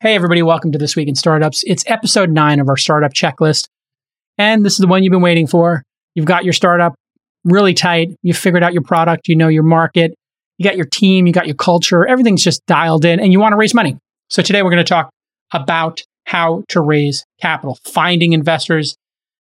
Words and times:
Hey, 0.00 0.14
everybody, 0.14 0.42
welcome 0.42 0.70
to 0.70 0.78
This 0.78 0.94
Week 0.94 1.08
in 1.08 1.16
Startups. 1.16 1.64
It's 1.66 1.82
episode 1.88 2.30
nine 2.30 2.60
of 2.60 2.68
our 2.68 2.76
startup 2.76 3.12
checklist. 3.12 3.66
And 4.38 4.64
this 4.64 4.74
is 4.74 4.78
the 4.78 4.86
one 4.86 5.02
you've 5.02 5.10
been 5.10 5.22
waiting 5.22 5.48
for. 5.48 5.82
You've 6.14 6.24
got 6.24 6.44
your 6.44 6.52
startup 6.52 6.94
really 7.42 7.74
tight. 7.74 8.14
You've 8.22 8.36
figured 8.36 8.62
out 8.62 8.72
your 8.72 8.84
product. 8.84 9.26
You 9.26 9.34
know 9.34 9.48
your 9.48 9.64
market. 9.64 10.14
You 10.56 10.62
got 10.62 10.76
your 10.76 10.86
team. 10.86 11.26
You 11.26 11.32
got 11.32 11.48
your 11.48 11.56
culture. 11.56 12.06
Everything's 12.06 12.44
just 12.44 12.64
dialed 12.66 13.04
in 13.04 13.18
and 13.18 13.32
you 13.32 13.40
want 13.40 13.54
to 13.54 13.56
raise 13.56 13.74
money. 13.74 13.98
So 14.30 14.40
today 14.40 14.62
we're 14.62 14.70
going 14.70 14.84
to 14.84 14.88
talk 14.88 15.10
about 15.52 16.00
how 16.26 16.62
to 16.68 16.80
raise 16.80 17.24
capital, 17.40 17.76
finding 17.84 18.34
investors, 18.34 18.94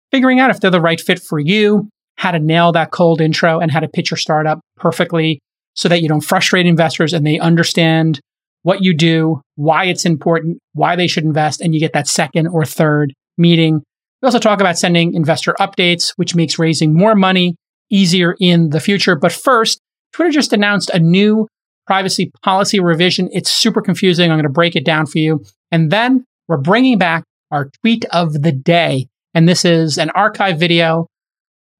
figuring 0.10 0.40
out 0.40 0.52
if 0.52 0.62
they're 0.62 0.72
the 0.72 0.80
right 0.80 1.02
fit 1.02 1.20
for 1.20 1.38
you, 1.38 1.90
how 2.16 2.32
to 2.32 2.40
nail 2.40 2.72
that 2.72 2.92
cold 2.92 3.20
intro, 3.20 3.60
and 3.60 3.72
how 3.72 3.82
to 3.82 3.90
pitch 3.90 4.10
your 4.10 4.18
startup 4.18 4.62
perfectly 4.78 5.38
so 5.74 5.90
that 5.90 6.02
you 6.02 6.08
don't 6.08 6.22
frustrate 6.22 6.66
investors 6.66 7.12
and 7.12 7.28
they 7.28 7.40
understand 7.40 8.22
what 8.66 8.84
you 8.84 8.96
do, 8.96 9.40
why 9.58 9.86
it's 9.86 10.06
important, 10.06 10.58
why 10.74 10.96
they 10.96 11.06
should 11.06 11.24
invest, 11.24 11.62
and 11.62 11.76
you 11.76 11.80
get 11.80 11.94
that 11.94 12.08
second 12.08 12.48
or 12.48 12.66
third 12.66 13.14
meeting. 13.38 13.84
We 14.22 14.26
also 14.26 14.40
talk 14.40 14.60
about 14.60 14.80
sending 14.80 15.14
investor 15.14 15.54
updates, 15.60 16.14
which 16.16 16.34
makes 16.34 16.58
raising 16.58 16.92
more 16.92 17.14
money 17.14 17.58
easier 17.92 18.36
in 18.40 18.72
the 18.72 18.80
future. 18.80 19.16
But 19.16 19.32
first, 19.32 19.80
Twitter 20.14 20.32
just 20.32 20.52
announced 20.52 20.90
a 20.90 20.98
new 20.98 21.48
privacy 21.86 22.32
policy 22.42 22.80
revision. 22.80 23.30
It's 23.32 23.52
super 23.52 23.84
confusing. 23.84 24.32
I'm 24.32 24.38
going 24.38 24.44
to 24.46 24.50
break 24.50 24.76
it 24.76 24.84
down 24.84 25.06
for 25.06 25.20
you. 25.20 25.44
And 25.72 25.92
then 25.92 26.26
we're 26.48 26.58
bringing 26.58 26.98
back 26.98 27.23
our 27.52 27.70
tweet 27.82 28.04
of 28.06 28.42
the 28.42 28.52
day. 28.52 29.06
And 29.36 29.48
this 29.48 29.64
is 29.64 30.00
an 30.00 30.09
archive 30.09 30.59
video 30.59 31.06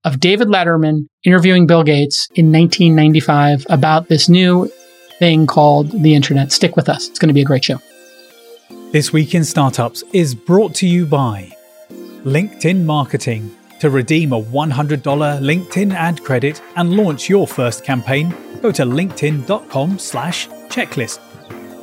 of 0.04 0.20
David 0.20 0.50
Letterman 0.50 1.08
interviewing 1.24 1.66
Bill 1.66 1.84
Gates 1.84 2.28
in 2.36 2.52
1995 2.52 3.66
about 3.72 4.08
this 4.08 4.30
new 4.30 4.72
thing 5.26 5.48
called 5.48 5.90
the 6.04 6.14
internet. 6.14 6.52
Stick 6.52 6.76
with 6.76 6.88
us. 6.88 7.10
It's 7.10 7.18
going 7.18 7.30
to 7.30 7.34
be 7.34 7.42
a 7.42 7.46
great 7.52 7.66
show. 7.66 7.80
This 8.92 9.12
Week 9.12 9.34
in 9.34 9.44
Startups 9.44 10.04
is 10.14 10.36
brought 10.36 10.76
to 10.76 10.88
you 10.88 11.08
by 11.08 11.52
LinkedIn 12.36 12.84
Marketing. 12.84 13.50
To 13.80 13.90
redeem 13.90 14.34
a 14.34 14.42
$100 14.42 15.02
LinkedIn 15.02 15.94
ad 15.96 16.24
credit 16.24 16.62
and 16.76 16.96
launch 16.96 17.28
your 17.28 17.48
first 17.48 17.84
campaign, 17.84 18.36
go 18.62 18.72
to 18.72 18.84
linkedin.com 18.84 19.98
slash 19.98 20.48
checklist. 20.76 21.18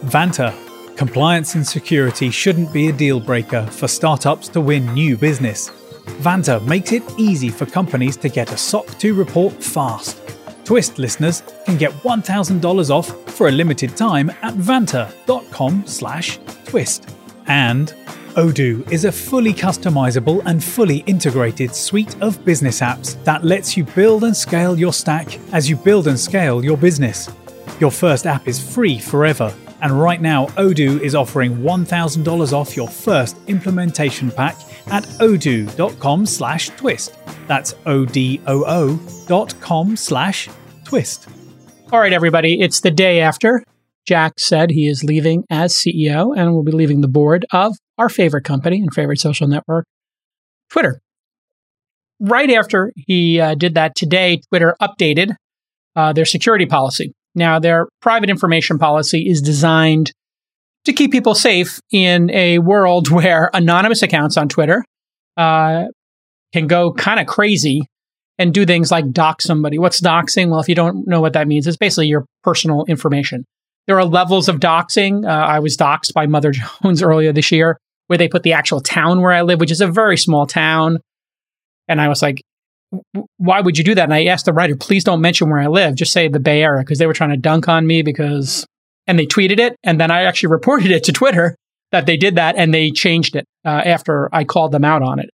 Vanta. 0.05 0.51
Compliance 0.97 1.57
and 1.57 1.67
security 1.67 2.31
shouldn't 2.31 2.73
be 2.73 2.91
a 2.91 2.93
deal 2.93 3.19
breaker 3.19 3.67
for 3.67 3.89
startups 3.89 4.47
to 4.51 4.61
win 4.61 4.95
new 4.95 5.17
business. 5.17 5.71
Vanta 6.23 6.65
makes 6.65 6.93
it 6.93 7.03
easy 7.19 7.49
for 7.49 7.67
companies 7.67 8.17
to 8.19 8.29
get 8.29 8.53
a 8.53 8.57
SOC 8.57 8.87
2 9.01 9.15
report 9.15 9.53
fast. 9.53 10.17
Twist 10.65 10.99
listeners 10.99 11.43
can 11.67 11.77
get 11.77 11.91
$1,000 11.91 12.91
off 12.91 13.31
for 13.33 13.49
a 13.49 13.53
limited 13.53 13.97
time 13.97 14.31
at 14.43 14.55
vanta.com 14.55 15.87
slash 15.87 16.39
twist. 16.65 17.09
And 17.47 17.93
Odoo 18.35 18.91
is 18.91 19.05
a 19.05 19.13
fully 19.13 19.53
customizable 19.53 20.43
and 20.47 20.63
fully 20.63 20.99
integrated 20.99 21.75
suite 21.75 22.17
of 22.23 22.43
business 22.45 22.81
apps 22.81 23.23
that 23.25 23.45
lets 23.45 23.77
you 23.77 23.85
build 23.85 24.25
and 24.25 24.35
scale 24.37 24.79
your 24.79 24.93
stack 24.93 25.39
as 25.53 25.69
you 25.69 25.77
build 25.77 26.07
and 26.07 26.19
scale 26.19 26.65
your 26.65 26.79
business. 26.79 27.29
Your 27.79 27.91
first 27.91 28.27
app 28.27 28.47
is 28.49 28.59
free 28.59 28.99
forever, 28.99 29.53
and 29.83 30.01
right 30.01 30.23
now 30.23 30.47
Odoo 30.57 31.01
is 31.01 31.15
offering 31.15 31.59
$1,000 31.59 32.53
off 32.53 32.77
your 32.77 32.89
first 32.89 33.37
implementation 33.49 34.31
pack 34.31 34.57
at 34.87 35.05
odoo.com 35.21 36.25
slash 36.25 36.71
twist. 36.71 37.19
That's 37.47 37.75
O-D-O-O 37.87 39.01
dot 39.27 39.61
com 39.61 39.97
slash 39.97 40.49
twist. 40.85 41.29
All 41.93 42.01
right, 42.01 42.13
everybody, 42.13 42.61
it's 42.61 42.81
the 42.81 42.91
day 42.91 43.21
after. 43.21 43.63
Jack 44.07 44.39
said 44.39 44.71
he 44.71 44.89
is 44.89 45.05
leaving 45.05 45.45
as 45.51 45.75
CEO 45.75 46.37
and 46.37 46.53
will 46.53 46.65
be 46.65 46.73
leaving 46.73 47.01
the 47.01 47.09
board 47.09 47.47
of 47.53 47.75
our 47.99 48.09
favorite 48.09 48.45
company 48.45 48.79
and 48.81 48.93
favorite 48.93 49.21
social 49.21 49.47
network, 49.47 49.85
Twitter. 50.71 51.01
Right 52.19 52.51
after 52.51 52.93
he 52.97 53.41
uh, 53.41 53.55
did 53.55 53.75
that 53.75 53.95
today, 53.95 54.41
Twitter 54.49 54.75
updated 54.81 55.35
uh, 55.95 56.13
their 56.13 56.25
security 56.25 56.67
policy. 56.67 57.13
Now, 57.35 57.59
their 57.59 57.89
private 58.01 58.31
information 58.31 58.79
policy 58.79 59.29
is 59.29 59.41
designed 59.41 60.13
to 60.85 60.93
keep 60.93 61.13
people 61.13 61.35
safe 61.35 61.81
in 61.91 62.31
a 62.31 62.59
world 62.59 63.09
where 63.11 63.51
anonymous 63.55 64.03
accounts 64.03 64.37
on 64.37 64.49
Twitter 64.49 64.85
uh, 65.37 65.85
can 66.53 66.67
go 66.67 66.93
kind 66.93 67.21
of 67.21 67.27
crazy 67.27 67.87
and 68.39 68.53
do 68.53 68.65
things 68.67 68.91
like 68.91 69.11
dox 69.13 69.45
somebody. 69.45 69.79
What's 69.79 70.01
doxing? 70.01 70.51
Well, 70.51 70.61
if 70.61 70.69
you 70.69 70.75
don't 70.75 71.07
know 71.07 71.21
what 71.21 71.35
that 71.35 71.49
means, 71.49 71.67
it's 71.67 71.77
basically 71.77 72.09
your 72.09 72.27
personal 72.43 72.85
information. 72.87 73.45
There 73.87 73.99
are 73.99 74.05
levels 74.05 74.49
of 74.49 74.61
doxing. 74.61 75.27
Uh, 75.27 75.29
I 75.29 75.59
was 75.59 75.77
doxed 75.77 76.13
by 76.13 76.27
Mother 76.27 76.53
Jones 76.83 77.03
earlier 77.03 77.33
this 77.33 77.53
year, 77.53 77.79
where 78.07 78.19
they 78.19 78.29
put 78.29 78.43
the 78.43 78.53
actual 78.53 78.81
town 78.81 79.21
where 79.21 79.33
I 79.33 79.43
live, 79.43 79.61
which 79.61 79.71
is 79.71 79.81
a 79.81 79.87
very 79.87 80.17
small 80.17 80.47
town. 80.47 80.99
And 81.89 82.01
I 82.01 82.09
was 82.09 82.23
like, 82.23 82.43
why 83.39 83.61
would 83.61 83.79
you 83.79 83.85
do 83.85 83.95
that? 83.95 84.05
And 84.05 84.15
I 84.15 84.27
asked 84.27 84.45
the 84.45 84.53
writer, 84.53 84.77
please 84.77 85.03
don't 85.03 85.21
mention 85.21 85.51
where 85.51 85.61
I 85.61 85.67
live. 85.67 85.95
Just 85.95 86.13
say 86.13 86.29
the 86.29 86.41
Bay 86.41 86.63
Area 86.63 86.83
because 86.83 86.99
they 86.99 87.07
were 87.07 87.15
trying 87.15 87.31
to 87.31 87.37
dunk 87.37 87.69
on 87.69 87.87
me 87.87 88.03
because, 88.03 88.67
and 89.07 89.19
they 89.19 89.27
tweeted 89.27 89.59
it. 89.59 89.77
And 89.83 90.01
then 90.01 90.11
I 90.11 90.23
actually 90.23 90.51
reported 90.53 90.91
it 90.91 91.05
to 91.05 91.13
Twitter 91.13 91.57
that 91.91 92.07
they 92.07 92.17
did 92.17 92.37
that 92.37 92.57
and 92.57 92.73
they 92.73 92.91
changed 92.91 93.37
it 93.37 93.45
uh, 93.65 93.83
after 93.85 94.29
I 94.33 94.45
called 94.45 94.73
them 94.73 94.85
out 94.85 95.03
on 95.03 95.19
it 95.19 95.31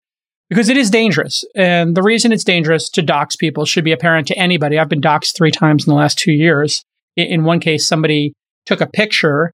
because 0.50 0.70
it 0.70 0.78
is 0.78 0.90
dangerous. 0.90 1.44
And 1.56 1.96
the 1.96 2.04
reason 2.04 2.32
it's 2.32 2.44
dangerous 2.44 2.90
to 2.92 3.02
dox 3.02 3.36
people 3.36 3.66
should 3.66 3.84
be 3.84 3.92
apparent 3.92 4.28
to 4.28 4.38
anybody. 4.38 4.80
I've 4.80 4.90
been 4.90 5.02
doxed 5.02 5.36
three 5.36 5.52
times 5.52 5.86
in 5.86 5.92
the 5.92 5.98
last 5.98 6.18
two 6.18 6.32
years. 6.32 6.84
In 7.16 7.44
one 7.44 7.60
case, 7.60 7.88
somebody 7.88 8.34
took 8.66 8.82
a 8.82 8.88
picture 8.88 9.52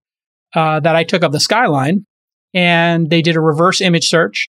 uh, 0.55 0.79
that 0.81 0.95
I 0.95 1.03
took 1.03 1.23
of 1.23 1.31
the 1.31 1.39
skyline 1.39 2.05
and 2.53 3.09
they 3.09 3.21
did 3.21 3.35
a 3.35 3.41
reverse 3.41 3.81
image 3.81 4.07
search 4.07 4.47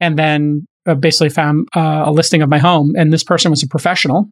and 0.00 0.18
then 0.18 0.66
uh, 0.86 0.94
basically 0.94 1.28
found 1.28 1.68
uh, 1.76 2.04
a 2.06 2.12
listing 2.12 2.42
of 2.42 2.48
my 2.48 2.58
home. 2.58 2.94
And 2.96 3.12
this 3.12 3.24
person 3.24 3.50
was 3.50 3.62
a 3.62 3.68
professional 3.68 4.28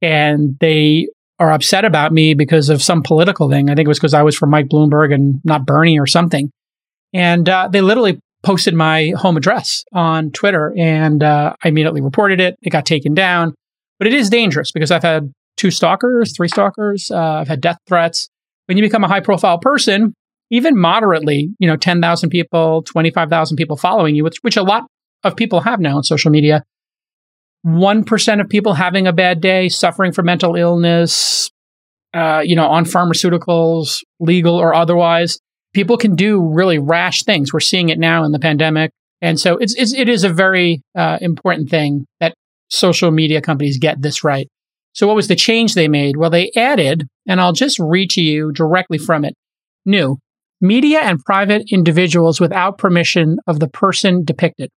and 0.00 0.56
they 0.60 1.08
are 1.38 1.52
upset 1.52 1.84
about 1.84 2.12
me 2.12 2.34
because 2.34 2.68
of 2.68 2.82
some 2.82 3.02
political 3.02 3.48
thing. 3.48 3.70
I 3.70 3.74
think 3.74 3.86
it 3.86 3.88
was 3.88 3.98
because 3.98 4.14
I 4.14 4.22
was 4.22 4.36
for 4.36 4.46
Mike 4.46 4.68
Bloomberg 4.68 5.12
and 5.14 5.40
not 5.44 5.66
Bernie 5.66 5.98
or 5.98 6.06
something. 6.06 6.50
And 7.12 7.48
uh, 7.48 7.68
they 7.70 7.80
literally 7.80 8.20
posted 8.42 8.74
my 8.74 9.12
home 9.16 9.36
address 9.36 9.84
on 9.92 10.30
Twitter 10.30 10.74
and 10.76 11.22
uh, 11.22 11.54
I 11.62 11.68
immediately 11.68 12.00
reported 12.00 12.40
it. 12.40 12.56
It 12.62 12.70
got 12.70 12.86
taken 12.86 13.14
down. 13.14 13.54
But 13.98 14.08
it 14.08 14.14
is 14.14 14.30
dangerous 14.30 14.72
because 14.72 14.90
I've 14.90 15.02
had 15.02 15.32
two 15.56 15.70
stalkers, 15.70 16.36
three 16.36 16.48
stalkers, 16.48 17.10
uh, 17.10 17.18
I've 17.18 17.48
had 17.48 17.60
death 17.60 17.78
threats. 17.86 18.28
When 18.66 18.76
you 18.76 18.82
become 18.82 19.04
a 19.04 19.08
high 19.08 19.20
profile 19.20 19.58
person, 19.58 20.14
even 20.50 20.78
moderately, 20.78 21.50
you 21.58 21.68
know, 21.68 21.76
10,000 21.76 22.30
people, 22.30 22.82
25,000 22.82 23.56
people 23.56 23.76
following 23.76 24.16
you, 24.16 24.24
which, 24.24 24.38
which 24.42 24.56
a 24.56 24.62
lot 24.62 24.84
of 25.24 25.36
people 25.36 25.60
have 25.60 25.80
now 25.80 25.96
on 25.96 26.02
social 26.02 26.30
media, 26.30 26.64
1% 27.64 28.40
of 28.40 28.48
people 28.48 28.74
having 28.74 29.06
a 29.06 29.12
bad 29.12 29.40
day, 29.40 29.68
suffering 29.68 30.12
from 30.12 30.26
mental 30.26 30.56
illness, 30.56 31.50
uh, 32.12 32.42
you 32.44 32.56
know, 32.56 32.66
on 32.66 32.84
pharmaceuticals, 32.84 34.02
legal 34.20 34.56
or 34.56 34.74
otherwise, 34.74 35.38
people 35.72 35.96
can 35.96 36.14
do 36.14 36.40
really 36.40 36.78
rash 36.78 37.22
things. 37.24 37.52
We're 37.52 37.60
seeing 37.60 37.88
it 37.88 37.98
now 37.98 38.24
in 38.24 38.32
the 38.32 38.38
pandemic. 38.38 38.92
And 39.20 39.38
so 39.38 39.56
it's, 39.56 39.74
it's 39.74 39.92
it 39.92 40.08
is 40.08 40.24
a 40.24 40.28
very 40.28 40.82
uh, 40.96 41.18
important 41.20 41.70
thing 41.70 42.06
that 42.20 42.34
social 42.68 43.10
media 43.10 43.40
companies 43.40 43.78
get 43.78 44.02
this 44.02 44.24
right. 44.24 44.48
So 44.94 45.06
what 45.06 45.16
was 45.16 45.28
the 45.28 45.36
change 45.36 45.74
they 45.74 45.88
made? 45.88 46.16
Well, 46.16 46.30
they 46.30 46.50
added, 46.56 47.06
and 47.26 47.40
I'll 47.40 47.52
just 47.52 47.78
read 47.78 48.10
to 48.10 48.20
you 48.20 48.52
directly 48.52 48.98
from 48.98 49.24
it. 49.24 49.34
New 49.86 50.18
media 50.60 51.00
and 51.00 51.18
private 51.24 51.64
individuals 51.72 52.40
without 52.40 52.78
permission 52.78 53.38
of 53.46 53.58
the 53.58 53.68
person 53.68 54.24
depicted. 54.24 54.70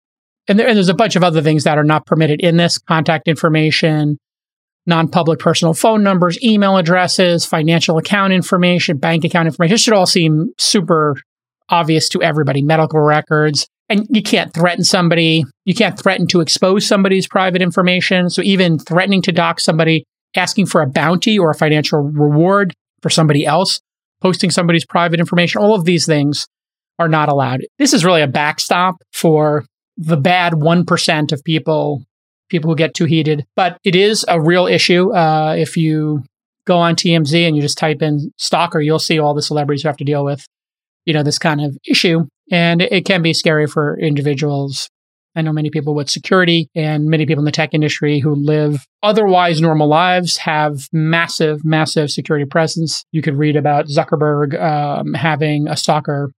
And, 0.49 0.59
there, 0.59 0.67
and 0.67 0.77
there's 0.77 0.89
a 0.89 0.95
bunch 0.95 1.15
of 1.15 1.23
other 1.23 1.43
things 1.43 1.65
that 1.65 1.79
are 1.79 1.85
not 1.85 2.07
permitted 2.07 2.41
in 2.41 2.57
this 2.57 2.79
contact 2.79 3.29
information, 3.29 4.19
non 4.87 5.09
public 5.09 5.39
personal 5.39 5.75
phone 5.75 6.03
numbers, 6.03 6.43
email 6.43 6.77
addresses, 6.77 7.47
financial 7.47 7.99
account 7.99 8.33
information, 8.33 8.99
bank 8.99 9.25
account 9.25 9.47
information. 9.47 9.75
This 9.75 9.83
should 9.83 9.95
all 9.95 10.07
seem 10.07 10.49
super 10.59 11.17
obvious 11.69 12.09
to 12.11 12.23
everybody, 12.23 12.63
medical 12.63 13.01
records. 13.01 13.67
And 13.89 14.07
you 14.11 14.23
can't 14.23 14.53
threaten 14.53 14.85
somebody. 14.85 15.45
You 15.65 15.75
can't 15.75 15.99
threaten 15.99 16.27
to 16.29 16.41
expose 16.41 16.87
somebody's 16.87 17.29
private 17.29 17.63
information. 17.63 18.31
So 18.31 18.43
even 18.43 18.79
threatening 18.79 19.23
to 19.23 19.33
dock 19.33 19.61
somebody, 19.61 20.05
asking 20.37 20.67
for 20.67 20.81
a 20.81 20.87
bounty 20.87 21.39
or 21.39 21.51
a 21.51 21.55
financial 21.55 22.01
reward 22.01 22.73
for 23.03 23.11
somebody 23.11 23.45
else, 23.45 23.81
posting 24.23 24.51
somebody's 24.51 24.87
private 24.87 25.21
information, 25.21 25.61
all 25.61 25.75
of 25.75 25.85
these 25.85 26.07
things 26.07 26.47
are 26.99 27.09
not 27.09 27.29
allowed. 27.29 27.61
This 27.79 27.93
is 27.93 28.05
really 28.05 28.23
a 28.23 28.29
backstop 28.29 28.97
for 29.13 29.65
the 29.97 30.17
bad 30.17 30.55
1% 30.55 31.33
of 31.33 31.45
people 31.45 32.05
people 32.49 32.71
who 32.71 32.77
get 32.77 32.95
too 32.95 33.05
heated. 33.05 33.45
But 33.57 33.79
it 33.85 33.97
is 33.97 34.25
a 34.29 34.41
real 34.41 34.67
issue. 34.67 35.15
Uh, 35.15 35.55
if 35.57 35.77
you 35.77 36.23
go 36.67 36.79
on 36.79 36.97
TMZ 36.97 37.47
and 37.47 37.57
you 37.57 37.63
just 37.63 37.79
type 37.79 38.03
in 38.03 38.33
stalker, 38.39 38.81
you'll 38.81 38.99
see 38.99 39.19
all 39.19 39.35
the 39.35 39.43
celebrities 39.43 39.83
who 39.83 39.89
have 39.89 39.97
to 39.99 40.05
deal 40.05 40.25
with, 40.25 40.47
you 41.05 41.13
know, 41.13 41.23
this 41.23 41.39
kind 41.39 41.61
of 41.61 41.77
issue. 41.89 42.27
And 42.51 42.83
it, 42.83 43.05
can 43.05 43.23
be 43.23 43.33
scary 43.33 43.67
for 43.67 43.99
individuals. 43.99 44.89
I 45.35 45.43
know 45.43 45.53
many 45.53 45.71
people 45.71 45.95
with 45.95 46.11
security 46.11 46.69
and 46.75 47.07
many 47.07 47.27
people 47.27 47.41
in 47.41 47.47
the 47.47 47.53
tech 47.53 47.75
industry 47.75 48.21
who 48.21 48.35
live 48.35 48.87
otherwise 49.03 49.61
normal 49.61 49.89
lives 49.89 50.37
have 50.39 50.89
massive, 50.93 51.65
massive 51.65 52.11
security 52.11 52.45
presence. 52.45 53.05
You 53.11 53.23
could 53.23 53.37
read 53.37 53.57
about 53.57 53.87
Zuckerberg 53.87 54.61
um, 54.61 55.15
having 55.15 55.67
a 55.67 55.77
stalker 55.77 56.31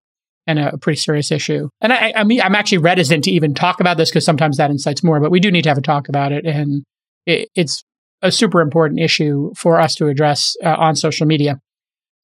and 0.46 0.58
a 0.58 0.78
pretty 0.78 0.98
serious 0.98 1.32
issue. 1.32 1.68
And 1.80 1.92
I, 1.92 2.12
I 2.16 2.24
mean, 2.24 2.40
I'm 2.40 2.54
actually 2.54 2.78
reticent 2.78 3.24
to 3.24 3.30
even 3.30 3.54
talk 3.54 3.80
about 3.80 3.96
this 3.96 4.10
because 4.10 4.24
sometimes 4.24 4.56
that 4.56 4.70
incites 4.70 5.02
more, 5.02 5.20
but 5.20 5.30
we 5.30 5.40
do 5.40 5.50
need 5.50 5.62
to 5.62 5.70
have 5.70 5.78
a 5.78 5.82
talk 5.82 6.08
about 6.08 6.32
it. 6.32 6.46
And 6.46 6.84
it, 7.26 7.48
it's 7.54 7.82
a 8.22 8.30
super 8.30 8.60
important 8.60 9.00
issue 9.00 9.52
for 9.56 9.80
us 9.80 9.94
to 9.96 10.06
address 10.06 10.56
uh, 10.64 10.74
on 10.78 10.96
social 10.96 11.26
media. 11.26 11.58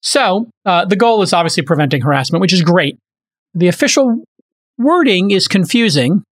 So 0.01 0.47
uh, 0.65 0.85
the 0.85 0.95
goal 0.95 1.21
is 1.21 1.33
obviously 1.33 1.63
preventing 1.63 2.01
harassment, 2.01 2.41
which 2.41 2.53
is 2.53 2.61
great. 2.61 2.97
The 3.53 3.67
official 3.67 4.23
wording 4.77 5.31
is 5.31 5.47
confusing. 5.47 6.23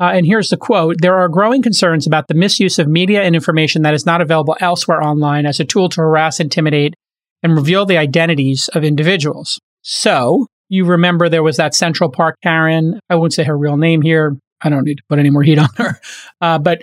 Uh, 0.00 0.12
and 0.14 0.26
here's 0.26 0.48
the 0.48 0.56
quote 0.56 0.96
There 1.00 1.18
are 1.18 1.28
growing 1.28 1.62
concerns 1.62 2.06
about 2.06 2.28
the 2.28 2.34
misuse 2.34 2.78
of 2.78 2.88
media 2.88 3.22
and 3.22 3.34
information 3.34 3.82
that 3.82 3.94
is 3.94 4.06
not 4.06 4.20
available 4.20 4.56
elsewhere 4.60 5.02
online 5.02 5.46
as 5.46 5.60
a 5.60 5.64
tool 5.64 5.88
to 5.90 6.00
harass, 6.00 6.40
intimidate, 6.40 6.94
and 7.42 7.54
reveal 7.54 7.84
the 7.84 7.98
identities 7.98 8.68
of 8.74 8.84
individuals. 8.84 9.60
So, 9.82 10.46
you 10.72 10.86
remember 10.86 11.28
there 11.28 11.42
was 11.42 11.58
that 11.58 11.74
Central 11.74 12.10
Park 12.10 12.38
Karen. 12.42 12.98
I 13.10 13.16
won't 13.16 13.34
say 13.34 13.44
her 13.44 13.56
real 13.56 13.76
name 13.76 14.00
here. 14.00 14.38
I 14.62 14.70
don't 14.70 14.84
need 14.84 14.96
to 14.96 15.02
put 15.06 15.18
any 15.18 15.28
more 15.28 15.42
heat 15.42 15.58
on 15.58 15.68
her. 15.76 16.00
Uh, 16.40 16.58
but 16.58 16.80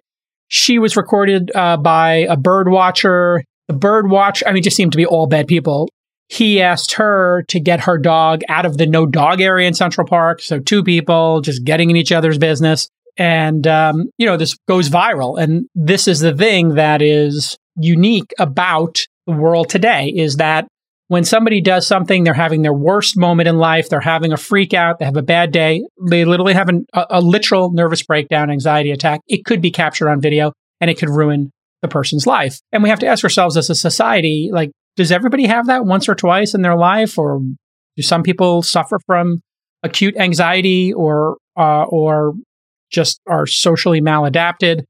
she 0.47 0.77
was 0.77 0.95
recorded 0.95 1.51
uh, 1.55 1.75
by 1.75 2.27
a 2.29 2.37
bird 2.37 2.69
watcher. 2.69 3.43
The 3.67 3.73
bird 3.73 4.07
watch, 4.07 4.43
I 4.45 4.51
mean, 4.51 4.61
just 4.61 4.77
seemed 4.77 4.91
to 4.91 4.97
be 4.97 5.07
all 5.07 5.25
bad 5.25 5.47
people. 5.47 5.89
He 6.27 6.61
asked 6.61 6.93
her 6.93 7.43
to 7.47 7.59
get 7.59 7.81
her 7.81 7.97
dog 7.97 8.41
out 8.47 8.67
of 8.67 8.77
the 8.77 8.85
no 8.85 9.07
dog 9.07 9.41
area 9.41 9.67
in 9.67 9.73
Central 9.73 10.05
Park. 10.05 10.43
So 10.43 10.59
two 10.59 10.83
people 10.83 11.41
just 11.41 11.63
getting 11.63 11.89
in 11.89 11.95
each 11.95 12.11
other's 12.11 12.37
business. 12.37 12.89
And, 13.17 13.65
um, 13.65 14.11
you 14.19 14.27
know, 14.27 14.37
this 14.37 14.55
goes 14.67 14.89
viral. 14.89 15.41
And 15.41 15.65
this 15.73 16.07
is 16.07 16.19
the 16.19 16.35
thing 16.35 16.75
that 16.75 17.01
is 17.01 17.57
unique 17.75 18.35
about 18.37 18.99
the 19.25 19.33
world 19.33 19.67
today 19.67 20.13
is 20.15 20.35
that 20.35 20.67
when 21.09 21.23
somebody 21.23 21.59
does 21.59 21.87
something, 21.87 22.23
they're 22.23 22.35
having 22.35 22.61
their 22.61 22.71
worst 22.71 23.17
moment 23.17 23.49
in 23.49 23.57
life, 23.57 23.89
they're 23.89 23.99
having 23.99 24.31
a 24.31 24.37
freak 24.37 24.75
out, 24.75 24.99
they 24.99 25.05
have 25.05 25.17
a 25.17 25.23
bad 25.23 25.51
day, 25.51 25.83
they 26.07 26.23
literally 26.23 26.53
have 26.53 26.69
an, 26.69 26.85
a, 26.93 27.05
a 27.09 27.21
literal 27.21 27.71
nervous 27.71 28.03
breakdown, 28.03 28.51
anxiety 28.51 28.91
attack. 28.91 29.21
It 29.27 29.43
could 29.43 29.59
be 29.59 29.71
captured 29.71 30.07
on 30.07 30.21
video 30.21 30.53
and 30.79 30.89
it 30.89 30.99
could 30.99 31.09
ruin 31.09 31.51
the 31.81 31.87
person's 31.87 32.27
life. 32.27 32.59
And 32.71 32.83
we 32.83 32.89
have 32.89 32.99
to 32.99 33.07
ask 33.07 33.23
ourselves 33.23 33.57
as 33.57 33.71
a 33.71 33.75
society, 33.75 34.49
like, 34.53 34.69
does 34.97 35.11
everybody 35.11 35.47
have 35.47 35.65
that 35.65 35.83
once 35.83 36.07
or 36.07 36.13
twice 36.13 36.53
in 36.53 36.61
their 36.61 36.75
life? 36.75 37.17
Or 37.17 37.39
do 37.95 38.03
some 38.03 38.21
people 38.21 38.61
suffer 38.61 38.99
from 39.07 39.41
acute 39.81 40.15
anxiety 40.15 40.93
or, 40.93 41.37
uh, 41.57 41.85
or 41.85 42.33
just 42.91 43.19
are 43.27 43.47
socially 43.47 43.99
maladapted? 43.99 44.83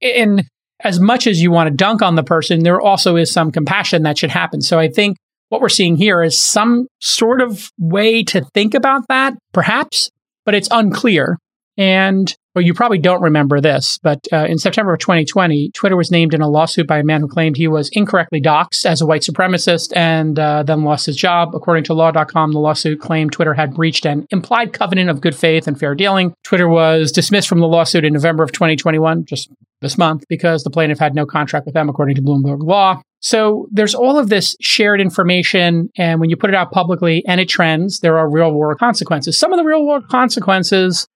And 0.00 0.44
as 0.84 1.00
much 1.00 1.26
as 1.26 1.42
you 1.42 1.50
want 1.50 1.68
to 1.68 1.74
dunk 1.74 2.02
on 2.02 2.14
the 2.14 2.22
person, 2.22 2.62
there 2.62 2.80
also 2.80 3.16
is 3.16 3.32
some 3.32 3.50
compassion 3.50 4.04
that 4.04 4.16
should 4.16 4.30
happen. 4.30 4.60
So 4.60 4.78
I 4.78 4.86
think 4.88 5.16
what 5.48 5.60
we're 5.60 5.68
seeing 5.68 5.96
here 5.96 6.22
is 6.22 6.36
some 6.36 6.86
sort 7.00 7.40
of 7.40 7.70
way 7.78 8.22
to 8.24 8.42
think 8.54 8.74
about 8.74 9.08
that, 9.08 9.34
perhaps, 9.52 10.10
but 10.44 10.54
it's 10.54 10.68
unclear. 10.70 11.38
And 11.78 12.34
well, 12.54 12.64
you 12.64 12.72
probably 12.72 12.98
don't 12.98 13.20
remember 13.20 13.60
this, 13.60 13.98
but 13.98 14.26
uh, 14.32 14.46
in 14.46 14.56
September 14.56 14.94
of 14.94 15.00
2020, 15.00 15.72
Twitter 15.72 15.94
was 15.94 16.10
named 16.10 16.32
in 16.32 16.40
a 16.40 16.48
lawsuit 16.48 16.86
by 16.86 17.00
a 17.00 17.04
man 17.04 17.20
who 17.20 17.28
claimed 17.28 17.58
he 17.58 17.68
was 17.68 17.90
incorrectly 17.92 18.40
doxxed 18.40 18.86
as 18.86 19.02
a 19.02 19.06
white 19.06 19.20
supremacist 19.20 19.94
and 19.94 20.38
uh, 20.38 20.62
then 20.62 20.82
lost 20.82 21.04
his 21.04 21.16
job. 21.16 21.54
According 21.54 21.84
to 21.84 21.92
law.com, 21.92 22.52
the 22.52 22.58
lawsuit 22.58 22.98
claimed 22.98 23.32
Twitter 23.32 23.52
had 23.52 23.74
breached 23.74 24.06
an 24.06 24.26
implied 24.30 24.72
covenant 24.72 25.10
of 25.10 25.20
good 25.20 25.36
faith 25.36 25.68
and 25.68 25.78
fair 25.78 25.94
dealing. 25.94 26.32
Twitter 26.44 26.66
was 26.66 27.12
dismissed 27.12 27.46
from 27.46 27.60
the 27.60 27.68
lawsuit 27.68 28.06
in 28.06 28.14
November 28.14 28.42
of 28.42 28.52
2021, 28.52 29.26
just 29.26 29.50
this 29.82 29.98
month, 29.98 30.24
because 30.30 30.64
the 30.64 30.70
plaintiff 30.70 30.98
had 30.98 31.14
no 31.14 31.26
contract 31.26 31.66
with 31.66 31.74
them, 31.74 31.90
according 31.90 32.16
to 32.16 32.22
Bloomberg 32.22 32.62
Law. 32.62 33.02
So 33.26 33.66
there's 33.72 33.96
all 33.96 34.20
of 34.20 34.28
this 34.28 34.54
shared 34.60 35.00
information. 35.00 35.90
And 35.96 36.20
when 36.20 36.30
you 36.30 36.36
put 36.36 36.48
it 36.48 36.54
out 36.54 36.70
publicly 36.70 37.24
and 37.26 37.40
it 37.40 37.48
trends, 37.48 37.98
there 37.98 38.18
are 38.18 38.30
real 38.30 38.52
world 38.52 38.78
consequences. 38.78 39.36
Some 39.36 39.52
of 39.52 39.58
the 39.58 39.64
real 39.64 39.84
world 39.84 40.06
consequences 40.06 41.08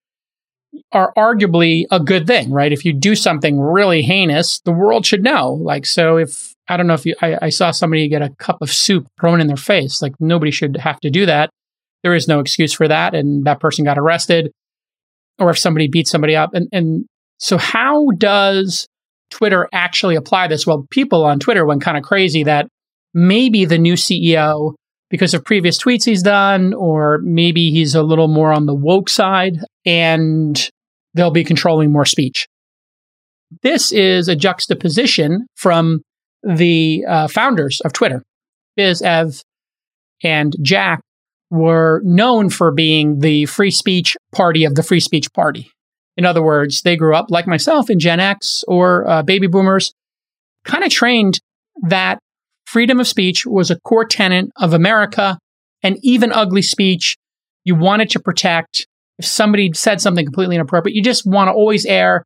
are 0.91 1.13
arguably 1.17 1.85
a 1.93 2.01
good 2.01 2.27
thing, 2.27 2.51
right? 2.51 2.73
If 2.73 2.85
you 2.85 2.93
do 2.93 3.15
something 3.15 3.61
really 3.61 4.03
heinous, 4.03 4.59
the 4.65 4.73
world 4.73 5.07
should 5.07 5.23
know. 5.23 5.53
Like, 5.53 5.87
so 5.87 6.17
if 6.17 6.53
I 6.67 6.77
don't 6.77 6.89
know 6.89 6.95
if 6.95 7.07
you, 7.07 7.15
I, 7.23 7.39
I, 7.43 7.49
saw 7.49 7.71
somebody 7.71 8.09
get 8.09 8.23
a 8.23 8.35
cup 8.41 8.61
of 8.61 8.73
soup 8.73 9.07
thrown 9.21 9.41
in 9.41 9.47
their 9.47 9.57
face, 9.57 10.03
like 10.03 10.15
nobody 10.19 10.51
should 10.51 10.79
have 10.79 10.99
to 11.03 11.11
do 11.11 11.27
that. 11.27 11.51
There 12.03 12.17
is 12.17 12.27
no 12.27 12.41
excuse 12.41 12.73
for 12.73 12.89
that. 12.89 13.15
And 13.15 13.45
that 13.45 13.61
person 13.61 13.85
got 13.85 13.99
arrested. 13.99 14.51
Or 15.39 15.51
if 15.51 15.61
somebody 15.61 15.87
beats 15.87 16.11
somebody 16.11 16.35
up. 16.35 16.55
And, 16.55 16.69
and 16.73 17.05
so, 17.39 17.57
how 17.57 18.09
does 18.19 18.89
Twitter 19.31 19.69
actually 19.73 20.17
apply 20.17 20.49
this? 20.49 20.67
Well, 20.67 20.87
people 20.91 21.25
on 21.25 21.39
Twitter 21.39 21.65
went 21.65 21.83
kind 21.83 21.97
of 21.97 22.03
crazy 22.03 22.45
that 22.45 22.69
maybe 23.15 23.65
the 23.65 23.79
new 23.79 23.95
CEO 23.95 24.75
because 25.09 25.35
of 25.35 25.45
previous 25.45 25.83
tweets 25.83 26.05
he's 26.05 26.23
done, 26.23 26.73
or 26.75 27.19
maybe 27.23 27.71
he's 27.71 27.95
a 27.95 28.03
little 28.03 28.29
more 28.29 28.53
on 28.53 28.67
the 28.67 28.75
woke 28.75 29.09
side 29.09 29.59
and 29.85 30.71
they'll 31.15 31.33
be 31.33 31.45
controlling 31.45 31.93
more 31.93 32.05
speech. 32.05 32.47
This 33.63 33.91
is 33.91 34.29
a 34.29 34.37
juxtaposition 34.37 35.47
from 35.57 36.03
the 36.45 37.05
uh, 37.09 37.29
founders 37.29 37.81
of 37.85 37.93
Twitter. 37.93 38.23
Biz, 38.77 39.03
Ev, 39.03 39.43
and 40.23 40.55
Jack 40.63 41.01
were 41.51 42.01
known 42.05 42.49
for 42.49 42.71
being 42.71 43.19
the 43.19 43.47
free 43.47 43.73
speech 43.73 44.17
party 44.33 44.65
of 44.65 44.77
the 44.77 44.85
free 44.85 45.01
speech 45.01 45.33
party. 45.33 45.71
In 46.17 46.25
other 46.25 46.43
words, 46.43 46.83
they 46.83 46.97
grew 46.97 47.15
up 47.15 47.27
like 47.31 47.47
myself 47.47 47.89
in 47.91 47.99
Gen 47.99 48.21
X 48.21 48.65
or 48.69 49.09
uh, 49.09 49.23
baby 49.23 49.47
boomers, 49.47 49.93
kind 50.65 50.85
of 50.85 50.91
trained 50.91 51.39
that 51.89 52.19
freedom 52.67 53.01
of 53.01 53.09
speech 53.09 53.47
was 53.47 53.71
a 53.71 53.81
core 53.81 54.05
tenet 54.05 54.47
of 54.57 54.73
America, 54.73 55.39
and 55.83 55.97
even 56.03 56.33
ugly 56.33 56.63
speech 56.63 57.17
you 57.65 57.75
wanted 57.75 58.11
to 58.11 58.21
protect. 58.21 58.87
If 59.19 59.27
somebody 59.27 59.71
said 59.75 60.01
something 60.01 60.25
completely 60.25 60.57
inappropriate, 60.57 60.95
you 60.95 61.03
just 61.03 61.27
want 61.27 61.49
to 61.49 61.53
always 61.53 61.85
err 61.85 62.25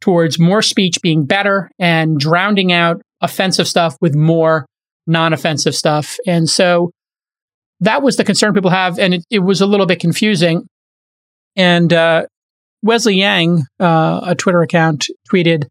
towards 0.00 0.38
more 0.38 0.62
speech 0.62 1.00
being 1.02 1.24
better 1.24 1.70
and 1.78 2.18
drowning 2.18 2.72
out 2.72 3.00
offensive 3.20 3.66
stuff 3.66 3.96
with 4.00 4.14
more 4.14 4.66
non 5.06 5.32
offensive 5.32 5.74
stuff. 5.74 6.16
And 6.26 6.48
so 6.48 6.90
that 7.80 8.02
was 8.02 8.16
the 8.16 8.24
concern 8.24 8.54
people 8.54 8.70
have. 8.70 8.98
And 8.98 9.14
it, 9.14 9.24
it 9.30 9.38
was 9.40 9.60
a 9.60 9.66
little 9.66 9.86
bit 9.86 10.00
confusing. 10.00 10.66
And 11.56 11.92
uh, 11.92 12.26
Wesley 12.86 13.16
Yang, 13.16 13.64
uh, 13.80 14.20
a 14.22 14.34
Twitter 14.34 14.62
account, 14.62 15.08
tweeted, 15.30 15.64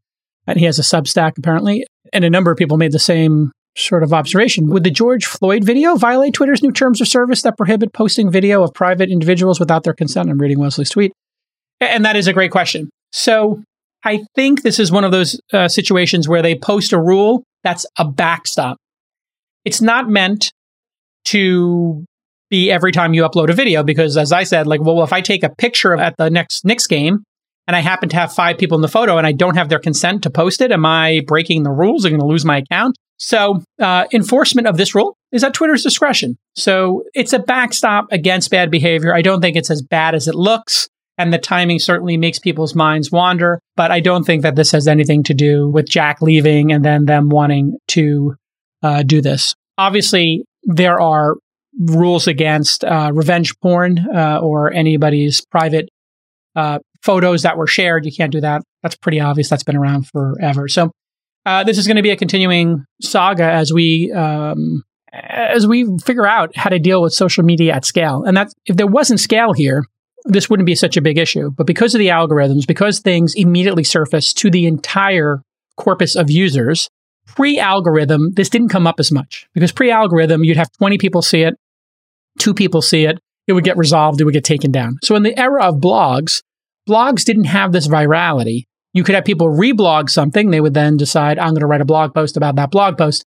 and 0.47 0.59
he 0.59 0.65
has 0.65 0.79
a 0.79 0.83
Substack 0.83 1.37
apparently, 1.37 1.85
and 2.13 2.23
a 2.23 2.29
number 2.29 2.51
of 2.51 2.57
people 2.57 2.77
made 2.77 2.91
the 2.91 2.99
same 2.99 3.51
sort 3.77 4.03
of 4.03 4.13
observation. 4.13 4.69
Would 4.69 4.83
the 4.83 4.91
George 4.91 5.25
Floyd 5.25 5.63
video 5.63 5.95
violate 5.95 6.33
Twitter's 6.33 6.63
new 6.63 6.71
terms 6.71 7.01
of 7.01 7.07
service 7.07 7.41
that 7.41 7.57
prohibit 7.57 7.93
posting 7.93 8.31
video 8.31 8.63
of 8.63 8.73
private 8.73 9.09
individuals 9.09 9.59
without 9.59 9.83
their 9.83 9.93
consent? 9.93 10.29
I'm 10.29 10.37
reading 10.37 10.59
Wesley's 10.59 10.89
tweet. 10.89 11.11
And 11.81 12.05
that 12.05 12.15
is 12.15 12.27
a 12.27 12.33
great 12.33 12.51
question. 12.51 12.89
So 13.11 13.61
I 14.03 14.23
think 14.35 14.61
this 14.61 14.79
is 14.79 14.91
one 14.91 15.03
of 15.03 15.11
those 15.11 15.39
uh, 15.51 15.67
situations 15.67 16.29
where 16.29 16.41
they 16.41 16.55
post 16.55 16.93
a 16.93 16.99
rule 16.99 17.43
that's 17.63 17.85
a 17.97 18.05
backstop. 18.05 18.77
It's 19.65 19.81
not 19.81 20.07
meant 20.07 20.51
to 21.25 22.05
be 22.49 22.71
every 22.71 22.91
time 22.91 23.13
you 23.13 23.23
upload 23.23 23.49
a 23.49 23.53
video 23.53 23.83
because 23.83 24.17
as 24.17 24.31
I 24.31 24.43
said, 24.43 24.67
like, 24.67 24.81
well, 24.81 25.03
if 25.03 25.13
I 25.13 25.21
take 25.21 25.43
a 25.43 25.49
picture 25.49 25.93
of 25.93 25.99
at 25.99 26.15
the 26.17 26.29
next 26.29 26.65
Knicks 26.65 26.87
game 26.87 27.23
and 27.67 27.75
I 27.75 27.79
happen 27.79 28.09
to 28.09 28.15
have 28.15 28.33
five 28.33 28.57
people 28.57 28.75
in 28.75 28.81
the 28.81 28.87
photo 28.87 29.17
and 29.17 29.25
I 29.25 29.31
don't 29.31 29.55
have 29.55 29.69
their 29.69 29.79
consent 29.79 30.23
to 30.23 30.29
post 30.29 30.61
it, 30.61 30.71
am 30.71 30.85
I 30.85 31.21
breaking 31.25 31.63
the 31.63 31.71
rules? 31.71 32.05
Am 32.05 32.09
I 32.09 32.11
going 32.11 32.21
to 32.21 32.27
lose 32.27 32.45
my 32.45 32.57
account? 32.57 32.97
So, 33.17 33.63
uh, 33.79 34.05
enforcement 34.13 34.67
of 34.67 34.77
this 34.77 34.93
rule 34.93 35.15
is 35.31 35.43
at 35.43 35.53
Twitter's 35.53 35.83
discretion. 35.83 36.37
So, 36.55 37.03
it's 37.13 37.31
a 37.31 37.39
backstop 37.39 38.07
against 38.11 38.51
bad 38.51 38.69
behavior. 38.69 39.15
I 39.15 39.21
don't 39.21 39.39
think 39.39 39.55
it's 39.55 39.71
as 39.71 39.81
bad 39.81 40.15
as 40.15 40.27
it 40.27 40.35
looks. 40.35 40.89
And 41.17 41.31
the 41.31 41.37
timing 41.37 41.79
certainly 41.79 42.17
makes 42.17 42.39
people's 42.39 42.75
minds 42.75 43.09
wander. 43.09 43.61
But 43.77 43.89
I 43.89 44.01
don't 44.01 44.25
think 44.25 44.41
that 44.41 44.57
this 44.57 44.71
has 44.73 44.85
anything 44.85 45.23
to 45.23 45.33
do 45.33 45.69
with 45.69 45.87
Jack 45.87 46.21
leaving 46.21 46.73
and 46.73 46.83
then 46.83 47.05
them 47.05 47.29
wanting 47.29 47.77
to 47.89 48.35
uh, 48.83 49.03
do 49.03 49.21
this. 49.21 49.55
Obviously, 49.77 50.43
there 50.63 50.99
are 50.99 51.35
rules 51.79 52.27
against 52.27 52.83
uh, 52.83 53.11
revenge 53.13 53.57
porn 53.59 53.99
uh, 54.13 54.39
or 54.41 54.71
anybody's 54.73 55.41
private 55.45 55.89
uh, 56.55 56.79
photos 57.01 57.43
that 57.43 57.57
were 57.57 57.67
shared. 57.67 58.05
You 58.05 58.11
can't 58.11 58.31
do 58.31 58.41
that. 58.41 58.63
That's 58.81 58.95
pretty 58.95 59.19
obvious. 59.19 59.49
That's 59.49 59.63
been 59.63 59.75
around 59.75 60.07
forever. 60.07 60.67
So 60.67 60.91
uh, 61.45 61.63
this 61.63 61.77
is 61.77 61.85
going 61.87 61.97
to 61.97 62.03
be 62.03 62.11
a 62.11 62.15
continuing 62.15 62.85
saga 63.01 63.43
as 63.43 63.71
we 63.71 64.11
um, 64.11 64.83
as 65.13 65.65
we 65.67 65.87
figure 65.99 66.25
out 66.25 66.55
how 66.55 66.69
to 66.69 66.79
deal 66.79 67.01
with 67.01 67.13
social 67.13 67.43
media 67.43 67.73
at 67.73 67.85
scale. 67.85 68.23
And 68.23 68.35
that 68.35 68.51
if 68.65 68.75
there 68.75 68.87
wasn't 68.87 69.19
scale 69.19 69.53
here, 69.53 69.85
this 70.25 70.49
wouldn't 70.49 70.65
be 70.65 70.75
such 70.75 70.97
a 70.97 71.01
big 71.01 71.17
issue. 71.17 71.51
But 71.51 71.67
because 71.67 71.93
of 71.93 71.99
the 71.99 72.07
algorithms, 72.07 72.67
because 72.67 72.99
things 72.99 73.33
immediately 73.35 73.83
surface 73.83 74.33
to 74.33 74.49
the 74.49 74.65
entire 74.65 75.41
corpus 75.77 76.15
of 76.15 76.31
users, 76.31 76.89
pre-algorithm, 77.27 78.31
this 78.33 78.49
didn't 78.49 78.69
come 78.69 78.87
up 78.87 78.99
as 78.99 79.11
much 79.11 79.47
because 79.53 79.71
pre-algorithm, 79.71 80.43
you'd 80.43 80.57
have 80.57 80.71
20 80.73 80.97
people 80.97 81.21
see 81.21 81.41
it, 81.41 81.55
two 82.39 82.53
people 82.53 82.81
see 82.81 83.05
it, 83.05 83.19
it 83.47 83.53
would 83.53 83.63
get 83.63 83.77
resolved, 83.77 84.21
it 84.21 84.25
would 84.25 84.33
get 84.33 84.43
taken 84.43 84.71
down. 84.71 84.97
So 85.03 85.15
in 85.15 85.23
the 85.23 85.37
era 85.39 85.63
of 85.63 85.75
blogs, 85.75 86.41
blogs 86.89 87.23
didn't 87.23 87.45
have 87.45 87.71
this 87.71 87.87
virality 87.87 88.63
you 88.95 89.03
could 89.03 89.13
have 89.13 89.25
people 89.25 89.47
reblog 89.47 90.09
something. 90.09 90.51
They 90.51 90.61
would 90.61 90.73
then 90.73 90.95
decide, 90.95 91.37
I'm 91.37 91.49
going 91.49 91.59
to 91.59 91.67
write 91.67 91.81
a 91.81 91.85
blog 91.85 92.13
post 92.13 92.37
about 92.37 92.55
that 92.55 92.71
blog 92.71 92.97
post. 92.97 93.25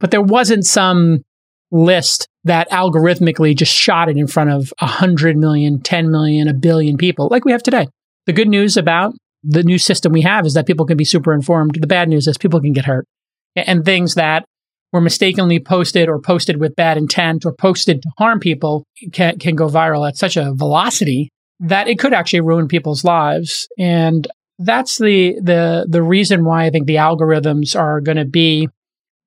But 0.00 0.10
there 0.10 0.20
wasn't 0.20 0.66
some 0.66 1.22
list 1.70 2.26
that 2.42 2.68
algorithmically 2.70 3.56
just 3.56 3.72
shot 3.72 4.08
it 4.08 4.16
in 4.16 4.26
front 4.26 4.50
of 4.50 4.72
100 4.80 5.36
million, 5.36 5.80
10 5.80 6.10
million, 6.10 6.48
a 6.48 6.52
billion 6.52 6.96
people 6.96 7.28
like 7.30 7.44
we 7.44 7.52
have 7.52 7.62
today. 7.62 7.86
The 8.26 8.32
good 8.32 8.48
news 8.48 8.76
about 8.76 9.14
the 9.44 9.62
new 9.62 9.78
system 9.78 10.12
we 10.12 10.22
have 10.22 10.46
is 10.46 10.54
that 10.54 10.66
people 10.66 10.84
can 10.84 10.96
be 10.96 11.04
super 11.04 11.32
informed. 11.32 11.76
The 11.80 11.86
bad 11.86 12.08
news 12.08 12.26
is 12.26 12.36
people 12.36 12.60
can 12.60 12.72
get 12.72 12.86
hurt. 12.86 13.06
And 13.54 13.84
things 13.84 14.16
that 14.16 14.44
were 14.94 15.00
mistakenly 15.00 15.58
posted 15.58 16.08
or 16.08 16.20
posted 16.20 16.58
with 16.58 16.76
bad 16.76 16.96
intent 16.96 17.44
or 17.44 17.52
posted 17.52 18.00
to 18.00 18.10
harm 18.16 18.38
people 18.38 18.86
can, 19.12 19.36
can 19.40 19.56
go 19.56 19.68
viral 19.68 20.08
at 20.08 20.16
such 20.16 20.36
a 20.36 20.54
velocity 20.54 21.28
that 21.58 21.88
it 21.88 21.98
could 21.98 22.14
actually 22.14 22.40
ruin 22.40 22.68
people's 22.68 23.02
lives. 23.04 23.66
And 23.76 24.26
that's 24.60 24.98
the 24.98 25.34
the 25.42 25.86
the 25.88 26.00
reason 26.02 26.44
why 26.44 26.66
I 26.66 26.70
think 26.70 26.86
the 26.86 26.94
algorithms 26.94 27.78
are 27.78 28.00
going 28.00 28.18
to 28.18 28.24
be 28.24 28.68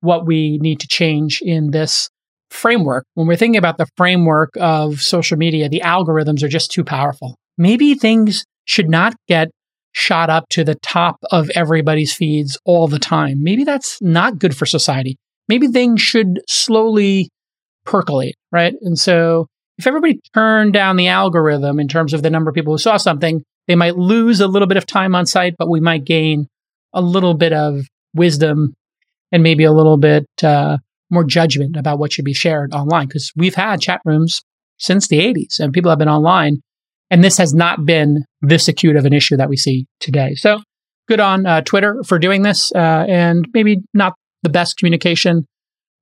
what 0.00 0.26
we 0.26 0.56
need 0.62 0.80
to 0.80 0.88
change 0.88 1.42
in 1.42 1.70
this 1.70 2.08
framework. 2.50 3.04
When 3.12 3.26
we're 3.26 3.36
thinking 3.36 3.58
about 3.58 3.76
the 3.76 3.88
framework 3.94 4.50
of 4.58 5.02
social 5.02 5.36
media, 5.36 5.68
the 5.68 5.82
algorithms 5.84 6.42
are 6.42 6.48
just 6.48 6.70
too 6.70 6.82
powerful. 6.82 7.36
Maybe 7.58 7.94
things 7.94 8.46
should 8.64 8.88
not 8.88 9.14
get 9.28 9.48
shot 9.92 10.30
up 10.30 10.48
to 10.50 10.64
the 10.64 10.76
top 10.76 11.18
of 11.30 11.50
everybody's 11.50 12.14
feeds 12.14 12.58
all 12.64 12.88
the 12.88 12.98
time. 12.98 13.42
Maybe 13.42 13.64
that's 13.64 14.00
not 14.00 14.38
good 14.38 14.56
for 14.56 14.64
society. 14.64 15.18
Maybe 15.48 15.68
things 15.68 16.00
should 16.00 16.40
slowly 16.46 17.30
percolate, 17.84 18.34
right? 18.52 18.74
And 18.82 18.98
so 18.98 19.46
if 19.78 19.86
everybody 19.86 20.20
turned 20.34 20.72
down 20.72 20.96
the 20.96 21.08
algorithm 21.08 21.80
in 21.80 21.88
terms 21.88 22.12
of 22.12 22.22
the 22.22 22.30
number 22.30 22.50
of 22.50 22.54
people 22.54 22.74
who 22.74 22.78
saw 22.78 22.96
something, 22.96 23.42
they 23.66 23.76
might 23.76 23.96
lose 23.96 24.40
a 24.40 24.48
little 24.48 24.68
bit 24.68 24.76
of 24.76 24.86
time 24.86 25.14
on 25.14 25.26
site, 25.26 25.54
but 25.58 25.68
we 25.68 25.80
might 25.80 26.04
gain 26.04 26.46
a 26.92 27.00
little 27.00 27.34
bit 27.34 27.52
of 27.52 27.82
wisdom 28.14 28.74
and 29.30 29.42
maybe 29.42 29.64
a 29.64 29.72
little 29.72 29.98
bit 29.98 30.26
uh, 30.42 30.78
more 31.10 31.24
judgment 31.24 31.76
about 31.76 31.98
what 31.98 32.12
should 32.12 32.24
be 32.24 32.34
shared 32.34 32.72
online. 32.72 33.06
Because 33.06 33.30
we've 33.36 33.54
had 33.54 33.80
chat 33.80 34.00
rooms 34.04 34.42
since 34.78 35.08
the 35.08 35.18
80s 35.18 35.60
and 35.60 35.72
people 35.72 35.90
have 35.90 35.98
been 35.98 36.08
online, 36.08 36.60
and 37.10 37.22
this 37.22 37.38
has 37.38 37.54
not 37.54 37.84
been 37.84 38.24
this 38.40 38.68
acute 38.68 38.96
of 38.96 39.04
an 39.04 39.12
issue 39.12 39.36
that 39.36 39.48
we 39.48 39.56
see 39.56 39.86
today. 40.00 40.34
So 40.34 40.60
good 41.08 41.20
on 41.20 41.46
uh, 41.46 41.60
Twitter 41.62 42.02
for 42.06 42.18
doing 42.18 42.42
this, 42.42 42.72
uh, 42.74 43.04
and 43.08 43.46
maybe 43.52 43.82
not 43.94 44.14
the 44.42 44.48
best 44.48 44.76
communication, 44.76 45.46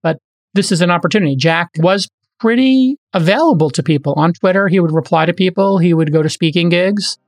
but 0.03 0.19
this 0.55 0.73
is 0.73 0.81
an 0.81 0.91
opportunity. 0.91 1.37
Jack 1.37 1.71
was 1.79 2.09
pretty 2.39 2.97
available 3.13 3.71
to 3.71 3.83
people 3.83 4.15
on 4.17 4.33
Twitter. 4.33 4.69
He 4.69 4.81
would 4.81 4.93
reply 4.93 5.27
to 5.27 5.33
people, 5.33 5.79
he 5.79 5.95
would 5.95 6.13
go 6.13 6.23
to 6.23 6.29
speaking 6.29 6.69
gigs. 6.69 7.19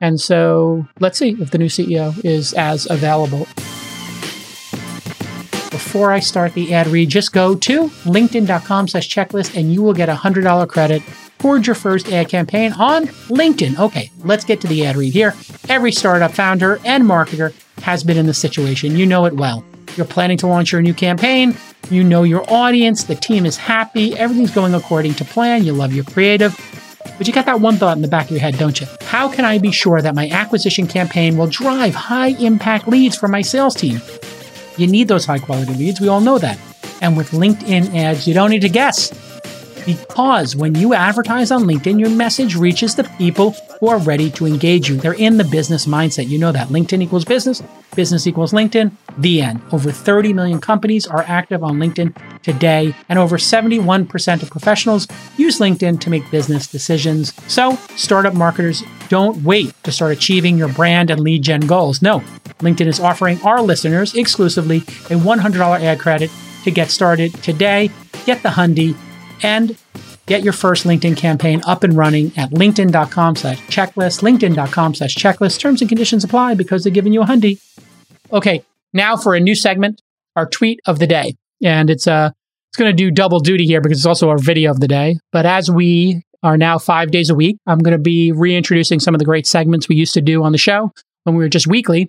And 0.00 0.20
so 0.20 0.86
let's 0.98 1.18
see 1.18 1.36
if 1.40 1.50
the 1.50 1.58
new 1.58 1.66
CEO 1.66 2.24
is 2.24 2.52
as 2.54 2.90
available. 2.90 3.46
Before 5.70 6.10
I 6.10 6.20
start 6.20 6.54
the 6.54 6.74
ad 6.74 6.88
read, 6.88 7.08
just 7.08 7.32
go 7.32 7.54
to 7.54 7.88
linkedin.com 8.04 8.88
slash 8.88 9.08
checklist 9.08 9.56
and 9.56 9.72
you 9.72 9.82
will 9.82 9.94
get 9.94 10.08
a 10.08 10.14
$100 10.14 10.68
credit 10.68 11.02
towards 11.42 11.66
your 11.66 11.74
first 11.74 12.10
ad 12.12 12.28
campaign 12.28 12.72
on 12.74 13.06
LinkedIn. 13.28 13.76
Okay, 13.78 14.10
let's 14.20 14.44
get 14.44 14.60
to 14.60 14.68
the 14.68 14.86
ad 14.86 14.96
read 14.96 15.12
here. 15.12 15.34
Every 15.68 15.90
startup 15.90 16.30
founder 16.30 16.78
and 16.84 17.02
marketer 17.04 17.52
has 17.82 18.04
been 18.04 18.16
in 18.16 18.26
this 18.26 18.38
situation. 18.38 18.96
You 18.96 19.06
know 19.06 19.24
it 19.24 19.34
well. 19.34 19.64
You're 19.96 20.06
planning 20.06 20.38
to 20.38 20.46
launch 20.46 20.70
your 20.70 20.80
new 20.80 20.94
campaign. 20.94 21.56
You 21.90 22.04
know 22.04 22.22
your 22.22 22.44
audience. 22.50 23.04
The 23.04 23.16
team 23.16 23.44
is 23.44 23.56
happy. 23.56 24.16
Everything's 24.16 24.52
going 24.52 24.72
according 24.72 25.14
to 25.14 25.24
plan. 25.24 25.64
You 25.64 25.72
love 25.72 25.92
your 25.92 26.04
creative. 26.04 26.56
But 27.18 27.26
you 27.26 27.32
got 27.32 27.46
that 27.46 27.60
one 27.60 27.76
thought 27.76 27.96
in 27.96 28.02
the 28.02 28.08
back 28.08 28.26
of 28.26 28.30
your 28.30 28.40
head, 28.40 28.56
don't 28.56 28.80
you? 28.80 28.86
How 29.02 29.28
can 29.28 29.44
I 29.44 29.58
be 29.58 29.72
sure 29.72 30.00
that 30.00 30.14
my 30.14 30.28
acquisition 30.28 30.86
campaign 30.86 31.36
will 31.36 31.48
drive 31.48 31.94
high 31.94 32.28
impact 32.38 32.86
leads 32.86 33.16
for 33.16 33.26
my 33.26 33.42
sales 33.42 33.74
team? 33.74 34.00
You 34.76 34.86
need 34.86 35.08
those 35.08 35.26
high 35.26 35.38
quality 35.38 35.74
leads. 35.74 36.00
We 36.00 36.06
all 36.06 36.20
know 36.20 36.38
that. 36.38 36.56
And 37.00 37.16
with 37.16 37.32
LinkedIn 37.32 37.96
ads, 37.96 38.28
you 38.28 38.32
don't 38.32 38.50
need 38.50 38.62
to 38.62 38.68
guess. 38.68 39.31
Because 39.84 40.54
when 40.54 40.74
you 40.74 40.94
advertise 40.94 41.50
on 41.50 41.64
LinkedIn, 41.64 41.98
your 41.98 42.10
message 42.10 42.56
reaches 42.56 42.94
the 42.94 43.04
people 43.04 43.54
who 43.80 43.88
are 43.88 43.98
ready 43.98 44.30
to 44.32 44.46
engage 44.46 44.88
you. 44.88 44.96
They're 44.96 45.12
in 45.12 45.38
the 45.38 45.44
business 45.44 45.86
mindset. 45.86 46.28
You 46.28 46.38
know 46.38 46.52
that. 46.52 46.68
LinkedIn 46.68 47.02
equals 47.02 47.24
business, 47.24 47.62
business 47.96 48.26
equals 48.26 48.52
LinkedIn, 48.52 48.92
the 49.18 49.42
end. 49.42 49.60
Over 49.72 49.90
30 49.90 50.32
million 50.32 50.60
companies 50.60 51.06
are 51.06 51.24
active 51.26 51.64
on 51.64 51.78
LinkedIn 51.78 52.14
today, 52.42 52.94
and 53.08 53.18
over 53.18 53.38
71% 53.38 54.42
of 54.42 54.50
professionals 54.50 55.08
use 55.36 55.58
LinkedIn 55.58 56.00
to 56.00 56.10
make 56.10 56.30
business 56.30 56.66
decisions. 56.66 57.32
So, 57.52 57.76
startup 57.96 58.34
marketers, 58.34 58.82
don't 59.08 59.42
wait 59.42 59.74
to 59.82 59.92
start 59.92 60.12
achieving 60.12 60.56
your 60.56 60.68
brand 60.68 61.10
and 61.10 61.20
lead 61.20 61.42
gen 61.42 61.62
goals. 61.62 62.02
No, 62.02 62.20
LinkedIn 62.60 62.86
is 62.86 63.00
offering 63.00 63.40
our 63.42 63.60
listeners 63.60 64.14
exclusively 64.14 64.78
a 64.78 65.18
$100 65.18 65.80
ad 65.80 65.98
credit 65.98 66.30
to 66.64 66.70
get 66.70 66.90
started 66.90 67.34
today. 67.42 67.90
Get 68.24 68.42
the 68.42 68.50
Hundy 68.50 68.96
and 69.42 69.76
get 70.26 70.42
your 70.42 70.52
first 70.52 70.84
LinkedIn 70.84 71.16
campaign 71.16 71.62
up 71.66 71.82
and 71.82 71.96
running 71.96 72.32
at 72.36 72.50
linkedin.com 72.50 73.36
slash 73.36 73.60
checklist, 73.66 74.22
linkedin.com 74.22 74.94
slash 74.94 75.14
checklist. 75.14 75.58
Terms 75.58 75.80
and 75.80 75.88
conditions 75.88 76.24
apply 76.24 76.54
because 76.54 76.84
they're 76.84 76.92
giving 76.92 77.12
you 77.12 77.22
a 77.22 77.26
hundy. 77.26 77.60
Okay, 78.32 78.64
now 78.92 79.16
for 79.16 79.34
a 79.34 79.40
new 79.40 79.54
segment, 79.54 80.00
our 80.36 80.46
tweet 80.46 80.80
of 80.86 80.98
the 80.98 81.06
day. 81.06 81.34
And 81.62 81.90
it's 81.90 82.06
uh 82.06 82.30
it's 82.70 82.78
going 82.78 82.90
to 82.90 82.96
do 82.96 83.10
double 83.10 83.40
duty 83.40 83.66
here 83.66 83.82
because 83.82 83.98
it's 83.98 84.06
also 84.06 84.30
our 84.30 84.38
video 84.38 84.70
of 84.70 84.80
the 84.80 84.88
day. 84.88 85.18
But 85.30 85.44
as 85.44 85.70
we 85.70 86.22
are 86.42 86.56
now 86.56 86.78
five 86.78 87.10
days 87.10 87.28
a 87.28 87.34
week, 87.34 87.58
I'm 87.66 87.80
going 87.80 87.92
to 87.92 88.02
be 88.02 88.32
reintroducing 88.32 88.98
some 88.98 89.14
of 89.14 89.18
the 89.18 89.26
great 89.26 89.46
segments 89.46 89.90
we 89.90 89.96
used 89.96 90.14
to 90.14 90.22
do 90.22 90.42
on 90.42 90.52
the 90.52 90.58
show 90.58 90.90
when 91.24 91.36
we 91.36 91.44
were 91.44 91.50
just 91.50 91.66
weekly. 91.66 92.08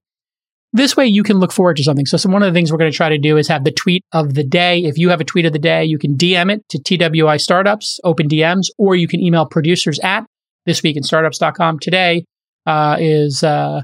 This 0.76 0.98
way 0.98 1.06
you 1.06 1.22
can 1.22 1.40
look 1.40 1.52
forward 1.52 1.78
to 1.78 1.84
something. 1.84 2.08
So, 2.08 2.18
some, 2.18 2.32
one 2.32 2.42
of 2.42 2.52
the 2.52 2.58
things 2.58 2.72
we're 2.72 2.80
going 2.80 2.92
to 2.92 2.98
try 2.98 3.10
to 3.10 3.20
do 3.20 3.38
is 3.38 3.48
have 3.48 3.64
the 3.64 3.72
tweet 3.72 4.04
of 4.12 4.34
the 4.34 4.44
day. 4.44 4.80
If 4.80 4.98
you 4.98 5.10
have 5.10 5.22
a 5.22 5.24
tweet 5.24 5.46
of 5.46 5.54
the 5.54 5.60
day, 5.60 5.86
you 5.86 6.00
can 6.00 6.16
DM 6.18 6.52
it 6.52 6.68
to 6.70 6.80
TWI 6.80 7.38
Startups, 7.38 8.00
open 8.04 8.28
DMs, 8.28 8.68
or 8.80 8.96
you 8.96 9.08
can 9.08 9.22
email 9.22 9.46
producers 9.46 10.00
at 10.00 10.26
thisweekinstartups.com. 10.68 11.78
Today 11.78 12.26
uh, 12.66 12.98
is 13.00 13.44
uh, 13.44 13.82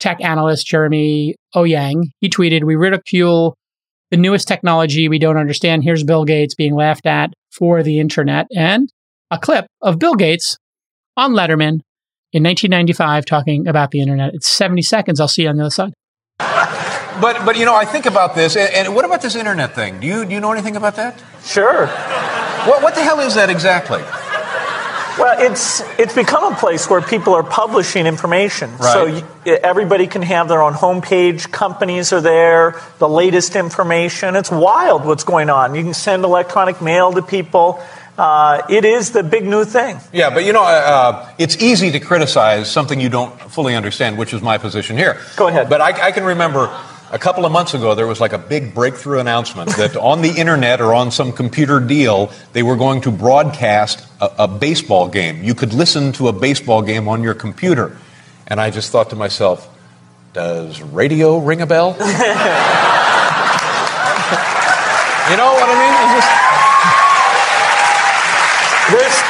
tech 0.00 0.20
analyst 0.20 0.66
Jeremy 0.66 1.36
Ouyang. 1.54 2.06
He 2.20 2.28
tweeted, 2.28 2.64
We 2.64 2.74
ridicule 2.74 3.56
the 4.10 4.16
newest 4.16 4.48
technology 4.48 5.08
we 5.08 5.20
don't 5.20 5.36
understand. 5.36 5.84
Here's 5.84 6.02
Bill 6.02 6.24
Gates 6.24 6.56
being 6.56 6.74
laughed 6.74 7.06
at 7.06 7.32
for 7.52 7.84
the 7.84 8.00
internet. 8.00 8.46
And 8.54 8.88
a 9.30 9.38
clip 9.38 9.66
of 9.80 10.00
Bill 10.00 10.14
Gates 10.14 10.56
on 11.16 11.32
Letterman 11.32 11.78
in 12.32 12.42
1995 12.42 13.24
talking 13.26 13.68
about 13.68 13.92
the 13.92 14.00
internet. 14.00 14.34
It's 14.34 14.48
70 14.48 14.82
seconds. 14.82 15.20
I'll 15.20 15.28
see 15.28 15.42
you 15.42 15.48
on 15.48 15.56
the 15.56 15.62
other 15.62 15.70
side. 15.70 15.92
But, 17.20 17.44
but 17.44 17.58
you 17.58 17.64
know, 17.64 17.74
I 17.74 17.84
think 17.84 18.06
about 18.06 18.34
this, 18.34 18.56
and, 18.56 18.72
and, 18.74 18.94
what 18.94 19.04
about 19.04 19.22
this 19.22 19.36
internet 19.36 19.74
thing? 19.74 20.00
Do 20.00 20.06
you, 20.06 20.24
do 20.24 20.32
you 20.32 20.40
know 20.40 20.52
anything 20.52 20.76
about 20.76 20.96
that? 20.96 21.22
Sure. 21.44 21.86
What, 21.86 22.82
what 22.82 22.94
the 22.94 23.02
hell 23.02 23.20
is 23.20 23.34
that 23.34 23.50
exactly? 23.50 24.02
Well, 25.18 25.36
it's 25.38 25.82
it's 25.98 26.14
become 26.14 26.54
a 26.54 26.56
place 26.56 26.88
where 26.88 27.02
people 27.02 27.34
are 27.34 27.42
publishing 27.42 28.06
information. 28.06 28.70
Right. 28.78 28.92
So 28.92 29.04
you, 29.04 29.26
everybody 29.44 30.06
can 30.06 30.22
have 30.22 30.48
their 30.48 30.62
own 30.62 30.72
homepage. 30.72 31.52
Companies 31.52 32.14
are 32.14 32.22
there. 32.22 32.80
The 32.98 33.08
latest 33.08 33.54
information. 33.54 34.36
It's 34.36 34.50
wild 34.50 35.04
what's 35.04 35.24
going 35.24 35.50
on. 35.50 35.74
You 35.74 35.82
can 35.82 35.92
send 35.92 36.24
electronic 36.24 36.80
mail 36.80 37.12
to 37.12 37.20
people. 37.20 37.82
Uh, 38.18 38.62
it 38.68 38.84
is 38.84 39.12
the 39.12 39.22
big 39.22 39.44
new 39.44 39.64
thing. 39.64 39.98
Yeah, 40.12 40.30
but 40.30 40.44
you 40.44 40.52
know, 40.52 40.62
uh, 40.62 40.66
uh, 40.66 41.30
it's 41.38 41.56
easy 41.62 41.90
to 41.92 42.00
criticize 42.00 42.70
something 42.70 43.00
you 43.00 43.08
don't 43.08 43.32
fully 43.50 43.74
understand, 43.74 44.18
which 44.18 44.34
is 44.34 44.42
my 44.42 44.58
position 44.58 44.98
here. 44.98 45.18
Go 45.36 45.48
ahead. 45.48 45.70
But 45.70 45.80
I, 45.80 46.08
I 46.08 46.12
can 46.12 46.24
remember 46.24 46.70
a 47.12 47.18
couple 47.18 47.44
of 47.44 47.52
months 47.52 47.74
ago, 47.74 47.94
there 47.94 48.06
was 48.06 48.20
like 48.20 48.32
a 48.32 48.38
big 48.38 48.74
breakthrough 48.74 49.20
announcement 49.20 49.70
that 49.76 49.96
on 49.96 50.22
the 50.22 50.30
internet 50.30 50.80
or 50.80 50.94
on 50.94 51.10
some 51.10 51.32
computer 51.32 51.78
deal, 51.78 52.32
they 52.52 52.62
were 52.62 52.76
going 52.76 53.02
to 53.02 53.10
broadcast 53.10 54.06
a, 54.20 54.44
a, 54.44 54.48
baseball 54.48 55.08
game. 55.08 55.44
You 55.44 55.54
could 55.54 55.74
listen 55.74 56.12
to 56.12 56.28
a 56.28 56.32
baseball 56.32 56.82
game 56.82 57.08
on 57.08 57.22
your 57.22 57.34
computer. 57.34 57.98
And 58.46 58.60
I 58.60 58.70
just 58.70 58.90
thought 58.90 59.10
to 59.10 59.16
myself, 59.16 59.68
does 60.32 60.80
radio 60.80 61.38
ring 61.38 61.60
a 61.60 61.66
bell? 61.66 61.90
you 61.98 61.98
know 65.36 65.52
what 65.52 65.68
I 65.68 66.32
mean? 66.32 66.41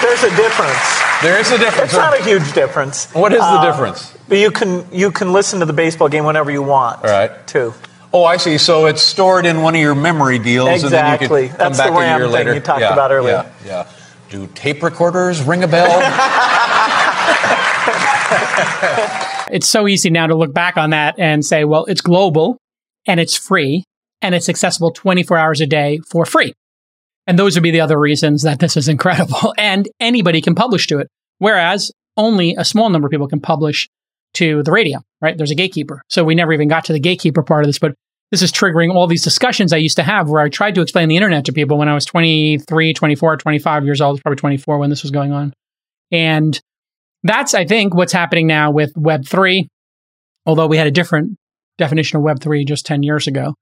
There's, 0.03 0.21
there's 0.21 0.33
a 0.33 0.37
difference. 0.37 1.01
There 1.23 1.41
is 1.41 1.51
a 1.51 1.59
difference. 1.59 1.93
It's 1.93 1.99
not 1.99 2.19
a 2.19 2.23
huge 2.23 2.53
difference. 2.53 3.11
What 3.13 3.33
is 3.33 3.39
the 3.39 3.45
uh, 3.45 3.71
difference? 3.71 4.17
But 4.29 4.39
you 4.39 4.51
can 4.51 4.87
you 4.93 5.11
can 5.11 5.33
listen 5.33 5.61
to 5.61 5.67
the 5.67 5.73
baseball 5.73 6.09
game 6.09 6.25
whenever 6.25 6.51
you 6.51 6.63
want. 6.63 7.05
All 7.05 7.11
right. 7.11 7.47
Too. 7.47 7.73
Oh, 8.13 8.25
I 8.25 8.37
see. 8.37 8.59
So 8.59 8.87
it's 8.87 9.01
stored 9.01 9.47
in 9.47 9.63
one 9.63 9.75
of 9.75 9.81
your 9.81 9.95
memory 9.95 10.39
deals, 10.39 10.85
exactly. 10.85 10.87
and 10.87 10.93
then 10.93 11.13
you 11.13 11.49
can 11.49 11.49
come 11.49 11.59
That's 11.59 11.79
back 11.79 11.93
the 11.93 11.99
RAM 11.99 12.03
a 12.03 12.19
year 12.19 12.27
thing 12.27 12.35
later. 12.35 12.55
you 12.55 12.61
talked 12.61 12.81
yeah, 12.81 12.93
about 12.93 13.11
earlier. 13.11 13.51
Yeah, 13.65 13.87
yeah. 13.87 13.89
Do 14.29 14.49
tape 14.55 14.83
recorders 14.83 15.43
ring 15.43 15.63
a 15.63 15.69
bell? 15.69 15.87
it's 19.51 19.69
so 19.69 19.87
easy 19.87 20.11
now 20.11 20.27
to 20.27 20.35
look 20.35 20.53
back 20.53 20.77
on 20.77 20.91
that 20.91 21.19
and 21.19 21.45
say, 21.45 21.65
well, 21.65 21.85
it's 21.85 22.01
global 22.01 22.59
and 23.07 23.21
it's 23.21 23.37
free 23.37 23.85
and 24.21 24.35
it's 24.35 24.49
accessible 24.49 24.91
24 24.91 25.37
hours 25.37 25.61
a 25.61 25.67
day 25.67 26.01
for 26.09 26.25
free. 26.25 26.55
And 27.33 27.39
those 27.39 27.57
would 27.57 27.63
be 27.63 27.71
the 27.71 27.81
other 27.81 27.99
reasons 27.99 28.43
that 28.43 28.59
this 28.59 28.77
is 28.77 28.89
incredible. 28.91 29.55
And 29.57 29.89
anybody 29.99 30.43
can 30.43 30.55
publish 30.55 30.87
to 30.89 30.99
it. 30.99 31.09
Whereas 31.39 31.91
only 32.19 32.55
a 32.59 32.65
small 32.65 32.91
number 32.91 33.07
of 33.07 33.11
people 33.11 33.27
can 33.27 33.41
publish 33.41 33.89
to 34.35 34.63
the 34.63 34.71
radio, 34.71 35.01
right? 35.23 35.35
There's 35.35 35.51
a 35.51 35.55
gatekeeper. 35.55 36.03
So 36.11 36.25
we 36.25 36.35
never 36.35 36.53
even 36.53 36.69
got 36.69 36.85
to 36.85 36.93
the 36.93 37.01
gatekeeper 37.01 37.43
part 37.43 37.65
of 37.65 37.69
this, 37.69 37.79
but 37.79 37.95
this 38.33 38.43
is 38.43 38.53
triggering 38.53 38.95
all 38.95 39.07
these 39.07 39.25
discussions 39.25 39.73
I 39.73 39.79
used 39.79 39.97
to 39.97 40.03
have 40.03 40.29
where 40.29 40.43
I 40.43 40.51
tried 40.51 40.75
to 40.75 40.83
explain 40.83 41.09
the 41.09 41.17
internet 41.17 41.47
to 41.47 41.55
people 41.55 41.79
when 41.79 41.89
I 41.89 41.95
was 41.95 42.05
23, 42.05 42.93
24, 42.93 43.37
25 43.39 43.85
years 43.87 44.03
old, 44.03 44.21
probably 44.21 44.37
24 44.37 44.79
when 44.79 44.91
this 44.91 45.03
was 45.03 45.11
going 45.11 45.33
on. 45.33 45.55
And 46.11 46.61
that's, 47.23 47.55
I 47.55 47.65
think, 47.65 47.95
what's 47.95 48.13
happening 48.13 48.47
now 48.47 48.71
with 48.73 48.93
Web3, 48.93 49.69
although 50.45 50.67
we 50.67 50.77
had 50.77 50.87
a 50.87 50.91
different 50.91 51.39
definition 51.79 52.19
of 52.19 52.25
Web3 52.25 52.67
just 52.67 52.85
10 52.85 53.03
years 53.03 53.27
ago. 53.27 53.55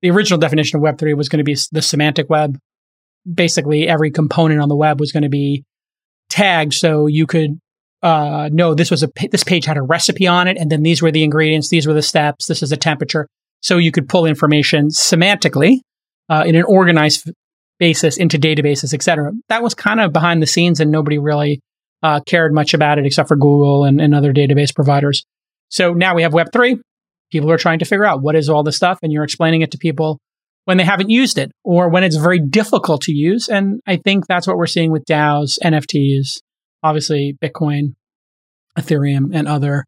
The 0.00 0.12
original 0.12 0.38
definition 0.38 0.78
of 0.78 0.84
Web3 0.84 1.16
was 1.16 1.28
going 1.28 1.38
to 1.38 1.44
be 1.44 1.56
the 1.72 1.82
semantic 1.82 2.30
web. 2.30 2.56
Basically, 3.32 3.86
every 3.86 4.10
component 4.10 4.60
on 4.60 4.68
the 4.68 4.76
web 4.76 5.00
was 5.00 5.12
going 5.12 5.22
to 5.24 5.28
be 5.28 5.64
tagged 6.30 6.72
so 6.72 7.06
you 7.06 7.26
could 7.26 7.58
uh, 8.02 8.48
know 8.52 8.74
this 8.74 8.90
was 8.90 9.02
a 9.02 9.10
this 9.30 9.44
page 9.44 9.66
had 9.66 9.76
a 9.76 9.82
recipe 9.82 10.26
on 10.26 10.48
it, 10.48 10.56
and 10.56 10.70
then 10.70 10.82
these 10.82 11.02
were 11.02 11.10
the 11.10 11.22
ingredients, 11.22 11.68
these 11.68 11.86
were 11.86 11.92
the 11.92 12.02
steps, 12.02 12.46
this 12.46 12.62
is 12.62 12.70
the 12.70 12.76
temperature, 12.76 13.26
so 13.60 13.76
you 13.76 13.92
could 13.92 14.08
pull 14.08 14.24
information 14.24 14.88
semantically 14.88 15.76
uh, 16.28 16.44
in 16.46 16.56
an 16.56 16.62
organized 16.62 17.30
basis 17.78 18.16
into 18.16 18.38
databases, 18.38 18.94
etc. 18.94 19.32
That 19.48 19.62
was 19.62 19.74
kind 19.74 20.00
of 20.00 20.12
behind 20.12 20.42
the 20.42 20.46
scenes, 20.46 20.80
and 20.80 20.90
nobody 20.90 21.18
really 21.18 21.60
uh, 22.02 22.20
cared 22.20 22.54
much 22.54 22.72
about 22.72 22.98
it 22.98 23.04
except 23.04 23.28
for 23.28 23.36
Google 23.36 23.84
and, 23.84 24.00
and 24.00 24.14
other 24.14 24.32
database 24.32 24.74
providers. 24.74 25.24
So 25.68 25.92
now 25.92 26.14
we 26.14 26.22
have 26.22 26.32
Web 26.32 26.52
three. 26.52 26.78
People 27.30 27.50
are 27.52 27.58
trying 27.58 27.80
to 27.80 27.84
figure 27.84 28.06
out 28.06 28.22
what 28.22 28.34
is 28.34 28.48
all 28.48 28.62
this 28.62 28.76
stuff, 28.76 28.98
and 29.02 29.12
you're 29.12 29.24
explaining 29.24 29.60
it 29.60 29.72
to 29.72 29.78
people 29.78 30.18
when 30.64 30.76
they 30.76 30.84
haven't 30.84 31.10
used 31.10 31.38
it 31.38 31.50
or 31.64 31.88
when 31.88 32.04
it's 32.04 32.16
very 32.16 32.38
difficult 32.38 33.02
to 33.02 33.12
use. 33.12 33.48
And 33.48 33.80
I 33.86 33.96
think 33.96 34.26
that's 34.26 34.46
what 34.46 34.56
we're 34.56 34.66
seeing 34.66 34.92
with 34.92 35.04
DAOs, 35.04 35.58
NFTs, 35.64 36.40
obviously 36.82 37.36
Bitcoin, 37.42 37.94
Ethereum, 38.78 39.30
and 39.34 39.48
other 39.48 39.84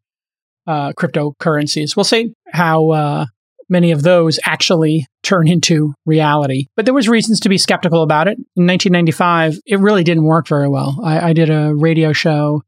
uh, 0.67 0.93
cryptocurrencies. 0.93 1.95
We'll 1.95 2.03
see 2.03 2.33
how 2.51 2.91
uh, 2.91 3.25
many 3.69 3.91
of 3.91 4.03
those 4.03 4.39
actually 4.45 5.05
turn 5.23 5.47
into 5.47 5.93
reality. 6.05 6.65
But 6.75 6.85
there 6.85 6.93
was 6.93 7.09
reasons 7.09 7.39
to 7.41 7.49
be 7.49 7.57
skeptical 7.57 8.03
about 8.03 8.27
it. 8.27 8.37
In 8.55 8.67
1995, 8.67 9.59
it 9.65 9.79
really 9.79 10.03
didn't 10.03 10.25
work 10.25 10.47
very 10.47 10.67
well. 10.67 10.99
I, 11.03 11.29
I 11.29 11.33
did 11.33 11.49
a 11.49 11.73
radio 11.75 12.13
show 12.13 12.61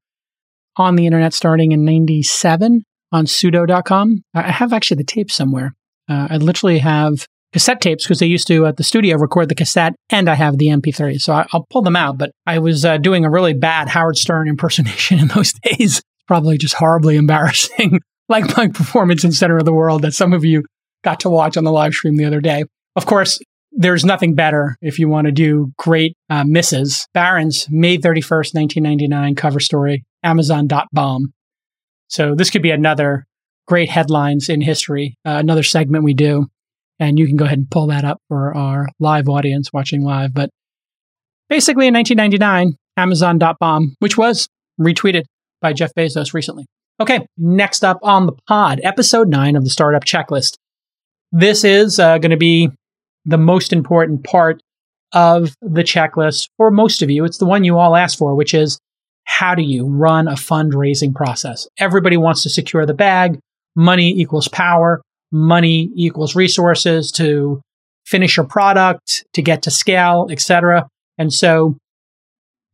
on 0.78 0.96
the 0.96 1.06
internet 1.06 1.34
starting 1.34 1.72
in 1.72 1.86
97 1.86 2.84
on 3.12 3.28
pseudo.com. 3.28 4.24
I 4.34 4.52
have 4.52 4.74
actually 4.74 4.98
the 4.98 5.06
tape 5.06 5.32
somewhere. 5.32 5.74
Uh, 6.10 6.28
I 6.32 6.38
literally 6.38 6.80
have 6.80 7.28
cassette 7.56 7.80
tapes 7.80 8.04
because 8.04 8.20
they 8.20 8.26
used 8.26 8.48
to 8.48 8.66
at 8.66 8.76
the 8.76 8.84
studio 8.84 9.16
record 9.16 9.48
the 9.48 9.56
cassette 9.56 9.96
and 10.10 10.30
I 10.30 10.34
have 10.34 10.58
the 10.58 10.66
MP3. 10.66 11.22
So 11.22 11.32
I, 11.32 11.48
will 11.54 11.66
pull 11.70 11.84
them 11.84 11.96
out. 11.96 12.18
But 12.18 12.32
I 12.46 12.60
was 12.60 12.84
uh, 12.84 12.98
doing 12.98 13.24
a 13.24 13.30
really 13.30 13.54
bad 13.54 13.88
Howard 13.88 14.18
Stern 14.18 14.50
impersonation 14.50 15.20
in 15.22 15.30
those 15.30 15.54
days. 15.64 16.02
Probably 16.28 16.58
just 16.58 16.74
horribly 16.74 17.16
embarrassing, 17.16 18.02
like 18.30 18.58
my 18.58 18.68
performance 18.68 19.24
in 19.24 19.32
Center 19.32 19.58
of 19.58 19.64
the 19.64 19.74
World 19.74 20.02
that 20.02 20.14
some 20.14 20.34
of 20.34 20.44
you 20.44 20.66
got 21.02 21.22
to 21.22 21.30
watch 21.30 21.56
on 21.56 21.64
the 21.64 21.72
live 21.72 21.94
stream 21.94 22.18
the 22.18 22.26
other 22.26 22.42
day. 22.42 22.66
Of 22.98 23.06
course, 23.06 23.40
there's 23.72 24.04
nothing 24.04 24.36
better 24.36 24.76
if 24.82 25.00
you 25.00 25.08
want 25.08 25.28
to 25.28 25.32
do 25.32 25.72
great 25.78 26.18
uh, 26.30 26.44
misses. 26.46 27.08
Barron's 27.14 27.68
May 27.70 27.98
31st, 27.98 28.54
1999 28.54 29.36
cover 29.36 29.62
story, 29.62 30.04
Amazon.bomb. 30.24 31.32
So 32.10 32.36
this 32.36 32.50
could 32.50 32.62
be 32.62 32.72
another 32.72 33.26
great 33.66 33.90
headlines 33.90 34.50
in 34.50 34.60
history, 34.60 35.18
uh, 35.26 35.38
another 35.38 35.64
segment 35.64 36.04
we 36.04 36.14
do. 36.14 36.48
And 37.00 37.20
you 37.20 37.28
can 37.28 37.36
go 37.36 37.46
ahead 37.46 37.58
and 37.58 37.70
pull 37.70 37.88
that 37.88 38.06
up 38.06 38.20
for 38.28 38.56
our 38.56 38.88
live 39.00 39.28
audience 39.28 39.72
watching 39.74 40.04
live. 40.04 40.34
But 40.34 40.50
basically 41.50 41.88
in 41.88 41.94
1999, 41.94 42.78
Amazon.bomb, 42.98 43.96
which 44.00 44.18
was 44.18 44.48
retweeted 44.80 45.24
by 45.62 45.74
Jeff 45.74 45.94
Bezos 45.94 46.34
recently. 46.34 46.66
Okay, 47.00 47.26
next 47.38 47.84
up 47.84 48.00
on 48.04 48.26
the 48.26 48.34
pod, 48.48 48.80
episode 48.84 49.28
nine 49.28 49.58
of 49.58 49.66
the 49.66 49.70
Startup 49.70 50.04
Checklist. 50.04 50.56
This 51.32 51.66
is 51.66 52.00
uh, 52.00 52.18
going 52.20 52.32
to 52.32 52.38
be 52.38 52.70
the 53.26 53.38
most 53.38 53.74
important 53.74 54.24
part 54.24 54.62
of 55.12 55.54
the 55.62 55.84
checklist 55.84 56.50
for 56.58 56.72
most 56.72 57.02
of 57.02 57.10
you. 57.10 57.26
It's 57.26 57.38
the 57.38 57.46
one 57.46 57.64
you 57.64 57.78
all 57.78 57.96
asked 57.96 58.18
for, 58.18 58.36
which 58.36 58.54
is 58.54 58.80
how 59.26 59.56
do 59.56 59.64
you 59.64 59.86
run 59.86 60.28
a 60.28 60.34
fundraising 60.34 61.14
process? 61.14 61.68
Everybody 61.80 62.16
wants 62.16 62.44
to 62.44 62.50
secure 62.50 62.86
the 62.86 62.94
bag. 62.94 63.40
Money 63.76 64.12
equals 64.12 64.48
power. 64.48 65.02
Money 65.32 65.90
equals 65.96 66.36
resources 66.36 67.12
to 67.14 67.62
finish 68.06 68.38
your 68.38 68.46
product, 68.46 69.26
to 69.34 69.42
get 69.42 69.64
to 69.64 69.72
scale, 69.72 70.28
etc. 70.30 70.88
And 71.18 71.34
so 71.34 71.78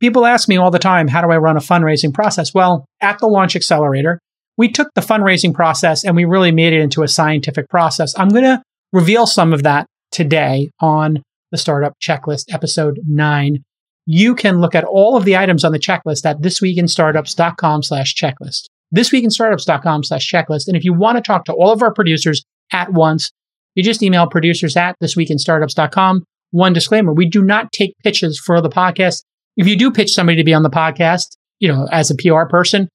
people 0.00 0.26
ask 0.26 0.48
me 0.48 0.56
all 0.56 0.70
the 0.70 0.78
time, 0.78 1.08
how 1.08 1.22
do 1.22 1.30
I 1.30 1.38
run 1.38 1.56
a 1.56 1.60
fundraising 1.60 2.12
process? 2.12 2.52
Well, 2.52 2.84
at 3.00 3.18
the 3.18 3.26
Launch 3.26 3.56
Accelerator, 3.56 4.18
we 4.58 4.68
took 4.68 4.88
the 4.94 5.00
fundraising 5.00 5.54
process 5.54 6.04
and 6.04 6.14
we 6.14 6.24
really 6.24 6.52
made 6.52 6.72
it 6.72 6.80
into 6.80 7.02
a 7.02 7.08
scientific 7.08 7.68
process. 7.68 8.16
I'm 8.18 8.28
going 8.28 8.44
to 8.44 8.62
reveal 8.92 9.26
some 9.26 9.52
of 9.52 9.62
that 9.62 9.86
today 10.10 10.70
on 10.80 11.22
the 11.50 11.58
Startup 11.58 11.94
Checklist, 12.00 12.52
episode 12.52 12.98
nine 13.06 13.62
you 14.06 14.34
can 14.34 14.60
look 14.60 14.74
at 14.74 14.84
all 14.84 15.16
of 15.16 15.24
the 15.24 15.36
items 15.36 15.64
on 15.64 15.72
the 15.72 15.78
checklist 15.78 16.24
at 16.26 16.40
thisweekinstartups.com 16.40 17.82
slash 17.82 18.14
checklist. 18.14 18.66
Thisweekinstartups.com 18.94 20.04
slash 20.04 20.30
checklist. 20.30 20.68
And 20.68 20.76
if 20.76 20.84
you 20.84 20.92
want 20.92 21.16
to 21.16 21.22
talk 21.22 21.44
to 21.46 21.52
all 21.52 21.72
of 21.72 21.82
our 21.82 21.92
producers 21.92 22.44
at 22.72 22.92
once, 22.92 23.30
you 23.74 23.82
just 23.82 24.02
email 24.02 24.26
producers 24.26 24.76
at 24.76 24.96
thisweekinstartups.com. 25.02 26.24
One 26.50 26.72
disclaimer, 26.72 27.12
we 27.12 27.26
do 27.26 27.42
not 27.42 27.72
take 27.72 27.94
pitches 28.02 28.38
for 28.38 28.60
the 28.60 28.68
podcast. 28.68 29.22
If 29.56 29.66
you 29.66 29.76
do 29.76 29.90
pitch 29.90 30.12
somebody 30.12 30.36
to 30.36 30.44
be 30.44 30.54
on 30.54 30.62
the 30.62 30.70
podcast, 30.70 31.36
you 31.58 31.68
know, 31.68 31.88
as 31.90 32.10
a 32.10 32.16
PR 32.16 32.44
person, 32.48 32.88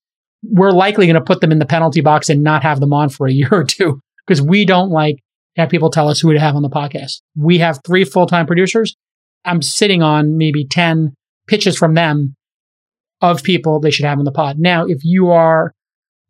we're 0.43 0.71
likely 0.71 1.07
going 1.07 1.15
to 1.15 1.21
put 1.21 1.41
them 1.41 1.51
in 1.51 1.59
the 1.59 1.65
penalty 1.65 2.01
box 2.01 2.29
and 2.29 2.43
not 2.43 2.61
have 2.61 2.79
them 2.79 2.93
on 2.93 3.09
for 3.09 3.27
a 3.27 3.31
year 3.33 3.49
or 3.51 3.63
two 3.63 3.99
because 4.25 4.41
we 4.41 4.65
don't 4.65 4.89
like 4.89 5.17
have 5.55 5.69
people 5.69 5.89
tell 5.89 6.07
us 6.07 6.19
who 6.19 6.33
to 6.33 6.39
have 6.39 6.55
on 6.55 6.61
the 6.61 6.69
podcast. 6.69 7.21
We 7.35 7.57
have 7.57 7.79
three 7.83 8.03
full-time 8.03 8.45
producers 8.45 8.95
I'm 9.47 9.61
sitting 9.61 10.03
on 10.03 10.37
maybe 10.37 10.65
10 10.65 11.13
pitches 11.47 11.77
from 11.77 11.93
them 11.93 12.35
of 13.21 13.41
people 13.41 13.79
they 13.79 13.91
should 13.91 14.05
have 14.05 14.19
in 14.19 14.25
the 14.25 14.31
pod. 14.31 14.59
Now, 14.59 14.85
if 14.85 15.03
you 15.03 15.29
are 15.29 15.73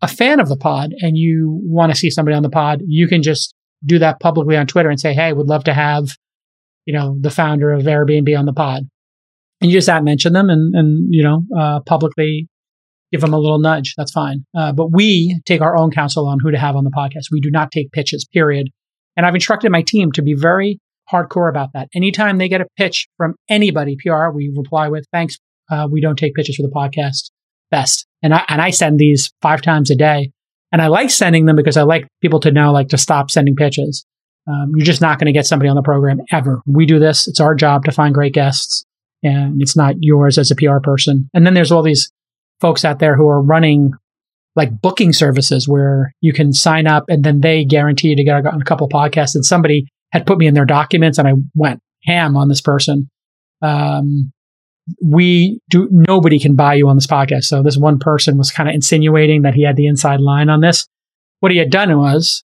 a 0.02 0.08
fan 0.08 0.40
of 0.40 0.50
the 0.50 0.58
pod 0.58 0.94
and 1.00 1.18
you 1.18 1.60
want 1.64 1.92
to 1.92 1.98
see 1.98 2.10
somebody 2.10 2.36
on 2.36 2.44
the 2.44 2.50
pod, 2.50 2.82
you 2.86 3.08
can 3.08 3.24
just 3.24 3.54
do 3.86 4.00
that 4.00 4.20
publicly 4.20 4.58
on 4.58 4.68
Twitter 4.68 4.90
and 4.90 5.00
say, 5.00 5.14
Hey, 5.14 5.34
would 5.34 5.48
love 5.48 5.64
to 5.66 5.74
have, 5.74 6.10
you 6.86 6.94
know, 6.94 7.18
the 7.20 7.30
founder 7.30 7.72
of 7.72 7.84
Airbnb 7.84 8.38
on 8.38 8.46
the 8.46 8.54
pod. 8.54 8.84
And 9.62 9.72
you 9.72 9.78
just 9.78 9.90
at 9.90 10.04
mention 10.04 10.34
them 10.34 10.50
and, 10.50 10.76
and, 10.76 11.08
you 11.10 11.24
know, 11.24 11.44
uh, 11.58 11.80
publicly 11.82 12.48
give 13.12 13.22
them 13.22 13.34
a 13.34 13.40
little 13.40 13.60
nudge. 13.60 13.96
That's 13.98 14.12
fine. 14.12 14.46
Uh, 14.56 14.72
but 14.72 14.92
we 14.92 15.40
take 15.46 15.62
our 15.62 15.76
own 15.76 15.92
counsel 15.92 16.28
on 16.28 16.40
who 16.40 16.52
to 16.52 16.60
have 16.60 16.76
on 16.76 16.84
the 16.84 16.92
podcast. 16.92 17.32
We 17.32 17.42
do 17.42 17.50
not 17.50 17.72
take 17.72 17.92
pitches, 17.92 18.28
period. 18.32 18.70
And 19.16 19.26
I've 19.26 19.34
instructed 19.34 19.72
my 19.72 19.82
team 19.82 20.12
to 20.12 20.22
be 20.22 20.36
very 20.36 20.80
hardcore 21.12 21.50
about 21.50 21.70
that. 21.74 21.88
Anytime 21.96 22.38
they 22.38 22.50
get 22.50 22.62
a 22.62 22.68
pitch 22.78 23.08
from 23.18 23.36
anybody, 23.50 23.96
PR, 23.96 24.30
we 24.30 24.54
reply 24.56 24.90
with, 24.90 25.06
thanks. 25.12 25.38
Uh, 25.72 25.88
we 25.90 26.02
don't 26.02 26.18
take 26.18 26.36
pitches 26.36 26.56
for 26.56 26.64
the 26.64 26.74
podcast. 26.74 27.32
Best. 27.72 28.07
And 28.24 28.34
I, 28.34 28.44
and 28.48 28.62
I 28.62 28.72
send 28.72 29.00
these 29.00 29.32
five 29.42 29.62
times 29.62 29.92
a 29.92 29.96
day. 29.96 30.32
And 30.72 30.82
I 30.82 30.88
like 30.88 31.10
sending 31.10 31.46
them 31.46 31.56
because 31.56 31.78
I 31.78 31.84
like 31.84 32.08
people 32.22 32.40
to 32.42 32.52
know, 32.52 32.74
like, 32.74 32.90
to 32.90 32.98
stop 32.98 33.32
sending 33.32 33.56
pitches. 33.56 34.06
Um, 34.48 34.72
you're 34.76 34.86
just 34.86 35.02
not 35.02 35.20
going 35.20 35.28
to 35.28 35.34
get 35.34 35.46
somebody 35.46 35.70
on 35.70 35.76
the 35.76 35.82
program 35.82 36.20
ever. 36.32 36.62
We 36.66 36.86
do 36.86 37.00
this. 37.00 37.28
It's 37.28 37.40
our 37.40 37.56
job 37.56 37.86
to 37.86 37.92
find 37.92 38.14
great 38.14 38.34
guests 38.34 38.86
and 39.24 39.62
it's 39.62 39.76
not 39.76 39.96
yours 40.00 40.38
as 40.38 40.52
a 40.52 40.56
PR 40.56 40.80
person. 40.82 41.30
And 41.34 41.46
then 41.46 41.54
there's 41.54 41.72
all 41.72 41.84
these 41.84 42.12
folks 42.62 42.86
out 42.86 43.00
there 43.00 43.16
who 43.16 43.28
are 43.28 43.42
running 43.42 43.92
like 44.56 44.82
booking 44.82 45.14
services 45.14 45.68
where 45.68 46.14
you 46.22 46.34
can 46.34 46.54
sign 46.54 46.88
up 46.88 47.06
and 47.10 47.24
then 47.24 47.42
they 47.42 47.64
guarantee 47.64 48.10
you 48.10 48.16
to 48.16 48.24
get 48.24 48.46
on 48.46 48.62
a 48.62 48.66
couple 48.66 48.90
podcasts 48.90 49.36
and 49.36 49.46
somebody 49.46 49.86
had 50.12 50.26
put 50.26 50.38
me 50.38 50.48
in 50.48 50.54
their 50.54 50.66
documents 50.66 51.18
and 51.18 51.28
I 51.28 51.34
went 51.54 51.80
ham 52.04 52.36
on 52.36 52.48
this 52.48 52.62
person. 52.62 53.10
Um, 53.62 54.32
we 55.04 55.60
do, 55.70 55.88
nobody 55.92 56.40
can 56.40 56.56
buy 56.56 56.74
you 56.74 56.88
on 56.88 56.96
this 56.96 57.08
podcast. 57.08 57.44
So 57.46 57.62
this 57.62 57.78
one 57.78 58.00
person 58.00 58.38
was 58.38 58.52
kind 58.52 58.70
of 58.70 58.76
insinuating 58.76 59.42
that 59.42 59.54
he 59.54 59.64
had 59.64 59.76
the 59.76 59.88
inside 59.88 60.20
line 60.20 60.50
on 60.50 60.62
this. 60.62 60.88
What 61.40 61.52
he 61.52 61.58
had 61.58 61.70
done 61.70 61.96
was 61.98 62.44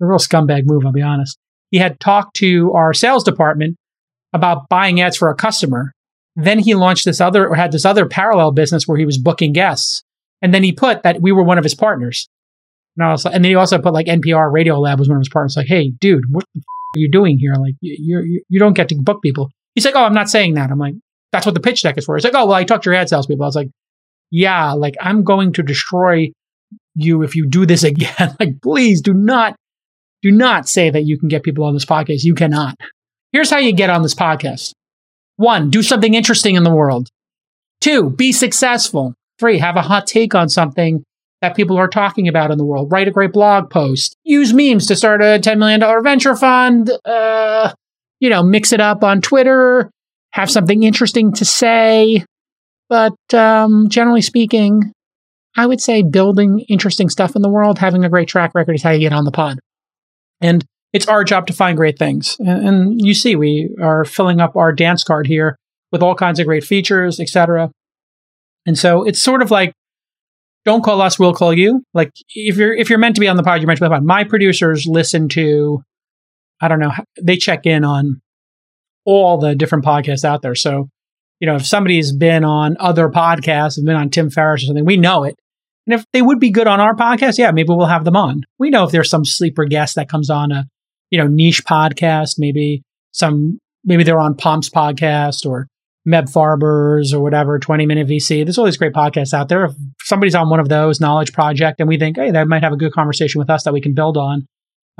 a 0.00 0.06
real 0.06 0.18
scumbag 0.18 0.62
move, 0.64 0.86
I'll 0.86 0.92
be 0.92 1.02
honest. 1.02 1.38
He 1.70 1.78
had 1.78 2.00
talked 2.00 2.36
to 2.36 2.72
our 2.72 2.92
sales 2.92 3.24
department 3.24 3.76
about 4.32 4.68
buying 4.68 5.00
ads 5.00 5.16
for 5.16 5.28
a 5.28 5.34
customer. 5.34 5.92
Then 6.36 6.58
he 6.58 6.74
launched 6.74 7.04
this 7.04 7.20
other, 7.20 7.46
or 7.46 7.54
had 7.54 7.72
this 7.72 7.84
other 7.84 8.06
parallel 8.06 8.52
business 8.52 8.86
where 8.86 8.98
he 8.98 9.04
was 9.04 9.18
booking 9.18 9.52
guests. 9.52 10.02
And 10.42 10.54
then 10.54 10.62
he 10.62 10.72
put 10.72 11.02
that 11.02 11.20
we 11.20 11.32
were 11.32 11.42
one 11.42 11.58
of 11.58 11.64
his 11.64 11.74
partners. 11.74 12.28
And 12.96 13.04
I 13.04 13.12
was 13.12 13.24
like, 13.24 13.34
and 13.34 13.44
then 13.44 13.50
he 13.50 13.56
also 13.56 13.78
put 13.78 13.92
like 13.92 14.06
NPR 14.06 14.52
Radio 14.52 14.78
Lab 14.80 14.98
was 14.98 15.08
one 15.08 15.16
of 15.16 15.20
his 15.20 15.28
partners. 15.28 15.56
Like, 15.56 15.66
hey, 15.66 15.90
dude, 15.90 16.24
what 16.30 16.44
the 16.54 16.60
are 16.96 16.98
you 16.98 17.10
doing 17.10 17.38
here? 17.38 17.54
Like, 17.54 17.74
you 17.80 18.20
you 18.24 18.42
you 18.48 18.58
don't 18.58 18.72
get 18.72 18.88
to 18.88 18.96
book 18.96 19.22
people. 19.22 19.50
He's 19.74 19.84
like, 19.84 19.94
oh, 19.94 20.04
I'm 20.04 20.14
not 20.14 20.28
saying 20.28 20.54
that. 20.54 20.70
I'm 20.70 20.78
like, 20.78 20.94
that's 21.32 21.46
what 21.46 21.54
the 21.54 21.60
pitch 21.60 21.82
deck 21.82 21.96
is 21.98 22.04
for. 22.04 22.16
It's 22.16 22.24
like, 22.24 22.34
oh, 22.34 22.46
well, 22.46 22.54
I 22.54 22.64
talked 22.64 22.84
to 22.84 22.90
your 22.90 22.98
ad 22.98 23.08
salespeople. 23.08 23.44
I 23.44 23.46
was 23.48 23.56
like, 23.56 23.70
yeah, 24.30 24.72
like 24.72 24.96
I'm 25.00 25.24
going 25.24 25.52
to 25.54 25.62
destroy 25.62 26.30
you 26.94 27.22
if 27.22 27.36
you 27.36 27.46
do 27.46 27.66
this 27.66 27.84
again. 27.84 28.36
like, 28.38 28.60
please 28.62 29.00
do 29.00 29.14
not, 29.14 29.56
do 30.22 30.30
not 30.30 30.68
say 30.68 30.90
that 30.90 31.02
you 31.02 31.18
can 31.18 31.28
get 31.28 31.42
people 31.42 31.64
on 31.64 31.74
this 31.74 31.84
podcast. 31.84 32.24
You 32.24 32.34
cannot. 32.34 32.76
Here's 33.32 33.50
how 33.50 33.58
you 33.58 33.72
get 33.72 33.90
on 33.90 34.02
this 34.02 34.14
podcast. 34.14 34.72
One, 35.36 35.70
do 35.70 35.82
something 35.82 36.14
interesting 36.14 36.56
in 36.56 36.64
the 36.64 36.74
world. 36.74 37.08
Two, 37.80 38.10
be 38.10 38.32
successful. 38.32 39.14
Three, 39.38 39.58
have 39.58 39.76
a 39.76 39.82
hot 39.82 40.06
take 40.06 40.34
on 40.34 40.48
something 40.48 41.02
that 41.40 41.56
people 41.56 41.78
are 41.78 41.88
talking 41.88 42.28
about 42.28 42.50
in 42.50 42.58
the 42.58 42.64
world. 42.64 42.92
Write 42.92 43.08
a 43.08 43.12
great 43.12 43.32
blog 43.32 43.70
post. 43.70 44.14
Use 44.24 44.52
memes 44.52 44.86
to 44.86 44.96
start 44.96 45.22
a 45.22 45.40
$10 45.40 45.56
million 45.58 45.80
venture 46.02 46.36
fund. 46.36 46.90
Uh, 47.04 47.72
you 48.18 48.28
know, 48.28 48.42
mix 48.42 48.72
it 48.72 48.80
up 48.80 49.02
on 49.02 49.22
Twitter. 49.22 49.90
Have 50.32 50.50
something 50.50 50.82
interesting 50.82 51.32
to 51.34 51.44
say. 51.44 52.24
But 52.88 53.14
um, 53.32 53.88
generally 53.88 54.22
speaking, 54.22 54.92
I 55.56 55.66
would 55.66 55.80
say 55.80 56.02
building 56.02 56.64
interesting 56.68 57.08
stuff 57.08 57.36
in 57.36 57.42
the 57.42 57.50
world, 57.50 57.78
having 57.78 58.04
a 58.04 58.08
great 58.08 58.28
track 58.28 58.52
record 58.54 58.74
is 58.74 58.82
how 58.82 58.90
you 58.90 59.00
get 59.00 59.12
on 59.12 59.24
the 59.24 59.32
pod. 59.32 59.58
And 60.40 60.64
it's 60.92 61.06
our 61.06 61.24
job 61.24 61.46
to 61.48 61.52
find 61.52 61.76
great 61.76 61.98
things. 61.98 62.36
And, 62.38 62.68
and 62.68 63.00
you 63.00 63.14
see, 63.14 63.36
we 63.36 63.74
are 63.80 64.04
filling 64.04 64.40
up 64.40 64.56
our 64.56 64.72
dance 64.72 65.04
card 65.04 65.26
here 65.26 65.56
with 65.92 66.02
all 66.02 66.14
kinds 66.14 66.38
of 66.40 66.46
great 66.46 66.64
features, 66.64 67.20
etc. 67.20 67.70
And 68.66 68.78
so 68.78 69.04
it's 69.04 69.22
sort 69.22 69.42
of 69.42 69.50
like, 69.50 69.72
don't 70.64 70.84
call 70.84 71.00
us, 71.00 71.18
we'll 71.18 71.34
call 71.34 71.54
you. 71.54 71.82
Like 71.94 72.10
if 72.34 72.56
you're 72.56 72.74
if 72.74 72.90
you're 72.90 72.98
meant 72.98 73.14
to 73.14 73.20
be 73.20 73.28
on 73.28 73.36
the 73.36 73.42
pod, 73.42 73.60
you're 73.60 73.66
meant 73.66 73.78
to 73.78 73.82
be 73.82 73.86
on 73.86 73.90
the 73.90 73.96
pod. 73.96 74.04
My 74.04 74.24
producers 74.24 74.86
listen 74.86 75.28
to, 75.30 75.82
I 76.60 76.68
don't 76.68 76.80
know, 76.80 76.92
they 77.20 77.36
check 77.36 77.64
in 77.64 77.84
on 77.84 78.20
all 79.04 79.38
the 79.38 79.54
different 79.54 79.84
podcasts 79.84 80.24
out 80.24 80.42
there. 80.42 80.54
So, 80.54 80.88
you 81.40 81.46
know, 81.46 81.56
if 81.56 81.66
somebody's 81.66 82.12
been 82.12 82.44
on 82.44 82.76
other 82.78 83.08
podcasts, 83.08 83.76
have 83.76 83.84
been 83.84 83.96
on 83.96 84.10
Tim 84.10 84.30
Ferriss 84.30 84.62
or 84.62 84.66
something, 84.66 84.84
we 84.84 84.96
know 84.96 85.24
it. 85.24 85.36
And 85.86 85.98
if 85.98 86.04
they 86.12 86.22
would 86.22 86.38
be 86.38 86.50
good 86.50 86.66
on 86.66 86.80
our 86.80 86.94
podcast, 86.94 87.38
yeah, 87.38 87.50
maybe 87.50 87.70
we'll 87.70 87.86
have 87.86 88.04
them 88.04 88.16
on. 88.16 88.42
We 88.58 88.70
know 88.70 88.84
if 88.84 88.92
there's 88.92 89.10
some 89.10 89.24
sleeper 89.24 89.64
guest 89.64 89.94
that 89.96 90.08
comes 90.08 90.30
on 90.30 90.52
a, 90.52 90.66
you 91.10 91.18
know, 91.18 91.26
niche 91.26 91.64
podcast, 91.64 92.34
maybe 92.38 92.82
some, 93.12 93.58
maybe 93.84 94.04
they're 94.04 94.20
on 94.20 94.36
Pomp's 94.36 94.68
podcast 94.68 95.46
or 95.46 95.66
Meb 96.06 96.32
Faber's 96.32 97.12
or 97.12 97.22
whatever, 97.22 97.58
20 97.58 97.86
Minute 97.86 98.08
VC. 98.08 98.44
There's 98.44 98.58
all 98.58 98.64
these 98.64 98.76
great 98.76 98.92
podcasts 98.92 99.34
out 99.34 99.48
there. 99.48 99.66
If 99.66 99.72
somebody's 100.02 100.34
on 100.34 100.50
one 100.50 100.60
of 100.60 100.68
those, 100.68 101.00
Knowledge 101.00 101.32
Project, 101.32 101.80
and 101.80 101.88
we 101.88 101.98
think, 101.98 102.16
hey, 102.16 102.30
they 102.30 102.44
might 102.44 102.62
have 102.62 102.72
a 102.72 102.76
good 102.76 102.92
conversation 102.92 103.38
with 103.38 103.50
us 103.50 103.64
that 103.64 103.72
we 103.72 103.80
can 103.80 103.94
build 103.94 104.16
on, 104.16 104.46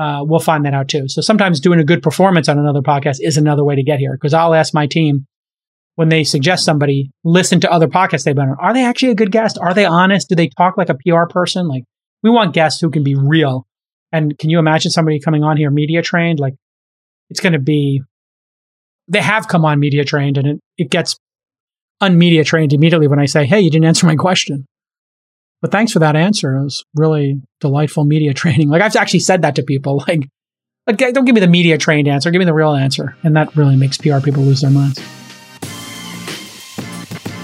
uh, 0.00 0.24
we'll 0.24 0.40
find 0.40 0.64
that 0.64 0.72
out 0.72 0.88
too. 0.88 1.08
So 1.08 1.20
sometimes 1.20 1.60
doing 1.60 1.78
a 1.78 1.84
good 1.84 2.02
performance 2.02 2.48
on 2.48 2.58
another 2.58 2.80
podcast 2.80 3.18
is 3.20 3.36
another 3.36 3.62
way 3.62 3.74
to 3.76 3.82
get 3.82 3.98
here 3.98 4.14
because 4.14 4.32
I'll 4.32 4.54
ask 4.54 4.72
my 4.72 4.86
team 4.86 5.26
when 5.96 6.08
they 6.08 6.24
suggest 6.24 6.64
somebody, 6.64 7.10
listen 7.22 7.60
to 7.60 7.70
other 7.70 7.86
podcasts 7.86 8.24
they've 8.24 8.34
been 8.34 8.48
on. 8.48 8.56
Are 8.58 8.72
they 8.72 8.82
actually 8.82 9.12
a 9.12 9.14
good 9.14 9.30
guest? 9.30 9.58
Are 9.60 9.74
they 9.74 9.84
honest? 9.84 10.30
Do 10.30 10.34
they 10.34 10.48
talk 10.56 10.78
like 10.78 10.88
a 10.88 10.94
PR 10.94 11.26
person? 11.28 11.68
Like 11.68 11.84
we 12.22 12.30
want 12.30 12.54
guests 12.54 12.80
who 12.80 12.90
can 12.90 13.04
be 13.04 13.14
real. 13.14 13.66
And 14.10 14.38
can 14.38 14.48
you 14.48 14.58
imagine 14.58 14.90
somebody 14.90 15.20
coming 15.20 15.44
on 15.44 15.58
here 15.58 15.70
media 15.70 16.00
trained? 16.00 16.40
Like 16.40 16.54
it's 17.28 17.40
going 17.40 17.52
to 17.52 17.58
be 17.58 18.00
they 19.06 19.20
have 19.20 19.48
come 19.48 19.66
on 19.66 19.78
media 19.78 20.04
trained 20.04 20.38
and 20.38 20.46
it, 20.46 20.60
it 20.78 20.90
gets 20.90 21.18
unmedia 22.02 22.46
trained 22.46 22.72
immediately 22.72 23.06
when 23.06 23.18
I 23.18 23.26
say, 23.26 23.44
Hey, 23.44 23.60
you 23.60 23.70
didn't 23.70 23.84
answer 23.84 24.06
my 24.06 24.16
question. 24.16 24.66
But 25.62 25.72
thanks 25.72 25.92
for 25.92 25.98
that 25.98 26.16
answer. 26.16 26.56
It 26.56 26.64
was 26.64 26.84
really 26.94 27.40
delightful 27.60 28.04
media 28.04 28.34
training. 28.34 28.68
Like 28.68 28.82
I've 28.82 28.96
actually 28.96 29.20
said 29.20 29.42
that 29.42 29.56
to 29.56 29.62
people. 29.62 30.04
Like, 30.08 30.28
like 30.86 31.14
don't 31.14 31.24
give 31.24 31.34
me 31.34 31.40
the 31.40 31.46
media 31.46 31.78
trained 31.78 32.08
answer. 32.08 32.30
Give 32.30 32.38
me 32.38 32.46
the 32.46 32.54
real 32.54 32.74
answer. 32.74 33.16
And 33.22 33.36
that 33.36 33.54
really 33.54 33.76
makes 33.76 33.98
PR 33.98 34.18
people 34.20 34.42
lose 34.42 34.62
their 34.62 34.70
minds. 34.70 35.00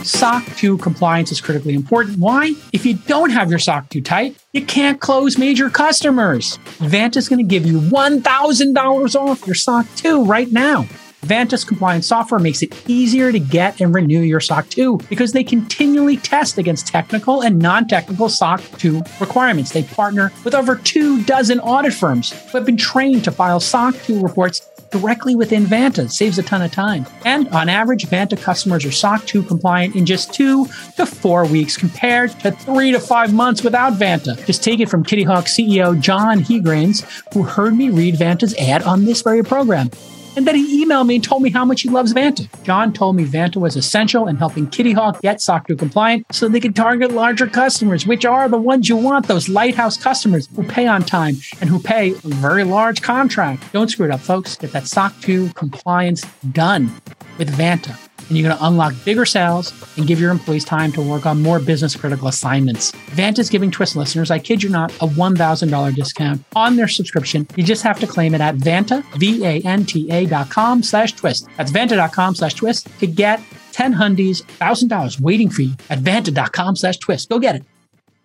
SOC 0.07 0.44
2 0.57 0.79
compliance 0.79 1.33
is 1.33 1.40
critically 1.40 1.74
important. 1.74 2.18
Why? 2.18 2.55
If 2.72 2.87
you 2.87 2.94
don't 2.94 3.31
have 3.31 3.50
your 3.50 3.59
SOC 3.59 3.88
2 3.90 4.00
tight, 4.00 4.37
you 4.52 4.64
can't 4.64 5.00
close 5.00 5.37
major 5.37 5.68
customers. 5.68 6.59
Vanta 6.79 7.16
is 7.16 7.29
going 7.29 7.44
to 7.44 7.48
give 7.48 7.66
you 7.66 7.81
$1,000 7.81 9.14
off 9.16 9.46
your 9.46 9.55
SOC 9.55 9.87
2 9.96 10.24
right 10.24 10.50
now. 10.50 10.87
Vanta's 11.26 11.64
compliance 11.64 12.06
software 12.06 12.40
makes 12.40 12.62
it 12.62 12.74
easier 12.88 13.32
to 13.32 13.38
get 13.38 13.80
and 13.80 13.94
renew 13.94 14.20
your 14.20 14.40
SOC 14.40 14.68
2 14.70 14.98
because 15.08 15.32
they 15.32 15.44
continually 15.44 16.16
test 16.16 16.58
against 16.58 16.86
technical 16.86 17.42
and 17.42 17.58
non 17.58 17.88
technical 17.88 18.28
SOC 18.28 18.60
2 18.78 19.02
requirements. 19.20 19.72
They 19.72 19.82
partner 19.82 20.32
with 20.44 20.54
over 20.54 20.76
two 20.76 21.22
dozen 21.24 21.60
audit 21.60 21.92
firms 21.92 22.30
who 22.30 22.58
have 22.58 22.66
been 22.66 22.76
trained 22.76 23.24
to 23.24 23.32
file 23.32 23.60
SOC 23.60 23.94
2 24.04 24.22
reports 24.22 24.68
directly 24.90 25.34
within 25.34 25.64
Vanta. 25.64 26.10
saves 26.10 26.38
a 26.38 26.42
ton 26.42 26.62
of 26.62 26.72
time. 26.72 27.06
And 27.24 27.48
on 27.48 27.68
average, 27.68 28.06
Vanta 28.06 28.40
customers 28.40 28.84
are 28.84 28.92
SOC 28.92 29.26
2 29.26 29.42
compliant 29.42 29.96
in 29.96 30.06
just 30.06 30.32
two 30.32 30.66
to 30.96 31.06
four 31.06 31.44
weeks 31.44 31.76
compared 31.76 32.30
to 32.40 32.52
three 32.52 32.92
to 32.92 33.00
five 33.00 33.32
months 33.32 33.62
without 33.62 33.94
Vanta. 33.94 34.44
Just 34.46 34.62
take 34.62 34.80
it 34.80 34.88
from 34.88 35.04
Kitty 35.04 35.24
Hawk 35.24 35.46
CEO 35.46 35.98
John 36.00 36.40
Hegranes, 36.40 37.04
who 37.34 37.42
heard 37.42 37.74
me 37.74 37.90
read 37.90 38.14
Vanta's 38.14 38.54
ad 38.54 38.82
on 38.82 39.04
this 39.04 39.22
very 39.22 39.42
program. 39.42 39.90
And 40.37 40.46
then 40.46 40.55
he 40.55 40.85
emailed 40.85 41.07
me 41.07 41.16
and 41.16 41.25
told 41.25 41.42
me 41.42 41.51
how 41.51 41.64
much 41.64 41.83
he 41.83 41.88
loves 41.88 42.12
Vanta. 42.12 42.46
John 42.62 42.92
told 42.92 43.16
me 43.16 43.25
Vanta 43.25 43.57
was 43.57 43.75
essential 43.75 44.29
in 44.29 44.37
helping 44.37 44.68
Kitty 44.68 44.92
Hawk 44.92 45.20
get 45.22 45.40
SOC 45.40 45.68
2 45.68 45.77
compliant 45.77 46.27
so 46.31 46.49
they 46.49 46.61
could 46.61 46.77
target 46.77 47.12
larger 47.12 47.46
customers, 47.46 48.07
which 48.07 48.25
are 48.25 48.49
the 48.49 48.59
ones 48.59 48.88
you 48.88 48.96
want, 48.96 49.27
those 49.27 49.49
lighthouse 49.49 49.96
customers 49.96 50.49
who 50.55 50.62
pay 50.62 50.87
on 50.87 51.03
time 51.03 51.37
and 51.61 51.70
who 51.70 51.79
pay 51.79 52.11
a 52.11 52.29
very 52.29 52.64
large 52.64 53.03
contract. 53.03 53.72
Don't 53.72 53.88
screw 53.88 54.07
it 54.07 54.12
up, 54.12 54.20
folks. 54.20 54.57
Get 54.57 54.72
that 54.72 54.87
SOC 54.87 55.20
2 55.20 55.49
compliance 55.55 56.22
done 56.53 56.92
with 57.38 57.51
Vanta 57.57 58.06
and 58.28 58.36
you're 58.36 58.48
going 58.48 58.58
to 58.58 58.66
unlock 58.66 58.94
bigger 59.04 59.24
sales 59.24 59.72
and 59.96 60.06
give 60.06 60.20
your 60.20 60.30
employees 60.30 60.64
time 60.64 60.92
to 60.92 61.02
work 61.02 61.26
on 61.26 61.42
more 61.42 61.58
business 61.58 61.96
critical 61.96 62.28
assignments. 62.28 62.92
Vanta 63.14 63.38
is 63.38 63.50
giving 63.50 63.70
Twist 63.70 63.96
listeners, 63.96 64.30
I 64.30 64.38
kid 64.38 64.62
you 64.62 64.68
not, 64.68 64.92
a 64.96 65.06
$1,000 65.06 65.94
discount 65.94 66.44
on 66.54 66.76
their 66.76 66.88
subscription. 66.88 67.46
You 67.56 67.64
just 67.64 67.82
have 67.82 68.00
to 68.00 68.06
claim 68.06 68.34
it 68.34 68.40
at 68.40 68.56
Vanta, 68.56 69.04
V-A-N-T-A 69.18 70.26
dot 70.26 70.50
com 70.50 70.82
slash 70.82 71.12
twist. 71.12 71.46
That's 71.56 71.70
Vanta.com 71.72 72.34
slash 72.34 72.54
twist 72.54 72.88
to 73.00 73.06
get 73.06 73.40
10 73.72 73.94
hundies, 73.94 74.42
$1,000 74.58 75.20
waiting 75.20 75.50
for 75.50 75.62
you 75.62 75.74
at 75.90 75.98
Vanta.com 75.98 76.76
slash 76.76 76.96
twist. 76.96 77.28
Go 77.28 77.38
get 77.38 77.56
it. 77.56 77.64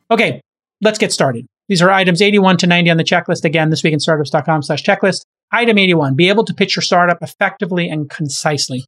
Okay, 0.09 0.41
let's 0.81 0.97
get 0.97 1.11
started. 1.11 1.45
These 1.67 1.81
are 1.81 1.89
items 1.89 2.21
81 2.21 2.57
to 2.57 2.67
90 2.67 2.89
on 2.89 2.97
the 2.97 3.03
checklist. 3.03 3.45
Again, 3.45 3.69
this 3.69 3.83
week 3.83 3.93
in 3.93 3.99
startups.com 3.99 4.63
slash 4.63 4.83
checklist. 4.83 5.21
Item 5.51 5.77
81, 5.77 6.15
be 6.15 6.29
able 6.29 6.45
to 6.45 6.53
pitch 6.53 6.75
your 6.75 6.83
startup 6.83 7.19
effectively 7.21 7.89
and 7.89 8.09
concisely. 8.09 8.85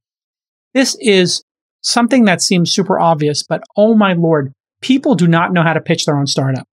This 0.73 0.97
is 0.99 1.43
something 1.81 2.25
that 2.25 2.41
seems 2.41 2.71
super 2.71 2.99
obvious, 2.99 3.43
but 3.43 3.63
oh 3.77 3.95
my 3.95 4.13
lord, 4.13 4.53
people 4.81 5.15
do 5.15 5.27
not 5.27 5.53
know 5.53 5.63
how 5.63 5.73
to 5.73 5.81
pitch 5.81 6.05
their 6.05 6.17
own 6.17 6.27
startup. 6.27 6.67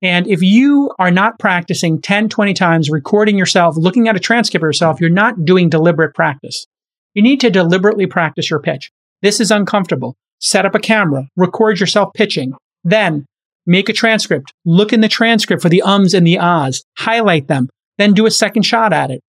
And 0.00 0.28
if 0.28 0.42
you 0.42 0.92
are 0.98 1.10
not 1.10 1.40
practicing 1.40 2.00
10, 2.00 2.28
20 2.28 2.54
times, 2.54 2.88
recording 2.88 3.36
yourself, 3.36 3.76
looking 3.76 4.06
at 4.06 4.14
a 4.14 4.20
transcript 4.20 4.62
of 4.62 4.68
yourself, 4.68 5.00
you're 5.00 5.10
not 5.10 5.44
doing 5.44 5.68
deliberate 5.68 6.14
practice. 6.14 6.66
You 7.14 7.22
need 7.22 7.40
to 7.40 7.50
deliberately 7.50 8.06
practice 8.06 8.48
your 8.48 8.60
pitch. 8.60 8.92
This 9.22 9.40
is 9.40 9.50
uncomfortable. 9.50 10.14
Set 10.40 10.64
up 10.64 10.76
a 10.76 10.80
camera, 10.80 11.26
record 11.36 11.80
yourself 11.80 12.12
pitching, 12.14 12.52
then 12.84 13.26
make 13.66 13.88
a 13.88 13.92
transcript, 13.92 14.52
look 14.64 14.92
in 14.92 15.00
the 15.00 15.08
transcript 15.08 15.60
for 15.60 15.68
the 15.68 15.82
ums 15.82 16.14
and 16.14 16.24
the 16.24 16.38
ahs, 16.38 16.84
highlight 16.96 17.48
them, 17.48 17.68
then 17.98 18.12
do 18.14 18.24
a 18.24 18.30
second 18.30 18.62
shot 18.62 18.92
at 18.92 19.10
it 19.10 19.20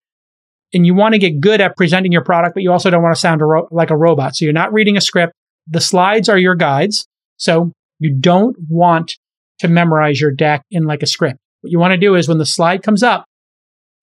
and 0.72 0.86
you 0.86 0.94
want 0.94 1.14
to 1.14 1.18
get 1.18 1.40
good 1.40 1.60
at 1.60 1.76
presenting 1.76 2.12
your 2.12 2.24
product, 2.24 2.54
but 2.54 2.62
you 2.62 2.72
also 2.72 2.90
don't 2.90 3.02
want 3.02 3.14
to 3.14 3.20
sound 3.20 3.42
a 3.42 3.44
ro- 3.44 3.68
like 3.70 3.90
a 3.90 3.96
robot. 3.96 4.36
So 4.36 4.44
you're 4.44 4.54
not 4.54 4.72
reading 4.72 4.96
a 4.96 5.00
script. 5.00 5.32
The 5.66 5.80
slides 5.80 6.28
are 6.28 6.38
your 6.38 6.54
guides. 6.54 7.06
So 7.36 7.72
you 7.98 8.14
don't 8.18 8.56
want 8.68 9.16
to 9.60 9.68
memorize 9.68 10.20
your 10.20 10.30
deck 10.30 10.62
in 10.70 10.84
like 10.84 11.02
a 11.02 11.06
script. 11.06 11.38
What 11.60 11.70
you 11.70 11.78
want 11.78 11.92
to 11.92 11.98
do 11.98 12.14
is 12.14 12.28
when 12.28 12.38
the 12.38 12.46
slide 12.46 12.82
comes 12.82 13.02
up 13.02 13.24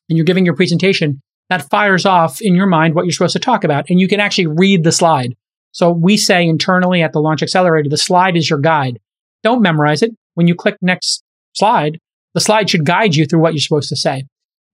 and 0.09 0.17
you're 0.17 0.25
giving 0.25 0.45
your 0.45 0.55
presentation, 0.55 1.21
that 1.49 1.69
fires 1.69 2.05
off 2.05 2.41
in 2.41 2.55
your 2.55 2.67
mind 2.67 2.93
what 2.93 3.05
you're 3.05 3.11
supposed 3.11 3.33
to 3.33 3.39
talk 3.39 3.63
about. 3.63 3.89
And 3.89 3.99
you 3.99 4.07
can 4.07 4.19
actually 4.19 4.47
read 4.47 4.83
the 4.83 4.91
slide. 4.91 5.35
So 5.71 5.91
we 5.91 6.17
say 6.17 6.45
internally 6.45 7.01
at 7.01 7.13
the 7.13 7.19
Launch 7.19 7.41
Accelerator, 7.41 7.89
the 7.89 7.97
slide 7.97 8.35
is 8.35 8.49
your 8.49 8.59
guide. 8.59 8.99
Don't 9.43 9.61
memorize 9.61 10.01
it. 10.01 10.11
When 10.33 10.47
you 10.47 10.55
click 10.55 10.75
next 10.81 11.23
slide, 11.53 11.99
the 12.33 12.41
slide 12.41 12.69
should 12.69 12.85
guide 12.85 13.15
you 13.15 13.25
through 13.25 13.39
what 13.39 13.53
you're 13.53 13.61
supposed 13.61 13.89
to 13.89 13.95
say. 13.95 14.25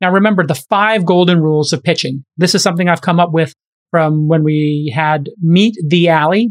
Now, 0.02 0.12
remember 0.12 0.46
the 0.46 0.56
five 0.56 1.06
golden 1.06 1.42
rules 1.42 1.72
of 1.72 1.84
pitching. 1.84 2.26
This 2.38 2.56
is 2.56 2.64
something 2.64 2.90
I've 2.90 3.02
come 3.02 3.20
up 3.20 3.32
with 3.32 3.54
from 3.92 4.28
when 4.28 4.44
we 4.44 4.92
had 4.94 5.30
Meet 5.40 5.76
the 5.88 6.10
Alley, 6.10 6.50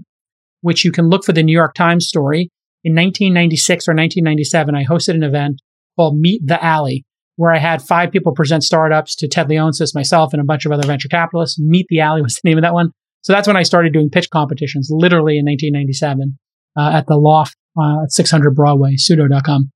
which 0.61 0.85
you 0.85 0.93
can 0.93 1.09
look 1.09 1.25
for 1.25 1.33
the 1.33 1.43
New 1.43 1.53
York 1.53 1.75
Times 1.75 2.07
story. 2.07 2.51
In 2.85 2.95
1996 2.95 3.89
or 3.89 3.95
1997, 3.95 4.75
I 4.75 4.85
hosted 4.85 5.15
an 5.15 5.25
event 5.25 5.61
called 5.97 6.19
Meet 6.19 6.47
the 6.47 6.65
Alley, 6.65 7.05
where 7.35 7.53
I 7.53 7.59
had 7.59 7.83
five 7.83 8.13
people 8.13 8.33
present 8.33 8.63
startups 8.63 9.17
to 9.17 9.29
Ted 9.29 9.49
Leonsis, 9.49 9.95
myself, 9.95 10.33
and 10.33 10.41
a 10.41 10.45
bunch 10.45 10.65
of 10.65 10.73
other 10.73 10.87
venture 10.87 11.09
capitalists. 11.09 11.59
Meet 11.59 11.87
the 11.89 12.01
Alley 12.01 12.23
was 12.23 12.39
the 12.43 12.49
name 12.49 12.59
of 12.59 12.63
that 12.63 12.75
one. 12.75 12.91
So 13.23 13.33
that's 13.33 13.49
when 13.49 13.57
I 13.57 13.65
started 13.65 13.93
doing 13.93 14.09
pitch 14.09 14.31
competitions, 14.31 14.89
literally 14.93 15.39
in 15.39 15.45
1997 15.45 16.39
uh, 16.77 16.97
at 16.97 17.07
the 17.09 17.17
Loft 17.17 17.57
uh, 17.77 18.05
at 18.05 18.13
600 18.13 18.55
Broadway, 18.55 18.95
pseudo.com 18.97 19.72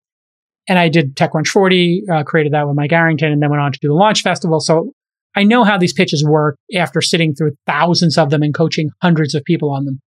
and 0.69 0.79
I 0.79 0.89
did 0.89 1.15
TechCrunch 1.17 1.49
40, 1.49 2.05
uh, 2.13 2.25
created 2.25 2.53
that 2.53 2.67
with 2.67 2.77
Mike 2.77 2.93
Arrington, 2.93 3.33
and 3.33 3.43
then 3.43 3.51
went 3.51 3.63
on 3.63 3.73
to 3.73 3.79
do 3.81 3.89
the 3.89 3.95
Launch 3.95 4.23
Festival. 4.23 4.61
So 4.61 4.93
I 5.37 5.45
know 5.45 5.65
how 5.65 5.79
these 5.79 5.93
pitches 5.93 6.25
work 6.27 6.57
after 6.75 7.01
sitting 7.01 7.35
through 7.35 7.53
thousands 7.67 8.19
of 8.19 8.31
them 8.31 8.43
and 8.43 8.55
coaching 8.55 8.91
hundreds 9.03 9.35
of 9.35 9.45
people 9.45 9.71
on 9.71 9.85
them. 9.85 10.01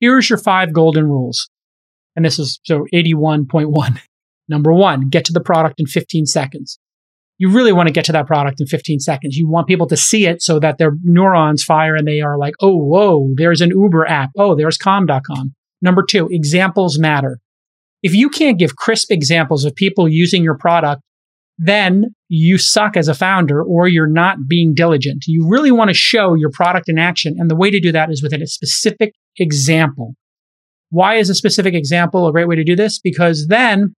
Here's 0.00 0.28
your 0.28 0.38
five 0.38 0.72
golden 0.72 1.06
rules. 1.06 1.48
And 2.14 2.24
this 2.24 2.38
is 2.38 2.60
so 2.64 2.86
81.1. 2.94 4.00
Number 4.48 4.72
one, 4.72 5.08
get 5.08 5.24
to 5.24 5.32
the 5.32 5.40
product 5.40 5.80
in 5.80 5.86
15 5.86 6.26
seconds. 6.26 6.78
You 7.38 7.50
really 7.50 7.72
want 7.72 7.88
to 7.88 7.92
get 7.92 8.04
to 8.04 8.12
that 8.12 8.26
product 8.26 8.60
in 8.60 8.66
15 8.66 9.00
seconds. 9.00 9.36
You 9.36 9.48
want 9.48 9.66
people 9.66 9.88
to 9.88 9.96
see 9.96 10.26
it 10.26 10.42
so 10.42 10.60
that 10.60 10.78
their 10.78 10.92
neurons 11.02 11.64
fire 11.64 11.96
and 11.96 12.06
they 12.06 12.20
are 12.20 12.38
like, 12.38 12.54
oh, 12.60 12.76
whoa, 12.76 13.30
there's 13.36 13.60
an 13.60 13.70
Uber 13.70 14.06
app. 14.06 14.30
Oh, 14.36 14.54
there's 14.54 14.76
calm.com. 14.76 15.54
Number 15.82 16.04
two, 16.04 16.28
examples 16.30 16.98
matter 16.98 17.40
If 18.04 18.14
you 18.14 18.28
can't 18.28 18.58
give 18.58 18.76
crisp 18.76 19.10
examples 19.10 19.64
of 19.64 19.74
people 19.74 20.06
using 20.06 20.44
your 20.44 20.58
product, 20.58 21.00
then 21.56 22.14
you 22.28 22.58
suck 22.58 22.98
as 22.98 23.08
a 23.08 23.14
founder 23.14 23.62
or 23.62 23.88
you're 23.88 24.06
not 24.06 24.36
being 24.46 24.74
diligent. 24.74 25.24
You 25.26 25.48
really 25.48 25.72
want 25.72 25.88
to 25.88 25.94
show 25.94 26.34
your 26.34 26.50
product 26.50 26.90
in 26.90 26.98
action. 26.98 27.36
And 27.38 27.50
the 27.50 27.56
way 27.56 27.70
to 27.70 27.80
do 27.80 27.92
that 27.92 28.10
is 28.10 28.22
with 28.22 28.34
a 28.34 28.46
specific 28.46 29.14
example. 29.38 30.12
Why 30.90 31.14
is 31.14 31.30
a 31.30 31.34
specific 31.34 31.72
example 31.72 32.28
a 32.28 32.32
great 32.32 32.46
way 32.46 32.56
to 32.56 32.62
do 32.62 32.76
this? 32.76 33.00
Because 33.00 33.46
then 33.48 33.94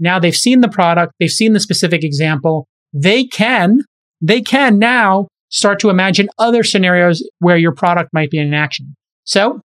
now 0.00 0.18
they've 0.18 0.34
seen 0.34 0.60
the 0.60 0.68
product, 0.68 1.12
they've 1.20 1.30
seen 1.30 1.52
the 1.52 1.60
specific 1.60 2.02
example. 2.02 2.66
They 2.92 3.24
can, 3.24 3.82
they 4.20 4.42
can 4.42 4.80
now 4.80 5.28
start 5.50 5.78
to 5.80 5.90
imagine 5.90 6.28
other 6.38 6.64
scenarios 6.64 7.22
where 7.38 7.56
your 7.56 7.72
product 7.72 8.10
might 8.12 8.30
be 8.30 8.38
in 8.38 8.52
action. 8.52 8.96
So 9.22 9.60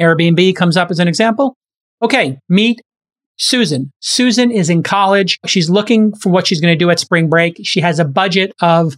Airbnb 0.00 0.54
comes 0.54 0.76
up 0.76 0.92
as 0.92 1.00
an 1.00 1.08
example. 1.08 1.56
Okay, 2.02 2.38
meet 2.48 2.80
Susan. 3.40 3.90
Susan 4.00 4.50
is 4.50 4.68
in 4.68 4.82
college. 4.82 5.38
She's 5.46 5.70
looking 5.70 6.14
for 6.14 6.30
what 6.30 6.46
she's 6.46 6.60
going 6.60 6.74
to 6.74 6.78
do 6.78 6.90
at 6.90 7.00
spring 7.00 7.30
break. 7.30 7.58
She 7.64 7.80
has 7.80 7.98
a 7.98 8.04
budget 8.04 8.52
of 8.60 8.96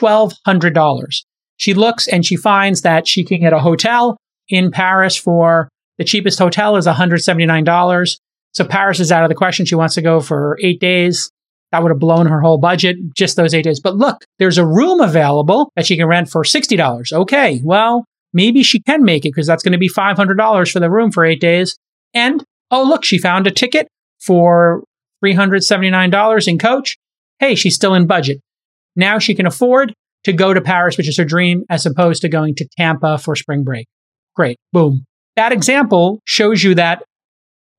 $1,200. 0.00 1.24
She 1.58 1.74
looks 1.74 2.08
and 2.08 2.24
she 2.24 2.36
finds 2.36 2.80
that 2.80 3.06
she 3.06 3.24
can 3.24 3.40
get 3.40 3.52
a 3.52 3.58
hotel 3.58 4.16
in 4.48 4.70
Paris 4.70 5.16
for 5.16 5.68
the 5.98 6.04
cheapest 6.04 6.38
hotel 6.38 6.76
is 6.76 6.86
$179. 6.86 8.18
So 8.52 8.64
Paris 8.64 9.00
is 9.00 9.12
out 9.12 9.22
of 9.22 9.28
the 9.28 9.34
question. 9.34 9.66
She 9.66 9.74
wants 9.74 9.94
to 9.96 10.02
go 10.02 10.20
for 10.20 10.58
eight 10.62 10.80
days. 10.80 11.30
That 11.70 11.82
would 11.82 11.90
have 11.90 12.00
blown 12.00 12.26
her 12.26 12.40
whole 12.40 12.58
budget, 12.58 12.96
just 13.14 13.36
those 13.36 13.52
eight 13.52 13.64
days. 13.64 13.80
But 13.80 13.96
look, 13.96 14.24
there's 14.38 14.58
a 14.58 14.66
room 14.66 15.02
available 15.02 15.70
that 15.76 15.84
she 15.84 15.98
can 15.98 16.06
rent 16.06 16.30
for 16.30 16.42
$60. 16.42 17.12
Okay, 17.12 17.60
well, 17.62 18.06
maybe 18.32 18.62
she 18.62 18.80
can 18.80 19.04
make 19.04 19.26
it 19.26 19.32
because 19.34 19.46
that's 19.46 19.62
going 19.62 19.72
to 19.72 19.78
be 19.78 19.90
$500 19.90 20.72
for 20.72 20.80
the 20.80 20.90
room 20.90 21.12
for 21.12 21.24
eight 21.24 21.40
days. 21.40 21.76
And 22.14 22.44
oh, 22.74 22.82
look, 22.82 23.04
she 23.04 23.18
found 23.18 23.46
a 23.46 23.50
ticket 23.50 23.86
for 24.20 24.82
$379 25.24 26.48
in 26.48 26.58
coach. 26.58 26.96
Hey, 27.38 27.54
she's 27.54 27.74
still 27.74 27.94
in 27.94 28.06
budget. 28.06 28.40
Now 28.96 29.18
she 29.18 29.34
can 29.34 29.46
afford 29.46 29.94
to 30.24 30.32
go 30.32 30.52
to 30.52 30.60
Paris, 30.60 30.96
which 30.96 31.08
is 31.08 31.16
her 31.16 31.24
dream, 31.24 31.64
as 31.70 31.86
opposed 31.86 32.22
to 32.22 32.28
going 32.28 32.54
to 32.56 32.68
Tampa 32.76 33.18
for 33.18 33.36
spring 33.36 33.62
break. 33.62 33.86
Great. 34.34 34.56
Boom. 34.72 35.04
That 35.36 35.52
example 35.52 36.20
shows 36.24 36.62
you 36.62 36.74
that 36.74 37.04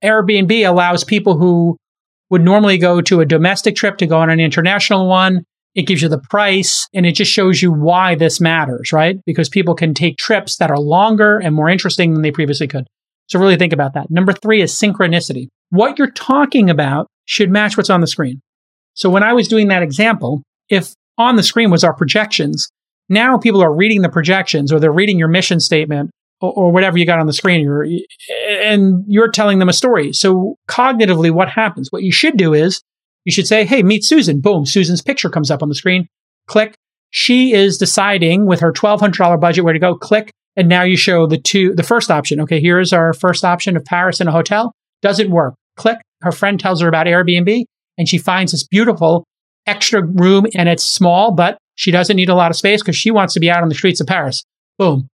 Airbnb 0.03 0.67
allows 0.67 1.03
people 1.03 1.37
who 1.37 1.77
would 2.29 2.43
normally 2.43 2.77
go 2.77 3.01
to 3.01 3.21
a 3.21 3.25
domestic 3.25 3.75
trip 3.75 3.97
to 3.97 4.07
go 4.07 4.17
on 4.17 4.29
an 4.29 4.39
international 4.39 5.07
one. 5.07 5.43
It 5.73 5.87
gives 5.87 6.01
you 6.01 6.09
the 6.09 6.21
price 6.29 6.87
and 6.93 7.05
it 7.05 7.13
just 7.13 7.31
shows 7.31 7.61
you 7.61 7.71
why 7.71 8.15
this 8.15 8.39
matters, 8.39 8.93
right? 8.93 9.17
Because 9.25 9.49
people 9.49 9.75
can 9.75 9.93
take 9.93 10.17
trips 10.17 10.57
that 10.57 10.71
are 10.71 10.79
longer 10.79 11.37
and 11.37 11.53
more 11.53 11.69
interesting 11.69 12.13
than 12.13 12.21
they 12.21 12.31
previously 12.31 12.67
could. 12.67 12.87
So 13.27 13.39
really 13.39 13.57
think 13.57 13.73
about 13.73 13.93
that. 13.93 14.09
Number 14.09 14.33
three 14.33 14.61
is 14.61 14.73
synchronicity. 14.73 15.47
What 15.69 15.97
you're 15.97 16.11
talking 16.11 16.69
about 16.69 17.07
should 17.25 17.49
match 17.49 17.75
what's 17.75 17.89
on 17.89 18.01
the 18.01 18.07
screen. 18.07 18.41
So 18.93 19.09
when 19.09 19.23
I 19.23 19.33
was 19.33 19.47
doing 19.47 19.67
that 19.69 19.83
example, 19.83 20.43
if 20.69 20.93
on 21.17 21.35
the 21.35 21.43
screen 21.43 21.71
was 21.71 21.83
our 21.83 21.93
projections, 21.93 22.69
now 23.09 23.37
people 23.37 23.61
are 23.61 23.75
reading 23.75 24.01
the 24.01 24.09
projections 24.09 24.71
or 24.71 24.79
they're 24.79 24.91
reading 24.91 25.19
your 25.19 25.27
mission 25.27 25.59
statement 25.59 26.11
or, 26.41 26.53
or 26.53 26.71
whatever 26.71 26.97
you 26.97 27.05
got 27.05 27.19
on 27.19 27.27
the 27.27 27.33
screen, 27.33 27.67
and 28.61 29.03
you're 29.07 29.31
telling 29.31 29.59
them 29.59 29.69
a 29.69 29.73
story. 29.73 30.13
So 30.13 30.55
cognitively, 30.69 31.31
what 31.31 31.49
happens? 31.49 31.91
What 31.91 32.03
you 32.03 32.11
should 32.11 32.37
do 32.37 32.53
is 32.53 32.81
you 33.25 33.31
should 33.31 33.47
say, 33.47 33.65
Hey, 33.65 33.83
meet 33.83 34.03
Susan. 34.03 34.39
Boom. 34.39 34.65
Susan's 34.65 35.01
picture 35.01 35.29
comes 35.29 35.51
up 35.51 35.63
on 35.63 35.69
the 35.69 35.75
screen. 35.75 36.07
Click. 36.47 36.75
She 37.09 37.53
is 37.53 37.77
deciding 37.77 38.45
with 38.45 38.59
her 38.59 38.73
$1,200 38.73 39.39
budget 39.39 39.63
where 39.63 39.73
to 39.73 39.79
go. 39.79 39.95
Click. 39.95 40.31
And 40.55 40.69
now 40.69 40.83
you 40.83 40.95
show 40.95 41.27
the 41.27 41.37
two, 41.37 41.73
the 41.73 41.83
first 41.83 42.09
option. 42.09 42.39
Okay. 42.41 42.61
Here's 42.61 42.93
our 42.93 43.13
first 43.13 43.43
option 43.43 43.75
of 43.75 43.85
Paris 43.85 44.21
in 44.21 44.27
a 44.27 44.31
hotel. 44.31 44.73
Does 45.01 45.19
it 45.19 45.29
work? 45.29 45.55
Click. 45.75 45.97
Her 46.21 46.31
friend 46.31 46.59
tells 46.59 46.81
her 46.81 46.87
about 46.87 47.07
Airbnb 47.07 47.65
and 47.97 48.07
she 48.07 48.17
finds 48.17 48.51
this 48.51 48.65
beautiful 48.65 49.25
extra 49.67 50.03
room 50.03 50.45
and 50.55 50.69
it's 50.69 50.83
small, 50.83 51.33
but 51.33 51.57
she 51.75 51.91
doesn't 51.91 52.15
need 52.15 52.29
a 52.29 52.35
lot 52.35 52.51
of 52.51 52.57
space 52.57 52.81
because 52.81 52.95
she 52.95 53.11
wants 53.11 53.33
to 53.33 53.39
be 53.39 53.51
out 53.51 53.63
on 53.63 53.69
the 53.69 53.75
streets 53.75 53.99
of 53.99 54.07
Paris. 54.07 54.43
Boom 54.77 55.09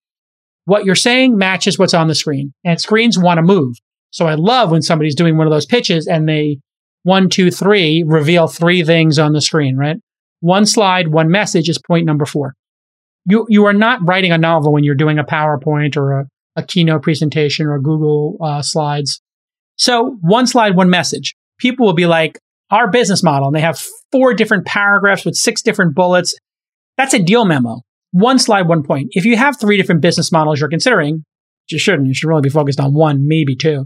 what 0.69 0.86
you're 0.86 0.93
saying 0.93 1.36
matches 1.36 1.80
what's 1.80 1.95
on 1.95 2.08
the 2.08 2.15
screen 2.15 2.54
and 2.63 2.80
screens 2.80 3.17
want 3.17 3.39
to 3.39 3.41
move. 3.41 3.75
So 4.12 4.28
I 4.28 4.36
love 4.36 4.69
when 4.69 4.84
somebody's 4.84 5.15
doing 5.15 5.36
one 5.36 5.47
of 5.47 5.52
those 5.52 5.65
pitches 5.65 6.06
and 6.06 6.30
they 6.30 6.60
one, 7.02 7.28
two, 7.28 7.49
three 7.49 8.04
reveal 8.06 8.47
three 8.47 8.84
things 8.84 9.17
on 9.17 9.34
the 9.34 9.41
screen, 9.41 9.78
right? 9.78 9.97
One 10.41 10.67
slide, 10.67 11.08
one 11.08 11.32
message 11.32 11.69
is 11.69 11.80
point 11.80 12.06
number 12.06 12.25
four. 12.25 12.54
You, 13.29 13.45
you 13.49 13.65
are 13.65 13.73
not 13.73 13.99
writing 14.03 14.31
a 14.31 14.37
novel 14.37 14.73
when 14.73 14.83
you're 14.83 14.95
doing 14.95 15.19
a 15.19 15.23
PowerPoint 15.23 15.95
or 15.95 16.19
a, 16.19 16.25
a 16.55 16.63
keynote 16.63 17.03
presentation 17.03 17.67
or 17.67 17.79
Google 17.79 18.37
uh, 18.41 18.61
slides. 18.61 19.21
So 19.75 20.17
one 20.21 20.47
slide, 20.47 20.75
one 20.75 20.89
message. 20.89 21.35
People 21.59 21.85
will 21.85 21.93
be 21.93 22.07
like, 22.07 22.39
our 22.71 22.89
business 22.89 23.23
model, 23.23 23.47
and 23.47 23.55
they 23.55 23.61
have 23.61 23.81
four 24.11 24.33
different 24.33 24.65
paragraphs 24.65 25.25
with 25.25 25.33
six 25.33 25.63
different 25.63 25.95
bullets. 25.95 26.35
That's 26.97 27.15
a 27.15 27.19
deal 27.19 27.45
memo 27.45 27.81
one 28.11 28.39
slide, 28.39 28.67
one 28.67 28.83
point. 28.83 29.09
If 29.11 29.25
you 29.25 29.37
have 29.37 29.59
three 29.59 29.77
different 29.77 30.01
business 30.01 30.31
models 30.31 30.59
you're 30.59 30.69
considering, 30.69 31.23
you 31.69 31.77
shouldn't. 31.77 32.07
You 32.07 32.13
should 32.13 32.27
really 32.27 32.41
be 32.41 32.49
focused 32.49 32.79
on 32.79 32.93
one, 32.93 33.27
maybe 33.27 33.55
two. 33.55 33.85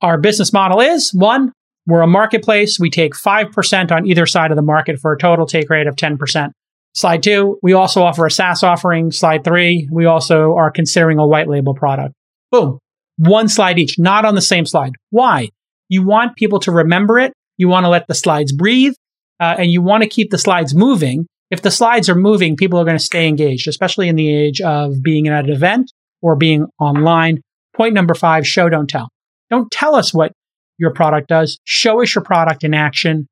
Our 0.00 0.18
business 0.18 0.52
model 0.52 0.80
is 0.80 1.12
one, 1.12 1.52
we're 1.86 2.00
a 2.00 2.06
marketplace. 2.06 2.78
We 2.78 2.90
take 2.90 3.14
5% 3.14 3.90
on 3.90 4.06
either 4.06 4.24
side 4.24 4.50
of 4.50 4.56
the 4.56 4.62
market 4.62 4.98
for 5.00 5.12
a 5.12 5.18
total 5.18 5.46
take 5.46 5.68
rate 5.68 5.86
of 5.86 5.96
10%. 5.96 6.50
Slide 6.94 7.22
two, 7.22 7.58
we 7.62 7.72
also 7.72 8.02
offer 8.02 8.26
a 8.26 8.30
SaaS 8.30 8.62
offering. 8.62 9.10
Slide 9.10 9.44
three, 9.44 9.88
we 9.90 10.04
also 10.04 10.54
are 10.56 10.70
considering 10.70 11.18
a 11.18 11.26
white 11.26 11.48
label 11.48 11.74
product. 11.74 12.14
Boom. 12.50 12.78
One 13.16 13.48
slide 13.48 13.78
each, 13.78 13.98
not 13.98 14.24
on 14.24 14.34
the 14.34 14.42
same 14.42 14.66
slide. 14.66 14.92
Why? 15.10 15.48
You 15.88 16.04
want 16.04 16.36
people 16.36 16.60
to 16.60 16.72
remember 16.72 17.18
it. 17.18 17.32
You 17.56 17.68
want 17.68 17.84
to 17.84 17.90
let 17.90 18.06
the 18.08 18.14
slides 18.14 18.52
breathe 18.52 18.94
uh, 19.40 19.54
and 19.58 19.70
you 19.70 19.82
want 19.82 20.02
to 20.02 20.08
keep 20.08 20.30
the 20.30 20.38
slides 20.38 20.74
moving 20.74 21.26
if 21.52 21.60
the 21.60 21.70
slides 21.70 22.08
are 22.08 22.14
moving, 22.14 22.56
people 22.56 22.80
are 22.80 22.84
going 22.84 22.96
to 22.96 23.04
stay 23.04 23.28
engaged, 23.28 23.68
especially 23.68 24.08
in 24.08 24.16
the 24.16 24.34
age 24.34 24.62
of 24.62 25.02
being 25.02 25.28
at 25.28 25.44
an 25.44 25.50
event 25.50 25.92
or 26.22 26.34
being 26.34 26.66
online. 26.80 27.42
Point 27.76 27.92
number 27.92 28.14
five, 28.14 28.46
show, 28.46 28.70
don't 28.70 28.88
tell. 28.88 29.10
Don't 29.50 29.70
tell 29.70 29.94
us 29.94 30.14
what 30.14 30.32
your 30.78 30.94
product 30.94 31.28
does. 31.28 31.58
Show 31.64 32.02
us 32.02 32.14
your 32.14 32.24
product 32.24 32.64
in 32.64 32.72
action. 32.72 33.26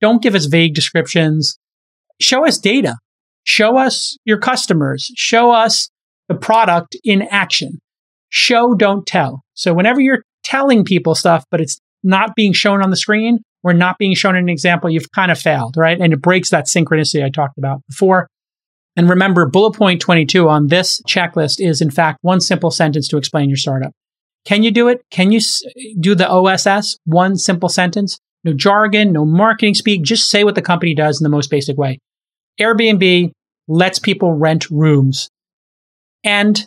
Don't 0.00 0.22
give 0.22 0.34
us 0.34 0.46
vague 0.46 0.74
descriptions. 0.74 1.58
Show 2.18 2.46
us 2.46 2.56
data. 2.56 2.96
Show 3.46 3.78
us 3.78 4.18
your 4.24 4.38
customers. 4.38 5.10
Show 5.16 5.52
us 5.52 5.88
the 6.28 6.34
product 6.34 6.96
in 7.04 7.22
action. 7.22 7.78
Show, 8.28 8.74
don't 8.74 9.06
tell. 9.06 9.42
So 9.54 9.72
whenever 9.72 10.00
you're 10.00 10.24
telling 10.42 10.84
people 10.84 11.14
stuff, 11.14 11.44
but 11.50 11.60
it's 11.60 11.78
not 12.02 12.34
being 12.34 12.52
shown 12.52 12.82
on 12.82 12.90
the 12.90 12.96
screen, 12.96 13.38
we're 13.62 13.72
not 13.72 13.98
being 13.98 14.14
shown 14.14 14.34
in 14.34 14.44
an 14.44 14.48
example, 14.48 14.90
you've 14.90 15.12
kind 15.12 15.30
of 15.30 15.38
failed, 15.38 15.76
right? 15.76 15.98
And 16.00 16.12
it 16.12 16.20
breaks 16.20 16.50
that 16.50 16.66
synchronicity 16.66 17.24
I 17.24 17.30
talked 17.30 17.56
about 17.56 17.82
before. 17.88 18.28
And 18.96 19.08
remember, 19.08 19.46
bullet 19.46 19.76
point 19.76 20.00
22 20.00 20.48
on 20.48 20.66
this 20.66 21.00
checklist 21.08 21.56
is, 21.58 21.80
in 21.80 21.90
fact, 21.90 22.18
one 22.22 22.40
simple 22.40 22.72
sentence 22.72 23.06
to 23.08 23.16
explain 23.16 23.48
your 23.48 23.56
startup. 23.56 23.92
Can 24.44 24.64
you 24.64 24.72
do 24.72 24.88
it? 24.88 25.02
Can 25.10 25.30
you 25.30 25.40
do 26.00 26.16
the 26.16 26.28
OSS? 26.28 26.98
One 27.04 27.36
simple 27.36 27.68
sentence? 27.68 28.18
No 28.42 28.52
jargon, 28.52 29.12
no 29.12 29.24
marketing 29.24 29.74
speak. 29.74 30.02
Just 30.02 30.30
say 30.30 30.42
what 30.42 30.56
the 30.56 30.62
company 30.62 30.94
does 30.94 31.20
in 31.20 31.24
the 31.24 31.30
most 31.30 31.50
basic 31.50 31.76
way. 31.76 31.98
Airbnb 32.60 33.32
lets 33.68 33.98
people 33.98 34.32
rent 34.32 34.70
rooms. 34.70 35.28
And 36.24 36.64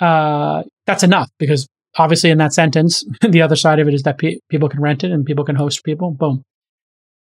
uh, 0.00 0.62
that's 0.86 1.02
enough 1.02 1.30
because 1.38 1.66
obviously 1.96 2.30
in 2.30 2.38
that 2.38 2.52
sentence, 2.52 3.04
the 3.20 3.42
other 3.42 3.56
side 3.56 3.78
of 3.78 3.88
it 3.88 3.94
is 3.94 4.02
that 4.02 4.18
pe- 4.18 4.38
people 4.48 4.68
can 4.68 4.80
rent 4.80 5.04
it 5.04 5.12
and 5.12 5.24
people 5.24 5.44
can 5.44 5.56
host 5.56 5.84
people. 5.84 6.10
Boom. 6.12 6.42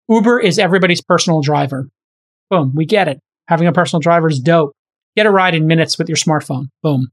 Uber 0.09 0.39
is 0.39 0.57
everybody's 0.57 1.01
personal 1.01 1.41
driver. 1.41 1.87
Boom. 2.49 2.73
We 2.75 2.85
get 2.85 3.07
it. 3.07 3.19
Having 3.47 3.67
a 3.67 3.73
personal 3.73 3.99
driver 3.99 4.29
is 4.29 4.39
dope. 4.39 4.73
Get 5.15 5.25
a 5.25 5.31
ride 5.31 5.55
in 5.55 5.67
minutes 5.67 5.97
with 5.97 6.07
your 6.07 6.15
smartphone. 6.15 6.67
Boom. 6.83 7.07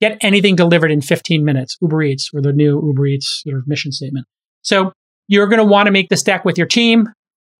Get 0.00 0.18
anything 0.20 0.56
delivered 0.56 0.90
in 0.90 1.00
15 1.00 1.44
minutes. 1.44 1.76
Uber 1.80 2.02
Eats 2.02 2.30
or 2.34 2.40
the 2.40 2.52
new 2.52 2.82
Uber 2.84 3.06
Eats 3.06 3.42
sort 3.44 3.58
of 3.58 3.68
mission 3.68 3.92
statement. 3.92 4.26
So 4.62 4.92
you're 5.28 5.46
going 5.46 5.58
to 5.58 5.64
want 5.64 5.86
to 5.86 5.92
make 5.92 6.08
this 6.08 6.22
deck 6.22 6.44
with 6.44 6.58
your 6.58 6.66
team. 6.66 7.08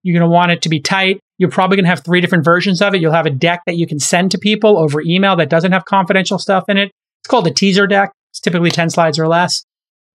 You're 0.03 0.19
going 0.19 0.29
to 0.29 0.33
want 0.33 0.53
it 0.53 0.63
to 0.63 0.69
be 0.69 0.81
tight. 0.81 1.21
You're 1.39 1.51
probably 1.51 1.77
going 1.77 1.85
to 1.85 1.91
have 1.91 2.05
three 2.05 2.21
different 2.21 2.45
versions 2.45 2.83
of 2.83 2.95
it. 2.95 3.01
You'll 3.01 3.13
have 3.13 3.27
a 3.27 3.31
deck 3.31 3.63
that 3.67 3.77
you 3.77 3.87
can 3.87 3.99
send 3.99 4.31
to 4.33 4.39
people 4.39 4.79
over 4.79 5.01
email 5.01 5.37
that 5.37 5.51
doesn't 5.51 5.73
have 5.73 5.85
confidential 5.85 6.39
stuff 6.39 6.65
in 6.69 6.77
it. 6.77 6.91
It's 7.21 7.29
called 7.29 7.47
a 7.47 7.51
teaser 7.51 7.87
deck. 7.87 8.13
It's 8.31 8.41
typically 8.41 8.71
10 8.71 8.91
slides 8.91 9.19
or 9.19 9.29
less. 9.29 9.65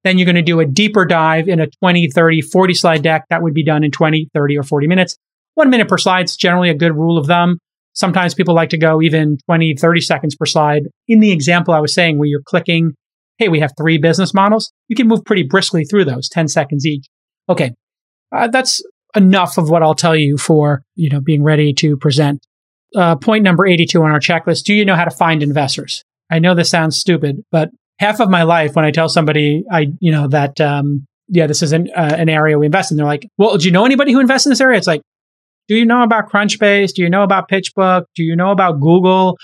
Then 0.03 0.17
you're 0.17 0.25
going 0.25 0.35
to 0.35 0.41
do 0.41 0.59
a 0.59 0.65
deeper 0.65 1.05
dive 1.05 1.47
in 1.47 1.59
a 1.59 1.67
20, 1.81 2.09
30, 2.11 2.41
40 2.41 2.73
slide 2.73 3.03
deck. 3.03 3.23
That 3.29 3.41
would 3.41 3.53
be 3.53 3.63
done 3.63 3.83
in 3.83 3.91
20, 3.91 4.29
30, 4.33 4.57
or 4.57 4.63
40 4.63 4.87
minutes. 4.87 5.17
One 5.55 5.69
minute 5.69 5.87
per 5.87 5.97
slide 5.97 6.25
is 6.25 6.37
generally 6.37 6.69
a 6.69 6.75
good 6.75 6.95
rule 6.95 7.17
of 7.17 7.27
thumb. 7.27 7.57
Sometimes 7.93 8.35
people 8.35 8.53
like 8.53 8.69
to 8.69 8.77
go 8.77 9.01
even 9.01 9.37
20, 9.47 9.75
30 9.75 10.01
seconds 10.01 10.35
per 10.35 10.45
slide. 10.45 10.83
In 11.07 11.19
the 11.19 11.31
example 11.31 11.73
I 11.73 11.79
was 11.79 11.93
saying, 11.93 12.19
where 12.19 12.27
you're 12.27 12.43
clicking, 12.45 12.93
hey, 13.39 13.49
we 13.49 13.59
have 13.59 13.71
three 13.77 13.97
business 13.97 14.33
models, 14.33 14.71
you 14.87 14.95
can 14.95 15.07
move 15.07 15.25
pretty 15.25 15.43
briskly 15.43 15.83
through 15.83 16.05
those, 16.05 16.29
10 16.29 16.47
seconds 16.47 16.85
each. 16.85 17.05
Okay. 17.49 17.71
Uh, 18.31 18.47
that's 18.47 18.83
enough 19.15 19.57
of 19.57 19.69
what 19.69 19.83
I'll 19.83 19.95
tell 19.95 20.15
you 20.15 20.37
for, 20.37 20.83
you 20.95 21.09
know, 21.09 21.19
being 21.19 21.43
ready 21.43 21.73
to 21.73 21.97
present. 21.97 22.45
Uh, 22.95 23.15
point 23.15 23.43
number 23.43 23.65
82 23.65 24.01
on 24.01 24.11
our 24.11 24.19
checklist. 24.19 24.63
Do 24.63 24.73
you 24.73 24.85
know 24.85 24.95
how 24.95 25.05
to 25.05 25.11
find 25.11 25.43
investors? 25.43 26.03
I 26.29 26.39
know 26.39 26.55
this 26.55 26.69
sounds 26.69 26.97
stupid, 26.97 27.43
but 27.51 27.69
half 27.99 28.19
of 28.19 28.29
my 28.29 28.43
life 28.43 28.75
when 28.75 28.85
I 28.85 28.91
tell 28.91 29.09
somebody 29.09 29.63
I, 29.71 29.87
you 29.99 30.11
know, 30.11 30.27
that 30.27 30.59
um, 30.61 31.05
yeah, 31.27 31.47
this 31.47 31.61
is 31.61 31.73
an, 31.73 31.89
uh, 31.95 32.15
an 32.17 32.29
area 32.29 32.57
we 32.57 32.65
invest 32.65 32.91
in. 32.91 32.97
They're 32.97 33.05
like, 33.05 33.27
well, 33.37 33.57
do 33.57 33.65
you 33.65 33.71
know 33.71 33.85
anybody 33.85 34.13
who 34.13 34.19
invests 34.19 34.45
in 34.45 34.51
this 34.51 34.61
area? 34.61 34.77
It's 34.77 34.87
like, 34.87 35.01
do 35.67 35.75
you 35.75 35.85
know 35.85 36.01
about 36.03 36.29
Crunchbase? 36.29 36.93
Do 36.93 37.01
you 37.01 37.09
know 37.09 37.23
about 37.23 37.49
PitchBook? 37.49 38.03
Do 38.15 38.23
you 38.23 38.35
know 38.35 38.51
about 38.51 38.79
Google? 38.79 39.37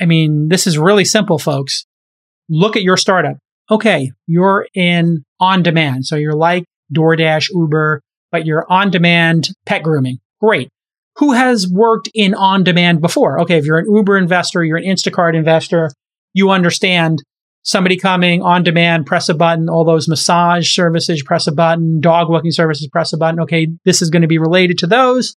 I 0.00 0.06
mean, 0.06 0.48
this 0.48 0.66
is 0.66 0.78
really 0.78 1.04
simple, 1.04 1.38
folks. 1.38 1.84
Look 2.48 2.76
at 2.76 2.82
your 2.82 2.96
startup. 2.96 3.36
Okay, 3.70 4.10
you're 4.26 4.66
in 4.74 5.24
on 5.40 5.62
demand. 5.62 6.06
So 6.06 6.16
you're 6.16 6.34
like 6.34 6.64
DoorDash, 6.94 7.48
Uber, 7.50 8.00
but 8.34 8.46
you're 8.46 8.66
on 8.68 8.90
demand 8.90 9.50
pet 9.64 9.84
grooming. 9.84 10.18
Great. 10.40 10.68
Who 11.18 11.34
has 11.34 11.68
worked 11.70 12.10
in 12.14 12.34
on 12.34 12.64
demand 12.64 13.00
before? 13.00 13.38
Okay, 13.42 13.58
if 13.58 13.64
you're 13.64 13.78
an 13.78 13.86
Uber 13.88 14.18
investor, 14.18 14.64
you're 14.64 14.76
an 14.76 14.82
Instacart 14.82 15.36
investor, 15.36 15.92
you 16.32 16.50
understand 16.50 17.22
somebody 17.62 17.96
coming 17.96 18.42
on 18.42 18.64
demand, 18.64 19.06
press 19.06 19.28
a 19.28 19.34
button, 19.34 19.68
all 19.68 19.84
those 19.84 20.08
massage 20.08 20.68
services, 20.72 21.22
press 21.22 21.46
a 21.46 21.52
button, 21.52 22.00
dog 22.00 22.28
walking 22.28 22.50
services, 22.50 22.88
press 22.88 23.12
a 23.12 23.16
button. 23.16 23.38
Okay, 23.38 23.68
this 23.84 24.02
is 24.02 24.10
going 24.10 24.22
to 24.22 24.26
be 24.26 24.38
related 24.38 24.78
to 24.78 24.88
those. 24.88 25.36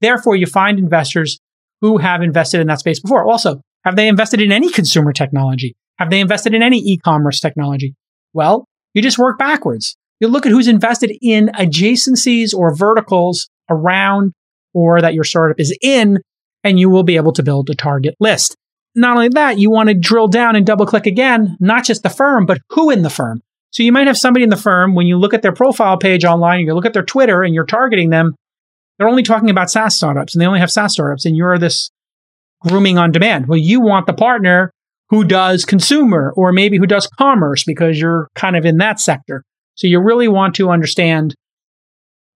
Therefore, 0.00 0.34
you 0.34 0.46
find 0.46 0.78
investors 0.78 1.38
who 1.82 1.98
have 1.98 2.22
invested 2.22 2.62
in 2.62 2.68
that 2.68 2.80
space 2.80 2.98
before. 2.98 3.28
Also, 3.28 3.60
have 3.84 3.96
they 3.96 4.08
invested 4.08 4.40
in 4.40 4.52
any 4.52 4.70
consumer 4.70 5.12
technology? 5.12 5.76
Have 5.98 6.08
they 6.08 6.20
invested 6.20 6.54
in 6.54 6.62
any 6.62 6.78
e-commerce 6.78 7.40
technology? 7.40 7.94
Well, 8.32 8.64
you 8.94 9.02
just 9.02 9.18
work 9.18 9.38
backwards. 9.38 9.98
You 10.20 10.28
look 10.28 10.46
at 10.46 10.52
who's 10.52 10.68
invested 10.68 11.16
in 11.22 11.48
adjacencies 11.48 12.54
or 12.54 12.74
verticals 12.74 13.48
around 13.70 14.32
or 14.74 15.00
that 15.00 15.14
your 15.14 15.24
startup 15.24 15.58
is 15.60 15.76
in, 15.80 16.18
and 16.64 16.78
you 16.78 16.90
will 16.90 17.04
be 17.04 17.16
able 17.16 17.32
to 17.32 17.42
build 17.42 17.70
a 17.70 17.74
target 17.74 18.14
list 18.20 18.56
not 18.98 19.16
only 19.16 19.28
that, 19.30 19.58
you 19.58 19.70
want 19.70 19.88
to 19.88 19.94
drill 19.94 20.28
down 20.28 20.56
and 20.56 20.66
double 20.66 20.86
click 20.86 21.06
again, 21.06 21.56
not 21.60 21.84
just 21.84 22.02
the 22.02 22.10
firm, 22.10 22.46
but 22.46 22.58
who 22.70 22.90
in 22.90 23.02
the 23.02 23.10
firm. 23.10 23.40
So 23.70 23.82
you 23.82 23.92
might 23.92 24.06
have 24.06 24.18
somebody 24.18 24.42
in 24.42 24.50
the 24.50 24.56
firm, 24.56 24.94
when 24.94 25.06
you 25.06 25.18
look 25.18 25.34
at 25.34 25.42
their 25.42 25.52
profile 25.52 25.98
page 25.98 26.24
online, 26.24 26.60
you 26.60 26.74
look 26.74 26.86
at 26.86 26.94
their 26.94 27.04
Twitter 27.04 27.42
and 27.42 27.54
you're 27.54 27.66
targeting 27.66 28.10
them, 28.10 28.34
they're 28.98 29.08
only 29.08 29.22
talking 29.22 29.50
about 29.50 29.70
SaaS 29.70 29.96
startups 29.96 30.34
and 30.34 30.42
they 30.42 30.46
only 30.46 30.60
have 30.60 30.70
SaaS 30.70 30.92
startups 30.92 31.24
and 31.24 31.36
you're 31.36 31.58
this 31.58 31.90
grooming 32.66 32.98
on 32.98 33.12
demand. 33.12 33.46
Well, 33.46 33.58
you 33.58 33.80
want 33.80 34.06
the 34.06 34.14
partner 34.14 34.72
who 35.10 35.22
does 35.24 35.64
consumer 35.64 36.32
or 36.36 36.52
maybe 36.52 36.78
who 36.78 36.86
does 36.86 37.06
commerce 37.06 37.62
because 37.64 38.00
you're 38.00 38.28
kind 38.34 38.56
of 38.56 38.64
in 38.64 38.78
that 38.78 38.98
sector. 38.98 39.44
So 39.78 39.86
you 39.86 40.00
really 40.00 40.26
want 40.26 40.56
to 40.56 40.70
understand 40.70 41.36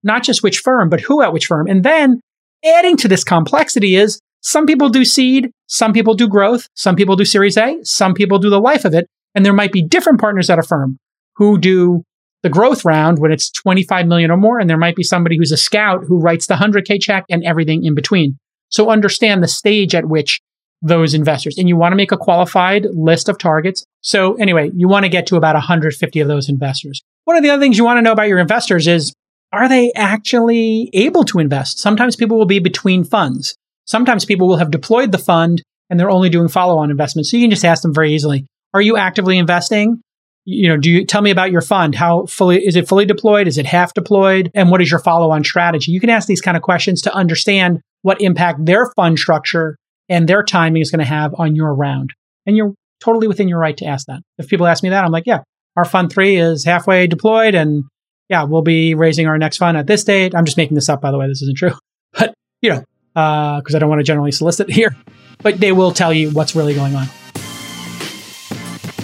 not 0.05 0.22
just 0.22 0.44
which 0.44 0.61
firm, 0.61 0.88
but 0.88 1.00
who 1.00 1.22
at 1.22 1.33
which 1.33 1.46
firm. 1.46 1.66
And 1.66 1.85
then 1.85 2.20
adding 2.64 2.96
to 2.98 3.09
this 3.09 3.24
complexity 3.24 3.96
is 3.96 4.20
some 4.42 4.64
people 4.64 4.88
do 4.88 5.05
seed, 5.05 5.50
some 5.66 5.92
people 5.92 6.14
do 6.14 6.28
growth, 6.28 6.68
some 6.76 6.94
people 6.94 7.16
do 7.16 7.24
Series 7.24 7.57
A, 7.57 7.78
some 7.83 8.14
people 8.14 8.38
do 8.38 8.48
the 8.48 8.61
life 8.61 8.85
of 8.85 8.94
it. 8.94 9.09
And 9.35 9.44
there 9.44 9.52
might 9.52 9.72
be 9.72 9.83
different 9.83 10.20
partners 10.20 10.50
at 10.50 10.61
a 10.61 10.62
firm 10.62 10.98
who 11.35 11.59
do 11.59 12.05
the 12.44 12.48
growth 12.48 12.85
round 12.85 13.18
when 13.18 13.33
it's 13.33 13.50
25 13.50 14.07
million 14.07 14.31
or 14.31 14.37
more. 14.37 14.61
And 14.61 14.70
there 14.70 14.78
might 14.78 14.94
be 14.94 15.02
somebody 15.02 15.37
who's 15.37 15.52
a 15.52 15.57
scout 15.57 16.05
who 16.07 16.20
writes 16.20 16.46
the 16.46 16.55
100K 16.55 17.00
check 17.00 17.24
and 17.28 17.42
everything 17.42 17.85
in 17.85 17.96
between. 17.96 18.38
So 18.68 18.88
understand 18.88 19.42
the 19.42 19.48
stage 19.48 19.96
at 19.96 20.07
which 20.07 20.40
those 20.81 21.12
investors, 21.12 21.57
and 21.59 21.68
you 21.68 21.76
want 21.76 21.92
to 21.92 21.96
make 21.96 22.12
a 22.12 22.16
qualified 22.16 22.87
list 22.92 23.28
of 23.28 23.38
targets. 23.38 23.85
So 24.00 24.35
anyway, 24.35 24.70
you 24.74 24.88
want 24.88 25.05
to 25.05 25.09
get 25.09 25.26
to 25.28 25.37
about 25.37 25.55
150 25.55 26.20
of 26.20 26.28
those 26.28 26.48
investors. 26.48 27.02
One 27.25 27.37
of 27.37 27.43
the 27.43 27.51
other 27.51 27.63
things 27.63 27.79
you 27.79 27.85
want 27.85 27.99
to 27.99 28.03
know 28.03 28.13
about 28.13 28.29
your 28.29 28.39
investors 28.39 28.89
is, 28.89 29.15
are 29.53 29.69
they 29.69 29.93
actually 29.95 30.91
able 30.93 31.25
to 31.25 31.39
invest? 31.39 31.79
Sometimes 31.79 32.17
people 32.17 32.39
will 32.39 32.47
be 32.47 32.59
between 32.59 33.05
funds. 33.05 33.55
Sometimes 33.85 34.25
people 34.25 34.49
will 34.49 34.57
have 34.57 34.71
deployed 34.71 35.13
the 35.13 35.19
fund 35.19 35.63
and 35.91 36.01
they're 36.01 36.11
only 36.11 36.31
doing 36.31 36.49
follow 36.49 36.79
on 36.79 36.91
investments. 36.91 37.31
So 37.31 37.37
you 37.37 37.45
can 37.45 37.51
just 37.51 37.65
ask 37.65 37.83
them 37.83 37.95
very 37.95 38.15
easily 38.15 38.47
Are 38.75 38.81
you 38.81 38.97
actively 38.97 39.39
investing? 39.39 40.01
You 40.45 40.71
know, 40.71 40.77
do 40.77 40.91
you 40.91 41.05
tell 41.05 41.23
me 41.23 41.31
about 41.31 41.53
your 41.53 41.61
fund? 41.61 41.95
How 41.95 42.27
fully 42.27 42.65
is 42.65 42.75
it 42.75 42.89
fully 42.89 43.05
deployed? 43.05 43.47
Is 43.47 43.59
it 43.59 43.67
half 43.67 43.95
deployed? 43.95 44.51
And 44.55 44.71
what 44.71 44.83
is 44.83 44.91
your 44.91 44.99
follow 44.99 45.31
on 45.31 45.45
strategy? 45.45 45.93
You 45.93 46.01
can 46.01 46.11
ask 46.11 46.27
these 46.27 46.41
kind 46.41 46.57
of 46.57 46.63
questions 46.63 47.03
to 47.03 47.15
understand 47.15 47.81
what 48.01 48.21
impact 48.21 48.65
their 48.65 48.91
fund 48.97 49.19
structure 49.19 49.77
and 50.09 50.29
their 50.29 50.43
timing 50.43 50.83
is 50.83 50.91
going 50.91 50.99
to 50.99 51.05
have 51.05 51.33
on 51.39 51.55
your 51.55 51.73
round. 51.73 52.13
And 52.45 52.57
you're 52.57 52.75
totally 53.01 53.29
within 53.29 53.47
your 53.47 53.61
right 53.61 53.77
to 53.77 53.85
ask 53.85 54.07
that. 54.07 54.23
If 54.39 54.49
people 54.49 54.67
ask 54.67 54.83
me 54.83 54.89
that, 54.89 55.05
I'm 55.05 55.13
like, 55.13 55.27
yeah, 55.27 55.41
our 55.77 55.85
fund 55.85 56.13
three 56.13 56.37
is 56.37 56.65
halfway 56.65 57.07
deployed 57.07 57.55
and 57.55 57.85
yeah, 58.29 58.45
we'll 58.45 58.63
be 58.63 58.95
raising 58.95 59.27
our 59.27 59.37
next 59.37 59.59
fund 59.59 59.77
at 59.77 59.87
this 59.87 60.05
date. 60.05 60.35
I'm 60.35 60.45
just 60.45 60.57
making 60.57 60.75
this 60.75 60.89
up, 60.89 61.03
by 61.03 61.11
the 61.11 61.19
way. 61.19 61.27
This 61.29 61.43
isn't 61.43 61.59
true. 61.59 61.73
But, 62.15 62.35
you 62.61 62.69
know, 62.69 62.85
because 63.15 63.75
uh, 63.75 63.77
I 63.77 63.79
don't 63.79 63.89
want 63.89 64.01
to 64.01 64.05
generally 64.05 64.33
solicit 64.33 64.71
here, 64.71 64.95
but 65.43 65.59
they 65.61 65.73
will 65.73 65.93
tell 65.93 66.13
you 66.13 66.31
what's 66.31 66.55
really 66.55 66.75
going 66.75 66.95
on. 66.95 67.07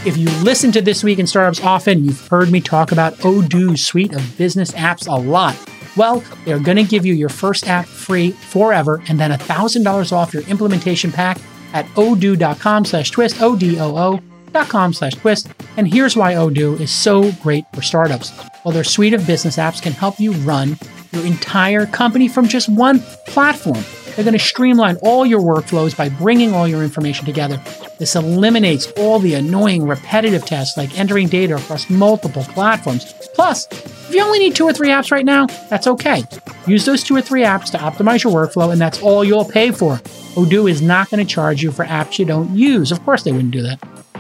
If 0.05 0.19
you 0.19 0.29
listen 0.43 0.71
to 0.73 0.83
This 0.83 1.03
Week 1.03 1.19
in 1.19 1.27
Startups 1.27 1.63
often, 1.65 2.05
you've 2.05 2.29
heard 2.29 2.51
me 2.51 2.61
talk 2.61 2.93
about 2.93 3.15
Odoo's 3.25 3.85
suite 3.85 4.13
of 4.13 4.37
business 4.37 4.73
apps 4.73 5.09
a 5.09 5.19
lot. 5.19 5.57
Well, 5.97 6.23
they're 6.45 6.61
going 6.61 6.77
to 6.77 6.85
give 6.85 7.07
you 7.07 7.15
your 7.15 7.31
first 7.31 7.67
app 7.67 7.87
free 7.87 8.33
forever 8.33 9.03
and 9.09 9.19
then 9.19 9.31
$1,000 9.31 10.13
off 10.13 10.35
your 10.35 10.43
implementation 10.45 11.11
pack 11.11 11.39
at 11.73 11.87
odoo.com 11.97 12.85
slash 12.85 13.11
twist, 13.11 13.41
O-D-O-O 13.41 14.21
dot 14.53 14.69
com 14.69 14.93
slash 14.93 15.15
twist. 15.15 15.49
And 15.77 15.93
here's 15.93 16.17
why 16.17 16.35
Odoo 16.35 16.81
is 16.81 16.91
so 16.91 17.33
great 17.43 17.65
for 17.73 17.83
startups. 17.83 18.33
Well, 18.65 18.73
their 18.73 18.85
suite 18.85 19.15
of 19.15 19.27
business 19.27 19.57
apps 19.57 19.81
can 19.81 19.93
help 19.93 20.19
you 20.19 20.33
run 20.33 20.79
your 21.13 21.25
entire 21.25 21.87
company 21.87 22.29
from 22.29 22.49
just 22.49 22.69
one 22.69 23.01
platform. 23.27 23.83
They're 24.15 24.25
going 24.25 24.33
to 24.33 24.45
streamline 24.45 24.97
all 24.97 25.25
your 25.25 25.41
workflows 25.41 25.97
by 25.97 26.09
bringing 26.09 26.53
all 26.53 26.67
your 26.67 26.83
information 26.83 27.25
together. 27.25 27.63
This 28.01 28.17
eliminates 28.17 28.91
all 28.97 29.21
the 29.21 29.35
annoying 29.35 29.87
repetitive 29.87 30.45
tasks 30.45 30.77
like 30.77 30.99
entering 30.99 31.29
data 31.29 31.55
across 31.55 31.89
multiple 31.89 32.43
platforms. 32.43 33.15
Plus, 33.35 33.69
if 33.71 34.13
you 34.13 34.21
only 34.21 34.41
need 34.41 34.57
two 34.57 34.65
or 34.65 34.73
three 34.73 34.89
apps 34.89 35.13
right 35.13 35.25
now, 35.25 35.47
that's 35.71 35.87
okay. 35.87 36.25
Use 36.67 36.85
those 36.85 37.05
two 37.05 37.15
or 37.15 37.23
three 37.23 37.43
apps 37.43 37.71
to 37.71 37.79
optimize 37.79 38.25
your 38.25 38.33
workflow, 38.33 38.73
and 38.73 38.81
that's 38.81 39.01
all 39.01 39.23
you'll 39.23 39.45
pay 39.45 39.71
for. 39.71 39.99
Odoo 40.35 40.69
is 40.69 40.83
not 40.83 41.09
going 41.11 41.25
to 41.25 41.33
charge 41.33 41.63
you 41.63 41.71
for 41.71 41.85
apps 41.85 42.19
you 42.19 42.25
don't 42.25 42.57
use. 42.57 42.91
Of 42.91 43.05
course, 43.05 43.23
they 43.23 43.31
wouldn't 43.31 43.53
do 43.53 43.63
that. 43.63 43.79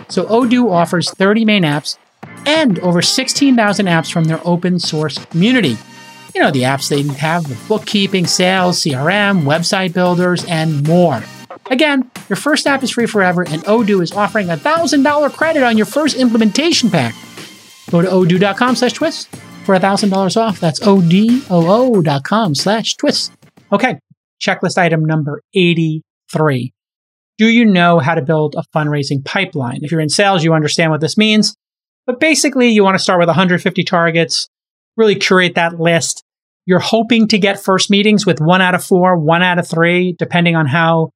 So, 0.08 0.24
Odoo 0.24 0.70
offers 0.70 1.10
30 1.10 1.44
main 1.44 1.62
apps 1.62 1.98
and 2.46 2.78
over 2.80 3.02
16,000 3.02 3.86
apps 3.86 4.10
from 4.10 4.24
their 4.24 4.40
open 4.46 4.78
source 4.78 5.18
community 5.26 5.76
you 6.38 6.44
know, 6.44 6.50
the 6.50 6.62
apps 6.62 6.88
they 6.88 7.02
have 7.18 7.48
with 7.48 7.68
bookkeeping, 7.68 8.26
sales, 8.26 8.80
CRM, 8.80 9.42
website 9.42 9.92
builders, 9.92 10.44
and 10.44 10.86
more. 10.86 11.22
Again, 11.70 12.10
your 12.28 12.36
first 12.36 12.66
app 12.66 12.82
is 12.84 12.90
free 12.92 13.06
forever, 13.06 13.42
and 13.42 13.64
Odoo 13.64 14.02
is 14.02 14.12
offering 14.12 14.48
a 14.48 14.56
$1,000 14.56 15.32
credit 15.32 15.64
on 15.64 15.76
your 15.76 15.86
first 15.86 16.16
implementation 16.16 16.90
pack. 16.90 17.14
Go 17.90 18.02
to 18.02 18.08
odoo.com 18.08 18.76
slash 18.76 18.92
twist 18.92 19.34
for 19.64 19.76
$1,000 19.76 20.36
off. 20.36 20.60
That's 20.60 20.80
O-D-O-O.com 20.86 22.54
slash 22.54 22.94
twist. 22.94 23.32
Okay, 23.72 23.98
checklist 24.40 24.78
item 24.78 25.04
number 25.04 25.42
83. 25.54 26.72
Do 27.38 27.48
you 27.48 27.64
know 27.64 28.00
how 28.00 28.14
to 28.14 28.22
build 28.22 28.56
a 28.56 28.64
fundraising 28.76 29.24
pipeline? 29.24 29.80
If 29.82 29.92
you're 29.92 30.00
in 30.00 30.08
sales, 30.08 30.44
you 30.44 30.54
understand 30.54 30.90
what 30.90 31.00
this 31.00 31.16
means. 31.16 31.54
But 32.04 32.20
basically, 32.20 32.68
you 32.68 32.82
want 32.82 32.96
to 32.96 33.02
start 33.02 33.20
with 33.20 33.28
150 33.28 33.84
targets, 33.84 34.48
really 34.96 35.14
curate 35.14 35.54
that 35.54 35.78
list. 35.78 36.24
You're 36.66 36.80
hoping 36.80 37.28
to 37.28 37.38
get 37.38 37.62
first 37.62 37.90
meetings 37.90 38.26
with 38.26 38.40
one 38.40 38.60
out 38.60 38.74
of 38.74 38.84
four, 38.84 39.16
one 39.16 39.42
out 39.42 39.58
of 39.58 39.68
three, 39.68 40.14
depending 40.18 40.56
on 40.56 40.66
how 40.66 41.10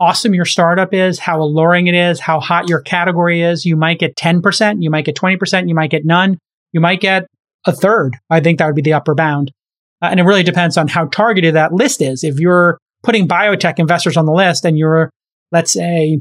awesome 0.00 0.34
your 0.34 0.44
startup 0.44 0.94
is, 0.94 1.18
how 1.18 1.40
alluring 1.40 1.88
it 1.88 1.94
is, 1.94 2.20
how 2.20 2.40
hot 2.40 2.68
your 2.68 2.80
category 2.80 3.42
is. 3.42 3.64
You 3.64 3.76
might 3.76 3.98
get 3.98 4.16
10%, 4.16 4.76
you 4.80 4.90
might 4.90 5.04
get 5.04 5.16
20%, 5.16 5.68
you 5.68 5.74
might 5.74 5.90
get 5.90 6.04
none, 6.04 6.38
you 6.72 6.80
might 6.80 7.00
get 7.00 7.26
a 7.66 7.72
third. 7.72 8.16
I 8.30 8.40
think 8.40 8.58
that 8.58 8.66
would 8.66 8.74
be 8.74 8.82
the 8.82 8.92
upper 8.92 9.14
bound. 9.14 9.50
Uh, 10.02 10.06
and 10.10 10.20
it 10.20 10.24
really 10.24 10.42
depends 10.42 10.76
on 10.76 10.88
how 10.88 11.06
targeted 11.06 11.54
that 11.54 11.72
list 11.72 12.02
is. 12.02 12.22
If 12.22 12.38
you're 12.38 12.78
putting 13.02 13.26
biotech 13.26 13.78
investors 13.78 14.16
on 14.16 14.26
the 14.26 14.32
list 14.32 14.64
and 14.64 14.76
you're, 14.76 15.10
let's 15.54 15.72
say, 15.72 16.18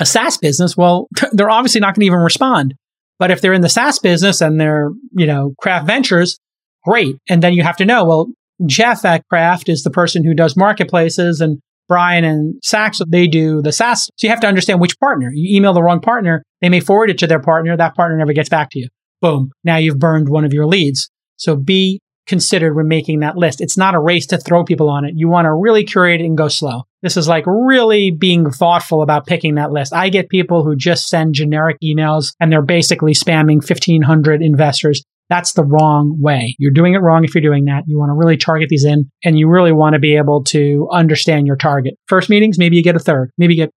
a 0.00 0.06
SaaS 0.06 0.38
business, 0.38 0.76
well, 0.76 1.06
they're 1.32 1.50
obviously 1.50 1.80
not 1.80 1.94
going 1.94 2.00
to 2.00 2.06
even 2.06 2.18
respond. 2.18 2.74
But 3.18 3.30
if 3.30 3.40
they're 3.40 3.52
in 3.52 3.60
the 3.60 3.68
SaaS 3.68 4.00
business 4.00 4.40
and 4.40 4.60
they're, 4.60 4.90
you 5.12 5.26
know, 5.26 5.54
Craft 5.60 5.86
Ventures, 5.86 6.40
great. 6.84 7.16
And 7.28 7.40
then 7.42 7.52
you 7.52 7.62
have 7.62 7.76
to 7.76 7.84
know, 7.84 8.04
well, 8.04 8.26
Jeff 8.66 9.04
at 9.04 9.26
Craft 9.28 9.68
is 9.68 9.84
the 9.84 9.90
person 9.90 10.24
who 10.24 10.34
does 10.34 10.56
marketplaces 10.56 11.40
and 11.40 11.60
Brian 11.88 12.24
and 12.24 12.54
Sacks, 12.64 13.00
they 13.06 13.26
do 13.26 13.60
the 13.60 13.70
SaaS. 13.70 14.06
So 14.16 14.26
you 14.26 14.30
have 14.30 14.40
to 14.40 14.46
understand 14.46 14.80
which 14.80 14.98
partner. 14.98 15.30
You 15.32 15.56
email 15.56 15.72
the 15.72 15.82
wrong 15.82 16.00
partner, 16.00 16.42
they 16.60 16.68
may 16.68 16.80
forward 16.80 17.10
it 17.10 17.18
to 17.18 17.26
their 17.26 17.40
partner. 17.40 17.76
That 17.76 17.94
partner 17.94 18.16
never 18.16 18.32
gets 18.32 18.48
back 18.48 18.70
to 18.70 18.78
you. 18.80 18.88
Boom. 19.20 19.50
Now 19.62 19.76
you've 19.76 19.98
burned 19.98 20.28
one 20.28 20.44
of 20.44 20.52
your 20.52 20.66
leads. 20.66 21.10
So 21.36 21.54
be 21.54 22.00
considered 22.26 22.74
when 22.74 22.88
making 22.88 23.20
that 23.20 23.36
list. 23.36 23.60
It's 23.60 23.76
not 23.76 23.94
a 23.94 24.00
race 24.00 24.26
to 24.26 24.38
throw 24.38 24.64
people 24.64 24.88
on 24.88 25.04
it. 25.04 25.14
You 25.16 25.28
want 25.28 25.46
to 25.46 25.54
really 25.54 25.84
curate 25.84 26.20
it 26.20 26.24
and 26.24 26.36
go 26.36 26.48
slow. 26.48 26.82
This 27.02 27.16
is 27.16 27.26
like 27.26 27.44
really 27.46 28.10
being 28.10 28.50
thoughtful 28.50 29.02
about 29.02 29.26
picking 29.26 29.56
that 29.56 29.72
list. 29.72 29.92
I 29.92 30.08
get 30.08 30.28
people 30.28 30.64
who 30.64 30.76
just 30.76 31.08
send 31.08 31.34
generic 31.34 31.78
emails 31.82 32.32
and 32.38 32.52
they're 32.52 32.62
basically 32.62 33.12
spamming 33.12 33.56
1500 33.56 34.42
investors. 34.42 35.02
That's 35.28 35.54
the 35.54 35.64
wrong 35.64 36.18
way. 36.20 36.54
You're 36.58 36.72
doing 36.72 36.94
it 36.94 36.98
wrong 36.98 37.24
if 37.24 37.34
you're 37.34 37.42
doing 37.42 37.64
that. 37.64 37.84
You 37.86 37.98
want 37.98 38.10
to 38.10 38.14
really 38.14 38.36
target 38.36 38.68
these 38.68 38.84
in 38.84 39.10
and 39.24 39.38
you 39.38 39.48
really 39.48 39.72
want 39.72 39.94
to 39.94 39.98
be 39.98 40.16
able 40.16 40.44
to 40.44 40.88
understand 40.92 41.46
your 41.46 41.56
target. 41.56 41.94
First 42.06 42.30
meetings, 42.30 42.58
maybe 42.58 42.76
you 42.76 42.82
get 42.82 42.96
a 42.96 43.00
third, 43.00 43.30
maybe 43.38 43.54
you 43.54 43.64
get, 43.64 43.72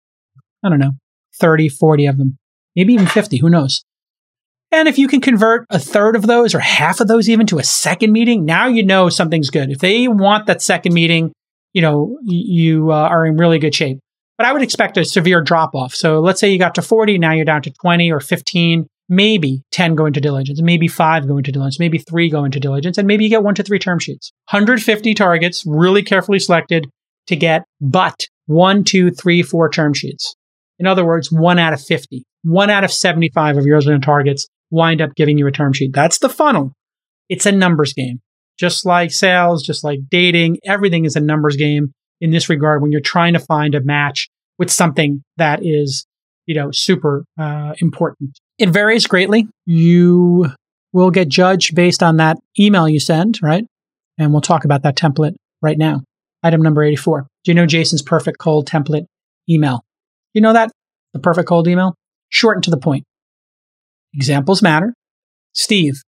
I 0.64 0.70
don't 0.70 0.80
know, 0.80 0.92
30, 1.40 1.70
40 1.70 2.06
of 2.08 2.18
them, 2.18 2.38
maybe 2.76 2.94
even 2.94 3.08
50. 3.08 3.38
Who 3.38 3.50
knows? 3.50 3.84
And 4.72 4.88
if 4.88 4.98
you 4.98 5.08
can 5.08 5.22
convert 5.22 5.66
a 5.70 5.80
third 5.80 6.16
of 6.16 6.28
those 6.28 6.54
or 6.54 6.60
half 6.60 7.00
of 7.00 7.08
those 7.08 7.30
even 7.30 7.48
to 7.48 7.60
a 7.60 7.64
second 7.64 8.12
meeting, 8.12 8.46
now 8.46 8.68
you 8.68 8.84
know 8.84 9.10
something's 9.10 9.50
good. 9.50 9.72
If 9.72 9.80
they 9.80 10.08
want 10.08 10.48
that 10.48 10.62
second 10.62 10.94
meeting, 10.94 11.32
you 11.74 11.82
know, 11.82 12.18
you 12.24 12.92
uh, 12.92 12.96
are 12.96 13.26
in 13.26 13.38
really 13.38 13.60
good 13.60 13.76
shape. 13.76 14.00
But 14.38 14.48
I 14.48 14.54
would 14.54 14.62
expect 14.62 14.98
a 14.98 15.06
severe 15.06 15.42
drop 15.42 15.76
off. 15.76 15.94
So 15.94 16.20
let's 16.20 16.42
say 16.42 16.50
you 16.50 16.60
got 16.60 16.76
to 16.76 16.82
40, 16.82 17.18
now 17.18 17.32
you're 17.32 17.46
down 17.46 17.62
to 17.62 17.72
20 17.72 18.12
or 18.12 18.20
15, 18.20 18.86
maybe 19.08 19.62
10 19.72 19.96
go 19.96 20.06
into 20.06 20.20
diligence, 20.20 20.62
maybe 20.62 20.88
five 20.88 21.28
go 21.28 21.38
into 21.38 21.52
diligence, 21.52 21.80
maybe 21.80 21.98
three 21.98 22.30
go 22.30 22.44
into 22.44 22.60
diligence, 22.60 22.98
and 22.98 23.08
maybe 23.08 23.24
you 23.24 23.30
get 23.30 23.44
one 23.44 23.56
to 23.56 23.64
three 23.64 23.80
term 23.80 24.00
sheets. 24.00 24.32
150 24.52 25.14
targets, 25.14 25.64
really 25.66 26.04
carefully 26.04 26.40
selected 26.40 26.88
to 27.28 27.36
get 27.36 27.64
but 27.80 28.28
one, 28.48 28.84
two, 28.84 29.12
three, 29.12 29.42
four 29.42 29.70
term 29.70 29.94
sheets. 29.94 30.36
In 30.80 30.88
other 30.88 31.06
words, 31.06 31.32
one 31.32 31.60
out 31.60 31.74
of 31.74 31.82
50, 31.82 32.26
one 32.44 32.70
out 32.70 32.84
of 32.84 32.92
75 32.92 33.58
of 33.58 33.66
your 33.66 33.76
resident 33.76 34.04
targets 34.04 34.48
wind 34.76 35.02
up 35.02 35.16
giving 35.16 35.38
you 35.38 35.48
a 35.48 35.52
term 35.52 35.74
sheet. 35.74 35.94
That's 35.94 36.20
the 36.20 36.30
funnel. 36.30 36.74
It's 37.30 37.46
a 37.46 37.52
numbers 37.52 37.94
game. 37.94 38.22
Just 38.60 38.86
like 38.86 39.12
sales, 39.12 39.64
just 39.64 39.84
like 39.84 40.00
dating, 40.10 40.60
everything 40.66 41.06
is 41.06 41.16
a 41.16 41.20
numbers 41.20 41.56
game 41.56 41.94
in 42.22 42.32
this 42.32 42.50
regard 42.50 42.82
when 42.82 42.92
you're 42.92 43.02
trying 43.02 43.34
to 43.34 43.40
find 43.40 43.76
a 43.76 43.82
match 43.82 44.30
with 44.58 44.72
something 44.72 45.24
that 45.38 45.60
is, 45.64 46.06
you 46.46 46.56
know, 46.56 46.72
super 46.72 47.26
uh, 47.38 47.74
important. 47.80 48.40
It 48.58 48.70
varies 48.70 49.08
greatly. 49.08 49.48
You 49.66 50.52
will 50.94 51.12
get 51.12 51.28
judged 51.28 51.76
based 51.76 52.02
on 52.02 52.18
that 52.18 52.38
email 52.58 52.88
you 52.88 53.00
send, 53.00 53.40
right? 53.42 53.66
And 54.18 54.32
we'll 54.32 54.42
talk 54.42 54.64
about 54.64 54.84
that 54.84 54.96
template 54.96 55.36
right 55.62 55.78
now. 55.78 56.02
Item 56.42 56.62
number 56.62 56.84
84. 56.84 57.28
Do 57.44 57.52
you 57.52 57.56
know 57.56 57.66
Jason's 57.66 58.02
perfect 58.02 58.38
cold 58.40 58.68
template 58.68 59.06
email? 59.50 59.84
You 60.34 60.42
know 60.42 60.54
that? 60.54 60.72
The 61.14 61.20
perfect 61.20 61.50
cold 61.50 61.68
email? 61.68 61.96
Short 62.30 62.56
and 62.56 62.64
to 62.64 62.72
the 62.72 62.78
point. 62.78 63.04
Examples 64.16 64.62
matter. 64.62 64.94
Steve, 65.54 66.02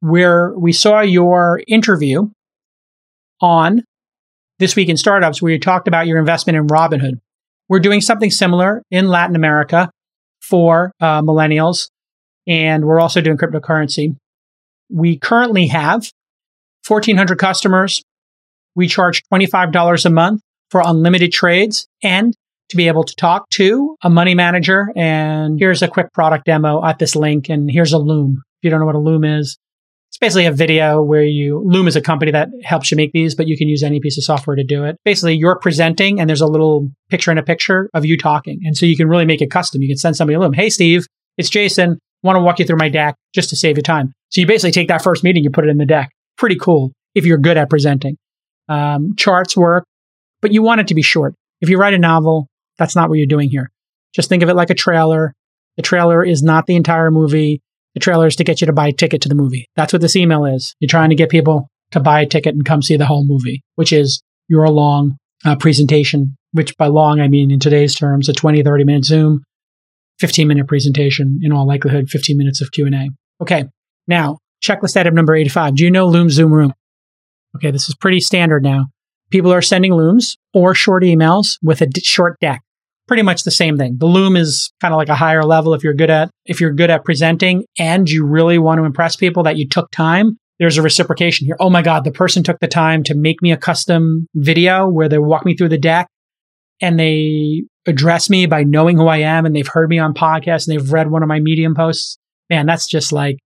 where 0.00 0.52
we 0.56 0.72
saw 0.72 1.00
your 1.00 1.62
interview 1.66 2.28
on 3.40 3.82
This 4.58 4.76
Week 4.76 4.88
in 4.88 4.96
Startups, 4.96 5.40
where 5.40 5.52
you 5.52 5.58
talked 5.58 5.88
about 5.88 6.06
your 6.06 6.18
investment 6.18 6.56
in 6.56 6.66
Robinhood. 6.66 7.20
We're 7.68 7.80
doing 7.80 8.00
something 8.00 8.30
similar 8.30 8.82
in 8.90 9.08
Latin 9.08 9.36
America 9.36 9.90
for 10.42 10.92
uh, 11.00 11.22
millennials, 11.22 11.88
and 12.46 12.84
we're 12.84 13.00
also 13.00 13.20
doing 13.20 13.38
cryptocurrency. 13.38 14.16
We 14.90 15.18
currently 15.18 15.68
have 15.68 16.10
1,400 16.86 17.38
customers. 17.38 18.02
We 18.74 18.88
charge 18.88 19.22
$25 19.32 20.04
a 20.04 20.10
month 20.10 20.42
for 20.70 20.82
unlimited 20.84 21.32
trades 21.32 21.86
and 22.02 22.34
to 22.70 22.76
be 22.76 22.88
able 22.88 23.04
to 23.04 23.14
talk 23.16 23.48
to 23.50 23.96
a 24.02 24.10
money 24.10 24.34
manager. 24.34 24.88
And 24.96 25.58
here's 25.58 25.82
a 25.82 25.88
quick 25.88 26.12
product 26.12 26.46
demo 26.46 26.84
at 26.84 26.98
this 26.98 27.14
link. 27.14 27.48
And 27.48 27.70
here's 27.70 27.92
a 27.92 27.98
Loom. 27.98 28.42
If 28.60 28.64
you 28.64 28.70
don't 28.70 28.80
know 28.80 28.86
what 28.86 28.94
a 28.94 29.00
Loom 29.00 29.24
is, 29.24 29.58
it's 30.08 30.18
basically 30.18 30.46
a 30.46 30.52
video 30.52 31.02
where 31.02 31.24
you, 31.24 31.60
Loom 31.64 31.88
is 31.88 31.96
a 31.96 32.00
company 32.00 32.30
that 32.30 32.48
helps 32.62 32.90
you 32.90 32.96
make 32.96 33.12
these, 33.12 33.34
but 33.34 33.48
you 33.48 33.58
can 33.58 33.68
use 33.68 33.82
any 33.82 34.00
piece 34.00 34.16
of 34.16 34.24
software 34.24 34.56
to 34.56 34.64
do 34.64 34.84
it. 34.84 34.96
Basically, 35.04 35.34
you're 35.34 35.58
presenting 35.58 36.20
and 36.20 36.28
there's 36.28 36.40
a 36.40 36.46
little 36.46 36.88
picture 37.10 37.32
in 37.32 37.38
a 37.38 37.42
picture 37.42 37.90
of 37.94 38.04
you 38.04 38.16
talking. 38.16 38.60
And 38.64 38.76
so 38.76 38.86
you 38.86 38.96
can 38.96 39.08
really 39.08 39.26
make 39.26 39.42
it 39.42 39.50
custom. 39.50 39.82
You 39.82 39.88
can 39.88 39.96
send 39.96 40.16
somebody 40.16 40.36
a 40.36 40.40
Loom. 40.40 40.52
Hey, 40.52 40.70
Steve, 40.70 41.06
it's 41.36 41.50
Jason. 41.50 41.98
Want 42.22 42.36
to 42.36 42.40
walk 42.40 42.58
you 42.58 42.64
through 42.64 42.78
my 42.78 42.88
deck 42.88 43.16
just 43.34 43.50
to 43.50 43.56
save 43.56 43.76
you 43.76 43.82
time. 43.82 44.12
So 44.30 44.40
you 44.40 44.46
basically 44.46 44.70
take 44.70 44.88
that 44.88 45.02
first 45.02 45.22
meeting, 45.24 45.44
you 45.44 45.50
put 45.50 45.64
it 45.64 45.70
in 45.70 45.78
the 45.78 45.84
deck. 45.84 46.10
Pretty 46.38 46.56
cool 46.56 46.92
if 47.14 47.26
you're 47.26 47.38
good 47.38 47.56
at 47.56 47.68
presenting. 47.68 48.16
Um, 48.68 49.14
charts 49.16 49.56
work, 49.56 49.84
but 50.40 50.52
you 50.52 50.62
want 50.62 50.80
it 50.80 50.88
to 50.88 50.94
be 50.94 51.02
short. 51.02 51.34
If 51.60 51.68
you 51.68 51.76
write 51.76 51.94
a 51.94 51.98
novel, 51.98 52.48
that's 52.78 52.96
not 52.96 53.08
what 53.08 53.18
you're 53.18 53.26
doing 53.26 53.48
here. 53.50 53.70
Just 54.14 54.28
think 54.28 54.42
of 54.42 54.48
it 54.48 54.56
like 54.56 54.70
a 54.70 54.74
trailer. 54.74 55.34
The 55.76 55.82
trailer 55.82 56.24
is 56.24 56.42
not 56.42 56.66
the 56.66 56.76
entire 56.76 57.10
movie. 57.10 57.62
The 57.94 58.00
trailer 58.00 58.26
is 58.26 58.36
to 58.36 58.44
get 58.44 58.60
you 58.60 58.66
to 58.66 58.72
buy 58.72 58.88
a 58.88 58.92
ticket 58.92 59.22
to 59.22 59.28
the 59.28 59.34
movie. 59.34 59.68
That's 59.76 59.92
what 59.92 60.02
this 60.02 60.16
email 60.16 60.44
is. 60.44 60.74
You're 60.80 60.88
trying 60.88 61.10
to 61.10 61.16
get 61.16 61.30
people 61.30 61.68
to 61.92 62.00
buy 62.00 62.22
a 62.22 62.26
ticket 62.26 62.54
and 62.54 62.64
come 62.64 62.82
see 62.82 62.96
the 62.96 63.06
whole 63.06 63.24
movie, 63.26 63.62
which 63.76 63.92
is 63.92 64.22
your 64.48 64.68
long 64.68 65.16
uh, 65.44 65.56
presentation, 65.56 66.36
which 66.52 66.76
by 66.76 66.86
long, 66.86 67.20
I 67.20 67.28
mean 67.28 67.50
in 67.50 67.60
today's 67.60 67.94
terms, 67.94 68.28
a 68.28 68.32
20, 68.32 68.62
30 68.62 68.84
minute 68.84 69.04
Zoom, 69.04 69.44
15 70.20 70.48
minute 70.48 70.66
presentation, 70.66 71.40
in 71.42 71.52
all 71.52 71.66
likelihood, 71.66 72.08
15 72.08 72.36
minutes 72.36 72.60
of 72.60 72.72
Q&A. 72.72 73.10
Okay. 73.40 73.64
Now, 74.06 74.38
checklist 74.62 74.96
item 74.96 75.14
number 75.14 75.34
85. 75.34 75.76
Do 75.76 75.84
you 75.84 75.90
know 75.90 76.06
Loom 76.06 76.30
Zoom 76.30 76.52
Room? 76.52 76.72
Okay. 77.56 77.70
This 77.70 77.88
is 77.88 77.94
pretty 77.94 78.20
standard 78.20 78.62
now. 78.62 78.86
People 79.30 79.52
are 79.52 79.62
sending 79.62 79.94
Looms 79.94 80.36
or 80.52 80.74
short 80.74 81.02
emails 81.02 81.58
with 81.62 81.80
a 81.80 81.86
d- 81.86 82.00
short 82.02 82.38
deck 82.40 82.62
pretty 83.06 83.22
much 83.22 83.44
the 83.44 83.50
same 83.50 83.76
thing. 83.76 83.96
The 83.98 84.06
loom 84.06 84.36
is 84.36 84.72
kind 84.80 84.92
of 84.94 84.98
like 84.98 85.08
a 85.08 85.14
higher 85.14 85.44
level 85.44 85.74
if 85.74 85.84
you're 85.84 85.94
good 85.94 86.10
at 86.10 86.30
if 86.46 86.60
you're 86.60 86.72
good 86.72 86.90
at 86.90 87.04
presenting 87.04 87.64
and 87.78 88.08
you 88.08 88.24
really 88.24 88.58
want 88.58 88.78
to 88.78 88.84
impress 88.84 89.16
people 89.16 89.42
that 89.44 89.56
you 89.56 89.68
took 89.68 89.90
time. 89.90 90.38
There's 90.58 90.78
a 90.78 90.82
reciprocation 90.82 91.46
here. 91.46 91.56
Oh 91.58 91.70
my 91.70 91.82
God, 91.82 92.04
the 92.04 92.12
person 92.12 92.42
took 92.42 92.60
the 92.60 92.68
time 92.68 93.02
to 93.04 93.14
make 93.14 93.42
me 93.42 93.50
a 93.50 93.56
custom 93.56 94.28
video 94.34 94.88
where 94.88 95.08
they 95.08 95.18
walk 95.18 95.44
me 95.44 95.56
through 95.56 95.70
the 95.70 95.78
deck 95.78 96.08
and 96.80 96.98
they 96.98 97.64
address 97.86 98.30
me 98.30 98.46
by 98.46 98.62
knowing 98.62 98.96
who 98.96 99.08
I 99.08 99.18
am 99.18 99.46
and 99.46 99.54
they've 99.54 99.66
heard 99.66 99.90
me 99.90 99.98
on 99.98 100.14
podcasts 100.14 100.66
and 100.66 100.78
they've 100.78 100.92
read 100.92 101.10
one 101.10 101.22
of 101.22 101.28
my 101.28 101.40
Medium 101.40 101.74
posts. 101.74 102.18
Man, 102.48 102.66
that's 102.66 102.86
just 102.86 103.12
like 103.12 103.38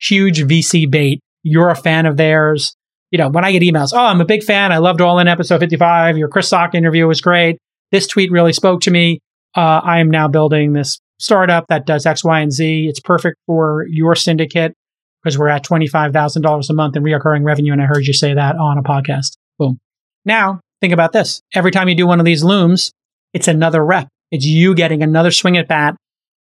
huge 0.00 0.42
VC 0.42 0.90
bait. 0.90 1.20
You're 1.42 1.70
a 1.70 1.76
fan 1.76 2.06
of 2.06 2.16
theirs. 2.16 2.74
You 3.12 3.18
know, 3.18 3.28
when 3.28 3.44
I 3.44 3.52
get 3.52 3.62
emails, 3.62 3.92
oh, 3.92 4.04
I'm 4.04 4.20
a 4.20 4.24
big 4.24 4.42
fan. 4.42 4.72
I 4.72 4.78
loved 4.78 5.00
All 5.00 5.20
In 5.20 5.28
episode 5.28 5.60
55. 5.60 6.18
Your 6.18 6.28
Chris 6.28 6.50
Sacca 6.50 6.74
interview 6.74 7.06
was 7.06 7.20
great 7.20 7.58
this 7.92 8.08
tweet 8.08 8.32
really 8.32 8.52
spoke 8.52 8.80
to 8.80 8.90
me. 8.90 9.20
Uh, 9.54 9.80
I 9.84 10.00
am 10.00 10.10
now 10.10 10.26
building 10.26 10.72
this 10.72 10.98
startup 11.20 11.66
that 11.68 11.86
does 11.86 12.04
X, 12.04 12.24
Y, 12.24 12.40
and 12.40 12.50
Z. 12.50 12.86
It's 12.88 12.98
perfect 12.98 13.36
for 13.46 13.86
your 13.88 14.16
syndicate 14.16 14.74
because 15.22 15.38
we're 15.38 15.48
at 15.48 15.64
$25,000 15.64 16.70
a 16.70 16.72
month 16.72 16.96
in 16.96 17.04
recurring 17.04 17.44
revenue. 17.44 17.72
And 17.72 17.80
I 17.80 17.84
heard 17.84 18.06
you 18.06 18.14
say 18.14 18.34
that 18.34 18.56
on 18.56 18.78
a 18.78 18.82
podcast. 18.82 19.36
Boom. 19.58 19.78
Now, 20.24 20.60
think 20.80 20.92
about 20.92 21.12
this. 21.12 21.42
Every 21.54 21.70
time 21.70 21.88
you 21.88 21.94
do 21.94 22.06
one 22.06 22.18
of 22.18 22.26
these 22.26 22.42
looms, 22.42 22.92
it's 23.32 23.46
another 23.46 23.84
rep. 23.84 24.08
It's 24.32 24.46
you 24.46 24.74
getting 24.74 25.02
another 25.02 25.30
swing 25.30 25.58
at 25.58 25.68
bat. 25.68 25.94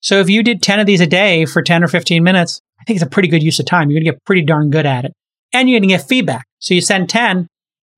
So 0.01 0.19
if 0.21 0.29
you 0.29 0.43
did 0.43 0.61
10 0.61 0.81
of 0.81 0.87
these 0.87 1.01
a 1.01 1.07
day 1.07 1.45
for 1.45 1.63
10 1.63 1.85
or 1.85 1.89
15 1.89 2.23
minutes, 2.23 2.61
I 2.81 2.85
think 2.85 2.97
it's 2.97 3.07
a 3.07 3.11
pretty 3.11 3.29
good 3.29 3.43
use 3.43 3.59
of 3.61 3.67
time. 3.67 3.91
You're 3.91 4.01
going 4.01 4.07
to 4.07 4.13
get 4.13 4.25
pretty 4.25 4.43
darn 4.43 4.71
good 4.71 4.87
at 4.87 5.05
it. 5.05 5.13
And 5.53 5.69
you're 5.69 5.81
going 5.81 5.89
to 5.89 5.95
get 5.95 6.09
feedback. 6.09 6.47
So 6.59 6.75
you 6.75 6.81
send 6.81 7.09
10, 7.09 7.47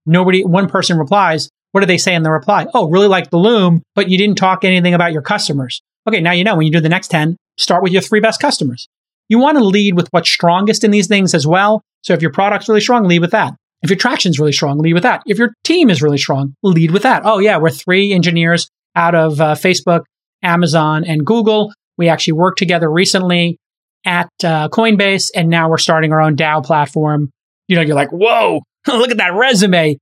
nobody, 0.07 0.44
one 0.44 0.68
person 0.68 0.98
replies. 0.98 1.48
What 1.72 1.80
do 1.80 1.86
they 1.86 1.98
say 1.98 2.14
in 2.14 2.22
the 2.22 2.30
reply? 2.30 2.66
Oh, 2.74 2.88
really 2.88 3.09
like 3.09 3.30
the 3.30 3.38
Loom, 3.38 3.82
but 3.94 4.09
you 4.09 4.18
didn't 4.18 4.38
talk 4.38 4.64
anything 4.64 4.94
about 4.94 5.12
your 5.12 5.22
customers. 5.22 5.80
Okay, 6.09 6.20
now 6.20 6.32
you 6.32 6.44
know 6.44 6.57
when 6.57 6.66
you 6.66 6.72
do 6.72 6.80
the 6.80 6.88
next 6.88 7.09
10, 7.09 7.36
start 7.59 7.82
with 7.82 7.92
your 7.92 8.03
three 8.03 8.20
best 8.20 8.40
customers. 8.40 8.88
You 9.28 9.38
want 9.38 9.59
to 9.59 9.64
lead 9.64 9.94
with 9.94 10.09
what's 10.11 10.30
strongest 10.30 10.82
in 10.82 10.90
these 10.90 11.07
things 11.07 11.34
as 11.34 11.46
well. 11.46 11.82
So 12.03 12.14
if 12.14 12.22
your 12.22 12.32
product's 12.32 12.68
really 12.68 12.80
strong, 12.80 13.05
lead 13.05 13.20
with 13.20 13.30
that. 13.30 13.55
If 13.82 13.90
your 13.90 13.96
traction's 13.96 14.38
really 14.38 14.53
strong, 14.53 14.78
lead 14.78 14.94
with 14.94 15.05
that. 15.05 15.22
If 15.26 15.38
your 15.38 15.53
team 15.64 15.88
is 15.88 16.03
really 16.03 16.18
strong, 16.18 16.55
lead 16.62 16.90
with 16.90 17.03
that. 17.03 17.22
Oh, 17.24 17.38
yeah, 17.38 17.57
we're 17.59 17.70
three 17.70 18.12
engineers 18.12 18.68
out 18.96 19.14
of 19.14 19.40
uh, 19.40 19.55
Facebook, 19.55 20.03
Amazon, 20.42 21.05
and 21.05 21.24
Google. 21.24 21.72
We 21.96 22.09
actually 22.09 22.34
worked 22.34 22.59
together 22.59 22.90
recently 22.90 23.59
at 24.05 24.28
uh, 24.42 24.68
Coinbase, 24.68 25.30
and 25.34 25.48
now 25.48 25.68
we're 25.68 25.78
starting 25.78 26.12
our 26.12 26.20
own 26.20 26.36
DAO 26.36 26.64
platform. 26.64 27.30
You 27.70 27.76
know, 27.76 27.82
you're 27.82 27.96
like, 27.96 28.10
whoa, 28.10 28.60
look 28.86 29.10
at 29.10 29.16
that 29.16 29.32
resume 29.32 29.96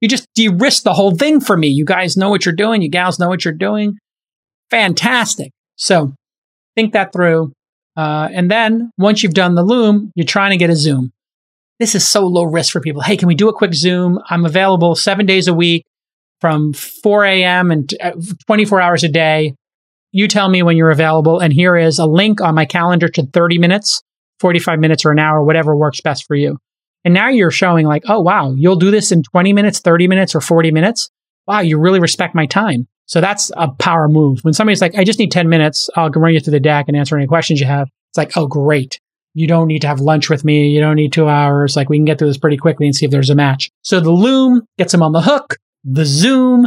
you 0.00 0.08
just 0.08 0.28
de-risk 0.34 0.84
the 0.84 0.94
whole 0.94 1.14
thing 1.14 1.40
for 1.40 1.56
me. 1.56 1.68
You 1.68 1.84
guys 1.84 2.16
know 2.16 2.30
what 2.30 2.46
you're 2.46 2.54
doing. 2.54 2.82
You 2.82 2.88
gals 2.88 3.18
know 3.18 3.28
what 3.28 3.44
you're 3.44 3.54
doing. 3.54 3.98
Fantastic. 4.70 5.50
So 5.76 6.12
think 6.76 6.92
that 6.92 7.12
through. 7.12 7.52
Uh, 7.96 8.28
and 8.32 8.50
then 8.50 8.92
once 8.96 9.22
you've 9.22 9.34
done 9.34 9.54
the 9.54 9.64
loom, 9.64 10.12
you're 10.14 10.26
trying 10.26 10.50
to 10.50 10.56
get 10.56 10.70
a 10.70 10.76
Zoom. 10.76 11.10
This 11.80 11.94
is 11.94 12.06
so 12.06 12.26
low 12.26 12.44
risk 12.44 12.72
for 12.72 12.80
people. 12.80 13.02
Hey, 13.02 13.16
can 13.16 13.28
we 13.28 13.34
do 13.34 13.48
a 13.48 13.52
quick 13.52 13.74
Zoom? 13.74 14.20
I'm 14.28 14.44
available 14.44 14.94
seven 14.94 15.26
days 15.26 15.48
a 15.48 15.54
week 15.54 15.84
from 16.40 16.72
4 16.72 17.24
a.m. 17.24 17.70
and 17.70 17.92
uh, 18.00 18.12
24 18.46 18.80
hours 18.80 19.04
a 19.04 19.08
day. 19.08 19.54
You 20.12 20.28
tell 20.28 20.48
me 20.48 20.62
when 20.62 20.76
you're 20.76 20.90
available. 20.90 21.40
And 21.40 21.52
here 21.52 21.76
is 21.76 21.98
a 21.98 22.06
link 22.06 22.40
on 22.40 22.54
my 22.54 22.64
calendar 22.64 23.08
to 23.08 23.26
30 23.26 23.58
minutes, 23.58 24.02
45 24.40 24.78
minutes, 24.78 25.04
or 25.04 25.10
an 25.10 25.18
hour, 25.18 25.42
whatever 25.42 25.76
works 25.76 26.00
best 26.00 26.24
for 26.26 26.36
you. 26.36 26.58
And 27.04 27.14
now 27.14 27.28
you're 27.28 27.50
showing 27.50 27.86
like, 27.86 28.02
oh, 28.08 28.20
wow, 28.20 28.52
you'll 28.56 28.76
do 28.76 28.90
this 28.90 29.12
in 29.12 29.22
20 29.22 29.52
minutes, 29.52 29.80
30 29.80 30.08
minutes, 30.08 30.34
or 30.34 30.40
40 30.40 30.70
minutes. 30.70 31.10
Wow, 31.46 31.60
you 31.60 31.78
really 31.78 32.00
respect 32.00 32.34
my 32.34 32.46
time. 32.46 32.86
So 33.06 33.20
that's 33.20 33.50
a 33.56 33.68
power 33.68 34.08
move. 34.08 34.40
When 34.42 34.52
somebody's 34.52 34.82
like, 34.82 34.94
I 34.94 35.04
just 35.04 35.18
need 35.18 35.32
10 35.32 35.48
minutes, 35.48 35.88
I'll 35.96 36.10
run 36.10 36.34
you 36.34 36.40
through 36.40 36.52
the 36.52 36.60
deck 36.60 36.86
and 36.88 36.96
answer 36.96 37.16
any 37.16 37.26
questions 37.26 37.60
you 37.60 37.66
have. 37.66 37.88
It's 38.10 38.18
like, 38.18 38.36
oh, 38.36 38.46
great. 38.46 39.00
You 39.32 39.46
don't 39.46 39.68
need 39.68 39.80
to 39.82 39.88
have 39.88 40.00
lunch 40.00 40.28
with 40.28 40.44
me. 40.44 40.68
You 40.68 40.80
don't 40.80 40.96
need 40.96 41.12
two 41.12 41.28
hours. 41.28 41.76
Like 41.76 41.88
we 41.88 41.96
can 41.96 42.04
get 42.04 42.18
through 42.18 42.28
this 42.28 42.38
pretty 42.38 42.56
quickly 42.56 42.86
and 42.86 42.94
see 42.94 43.06
if 43.06 43.10
there's 43.10 43.30
a 43.30 43.34
match. 43.34 43.70
So 43.82 44.00
the 44.00 44.10
Loom 44.10 44.62
gets 44.76 44.92
them 44.92 45.02
on 45.02 45.12
the 45.12 45.22
hook. 45.22 45.56
The 45.84 46.04
Zoom 46.04 46.66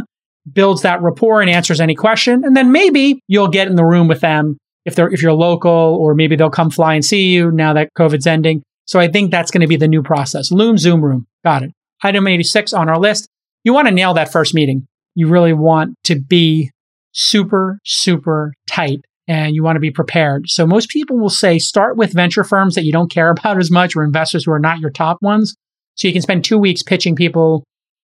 builds 0.50 0.82
that 0.82 1.02
rapport 1.02 1.40
and 1.40 1.50
answers 1.50 1.80
any 1.80 1.94
question. 1.94 2.44
And 2.44 2.56
then 2.56 2.72
maybe 2.72 3.20
you'll 3.28 3.48
get 3.48 3.68
in 3.68 3.76
the 3.76 3.84
room 3.84 4.08
with 4.08 4.20
them 4.20 4.58
if 4.84 4.94
they're, 4.96 5.10
if 5.10 5.22
you're 5.22 5.32
local 5.32 5.70
or 5.70 6.14
maybe 6.14 6.34
they'll 6.34 6.50
come 6.50 6.70
fly 6.70 6.94
and 6.94 7.04
see 7.04 7.28
you 7.28 7.52
now 7.52 7.72
that 7.74 7.90
COVID's 7.96 8.26
ending. 8.26 8.62
So 8.86 8.98
I 8.98 9.08
think 9.08 9.30
that's 9.30 9.50
going 9.50 9.60
to 9.60 9.66
be 9.66 9.76
the 9.76 9.88
new 9.88 10.02
process. 10.02 10.50
Loom, 10.50 10.78
Zoom 10.78 11.02
Room. 11.02 11.26
Got 11.44 11.62
it. 11.62 11.72
Item 12.02 12.26
86 12.26 12.72
on 12.72 12.88
our 12.88 12.98
list. 12.98 13.28
You 13.64 13.72
want 13.72 13.88
to 13.88 13.94
nail 13.94 14.14
that 14.14 14.32
first 14.32 14.54
meeting. 14.54 14.86
You 15.14 15.28
really 15.28 15.52
want 15.52 15.94
to 16.04 16.20
be 16.20 16.70
super, 17.12 17.78
super 17.84 18.52
tight 18.66 19.00
and 19.28 19.54
you 19.54 19.62
want 19.62 19.76
to 19.76 19.80
be 19.80 19.90
prepared. 19.90 20.48
So 20.48 20.66
most 20.66 20.88
people 20.88 21.18
will 21.18 21.30
say 21.30 21.58
start 21.58 21.96
with 21.96 22.12
venture 22.12 22.44
firms 22.44 22.74
that 22.74 22.84
you 22.84 22.92
don't 22.92 23.10
care 23.10 23.30
about 23.38 23.58
as 23.58 23.70
much 23.70 23.94
or 23.94 24.04
investors 24.04 24.44
who 24.44 24.52
are 24.52 24.58
not 24.58 24.80
your 24.80 24.90
top 24.90 25.18
ones. 25.22 25.54
So 25.94 26.08
you 26.08 26.12
can 26.12 26.22
spend 26.22 26.44
two 26.44 26.58
weeks 26.58 26.82
pitching 26.82 27.14
people 27.14 27.64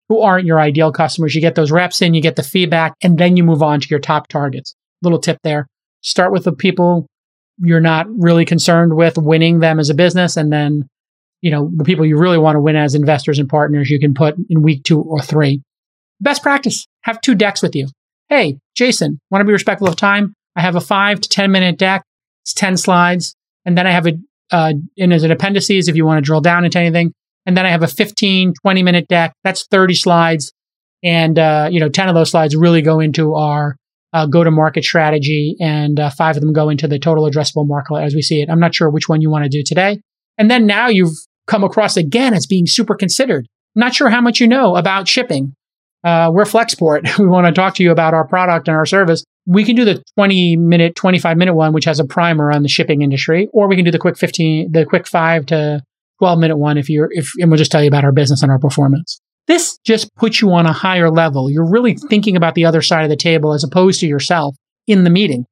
who 0.09 0.21
aren't 0.21 0.45
your 0.45 0.59
ideal 0.59 0.91
customers. 0.91 1.35
You 1.35 1.41
get 1.41 1.55
those 1.55 1.71
reps 1.71 2.01
in, 2.01 2.13
you 2.13 2.21
get 2.21 2.35
the 2.35 2.43
feedback, 2.43 2.93
and 3.01 3.17
then 3.17 3.37
you 3.37 3.43
move 3.43 3.61
on 3.61 3.79
to 3.81 3.87
your 3.89 3.99
top 3.99 4.27
targets. 4.27 4.73
Little 5.01 5.19
tip 5.19 5.37
there. 5.43 5.67
Start 6.01 6.31
with 6.31 6.45
the 6.45 6.53
people 6.53 7.07
you're 7.59 7.79
not 7.79 8.07
really 8.09 8.45
concerned 8.45 8.95
with 8.95 9.17
winning 9.17 9.59
them 9.59 9.79
as 9.79 9.89
a 9.89 9.95
business. 9.95 10.37
And 10.37 10.51
then, 10.51 10.87
you 11.41 11.51
know, 11.51 11.71
the 11.75 11.83
people 11.83 12.05
you 12.05 12.17
really 12.17 12.37
want 12.37 12.55
to 12.55 12.61
win 12.61 12.75
as 12.75 12.95
investors 12.95 13.39
and 13.39 13.49
partners, 13.49 13.89
you 13.89 13.99
can 13.99 14.13
put 14.13 14.35
in 14.49 14.61
week 14.61 14.83
two 14.83 15.01
or 15.01 15.21
three. 15.21 15.61
Best 16.19 16.41
practice 16.41 16.87
have 17.01 17.21
two 17.21 17.35
decks 17.35 17.61
with 17.61 17.75
you. 17.75 17.87
Hey, 18.29 18.57
Jason, 18.75 19.19
want 19.29 19.41
to 19.41 19.45
be 19.45 19.53
respectful 19.53 19.87
of 19.87 19.95
time? 19.95 20.33
I 20.55 20.61
have 20.61 20.75
a 20.75 20.81
five 20.81 21.21
to 21.21 21.29
10 21.29 21.51
minute 21.51 21.77
deck. 21.77 22.03
It's 22.43 22.53
10 22.53 22.77
slides. 22.77 23.35
And 23.65 23.77
then 23.77 23.87
I 23.87 23.91
have 23.91 24.07
a, 24.07 24.13
uh, 24.51 24.73
and 24.97 25.13
as 25.13 25.23
an 25.23 25.31
appendices, 25.31 25.87
if 25.87 25.95
you 25.95 26.05
want 26.05 26.17
to 26.17 26.25
drill 26.25 26.41
down 26.41 26.65
into 26.65 26.79
anything. 26.79 27.13
And 27.45 27.55
then 27.55 27.65
I 27.65 27.69
have 27.69 27.83
a 27.83 27.87
15, 27.87 28.53
20 28.61 28.83
minute 28.83 29.07
deck. 29.07 29.33
That's 29.43 29.65
30 29.67 29.93
slides. 29.95 30.51
And, 31.03 31.37
uh, 31.37 31.69
you 31.71 31.79
know, 31.79 31.89
10 31.89 32.09
of 32.09 32.15
those 32.15 32.31
slides 32.31 32.55
really 32.55 32.81
go 32.81 32.99
into 32.99 33.35
our 33.35 33.77
uh, 34.17 34.25
go 34.25 34.43
to 34.43 34.51
market 34.51 34.83
strategy, 34.83 35.55
and 35.59 35.99
uh, 35.99 36.09
five 36.09 36.35
of 36.35 36.41
them 36.41 36.53
go 36.53 36.69
into 36.69 36.87
the 36.87 36.97
total 36.97 37.29
addressable 37.29 37.67
market 37.67 37.95
as 37.97 38.15
we 38.15 38.21
see 38.21 38.41
it. 38.41 38.49
I'm 38.49 38.59
not 38.59 38.73
sure 38.73 38.89
which 38.89 39.07
one 39.07 39.21
you 39.21 39.29
want 39.29 39.43
to 39.43 39.49
do 39.49 39.63
today. 39.63 39.99
And 40.37 40.49
then 40.49 40.65
now 40.65 40.87
you've 40.87 41.15
come 41.45 41.63
across 41.63 41.97
again 41.97 42.33
as 42.33 42.47
being 42.47 42.65
super 42.65 42.95
considered. 42.95 43.47
Not 43.75 43.93
sure 43.93 44.09
how 44.09 44.21
much 44.21 44.39
you 44.39 44.47
know 44.47 44.75
about 44.75 45.07
shipping. 45.07 45.53
Uh, 46.03 46.31
we're 46.31 46.45
Flexport. 46.45 47.19
We 47.19 47.27
want 47.27 47.47
to 47.47 47.53
talk 47.53 47.75
to 47.75 47.83
you 47.83 47.91
about 47.91 48.13
our 48.13 48.27
product 48.27 48.67
and 48.67 48.77
our 48.77 48.85
service. 48.85 49.23
We 49.45 49.63
can 49.63 49.75
do 49.75 49.85
the 49.85 50.03
20 50.15 50.57
minute, 50.57 50.95
25 50.95 51.37
minute 51.37 51.53
one, 51.53 51.73
which 51.73 51.85
has 51.85 51.99
a 51.99 52.05
primer 52.05 52.51
on 52.51 52.63
the 52.63 52.69
shipping 52.69 53.01
industry, 53.01 53.49
or 53.53 53.67
we 53.67 53.75
can 53.75 53.85
do 53.85 53.91
the 53.91 53.99
quick 53.99 54.17
15, 54.17 54.71
the 54.71 54.85
quick 54.85 55.07
five 55.07 55.45
to 55.47 55.81
12 56.19 56.39
minute 56.39 56.57
one 56.57 56.77
if 56.77 56.89
you're, 56.89 57.09
if, 57.11 57.31
and 57.39 57.51
we'll 57.51 57.57
just 57.57 57.71
tell 57.71 57.81
you 57.81 57.87
about 57.87 58.03
our 58.03 58.11
business 58.11 58.41
and 58.41 58.51
our 58.51 58.59
performance. 58.59 59.21
This 59.47 59.77
just 59.85 60.13
puts 60.15 60.41
you 60.41 60.51
on 60.51 60.65
a 60.65 60.73
higher 60.73 61.09
level. 61.09 61.49
You're 61.49 61.69
really 61.69 61.95
thinking 61.95 62.35
about 62.35 62.55
the 62.55 62.65
other 62.65 62.81
side 62.81 63.03
of 63.03 63.09
the 63.09 63.15
table 63.15 63.53
as 63.53 63.63
opposed 63.63 64.01
to 64.01 64.07
yourself 64.07 64.55
in 64.87 65.03
the 65.03 65.09
meeting. 65.09 65.45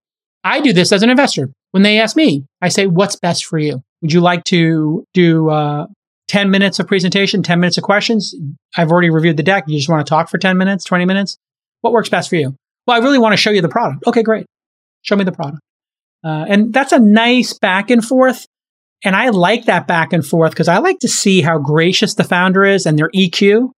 I 0.43 0.59
do 0.59 0.73
this 0.73 0.91
as 0.91 1.01
an 1.01 1.09
investor. 1.09 1.49
When 1.71 1.83
they 1.83 1.99
ask 1.99 2.15
me, 2.15 2.45
I 2.61 2.69
say, 2.69 2.87
what's 2.87 3.15
best 3.15 3.45
for 3.45 3.57
you? 3.57 3.81
Would 4.01 4.13
you 4.13 4.21
like 4.21 4.43
to 4.45 5.05
do 5.13 5.49
uh, 5.49 5.87
10 6.27 6.51
minutes 6.51 6.79
of 6.79 6.87
presentation, 6.87 7.41
10 7.41 7.59
minutes 7.59 7.77
of 7.77 7.83
questions? 7.83 8.35
I've 8.77 8.91
already 8.91 9.09
reviewed 9.09 9.37
the 9.37 9.43
deck. 9.43 9.63
You 9.67 9.77
just 9.77 9.89
want 9.89 10.05
to 10.05 10.09
talk 10.09 10.29
for 10.29 10.37
10 10.37 10.57
minutes, 10.57 10.83
20 10.85 11.05
minutes? 11.05 11.37
What 11.81 11.93
works 11.93 12.09
best 12.09 12.29
for 12.29 12.35
you? 12.35 12.55
Well, 12.85 12.97
I 12.97 13.03
really 13.03 13.17
want 13.17 13.33
to 13.33 13.37
show 13.37 13.51
you 13.51 13.61
the 13.61 13.69
product. 13.69 14.05
Okay, 14.05 14.23
great. 14.23 14.45
Show 15.01 15.15
me 15.15 15.23
the 15.23 15.31
product. 15.31 15.61
Uh, 16.23 16.45
and 16.47 16.73
that's 16.73 16.91
a 16.91 16.99
nice 16.99 17.53
back 17.53 17.89
and 17.89 18.03
forth. 18.03 18.45
And 19.03 19.15
I 19.15 19.29
like 19.29 19.65
that 19.65 19.87
back 19.87 20.13
and 20.13 20.25
forth 20.25 20.51
because 20.51 20.67
I 20.67 20.79
like 20.79 20.99
to 20.99 21.07
see 21.07 21.41
how 21.41 21.59
gracious 21.59 22.15
the 22.15 22.23
founder 22.23 22.65
is 22.65 22.85
and 22.85 22.97
their 22.97 23.09
EQ 23.09 23.71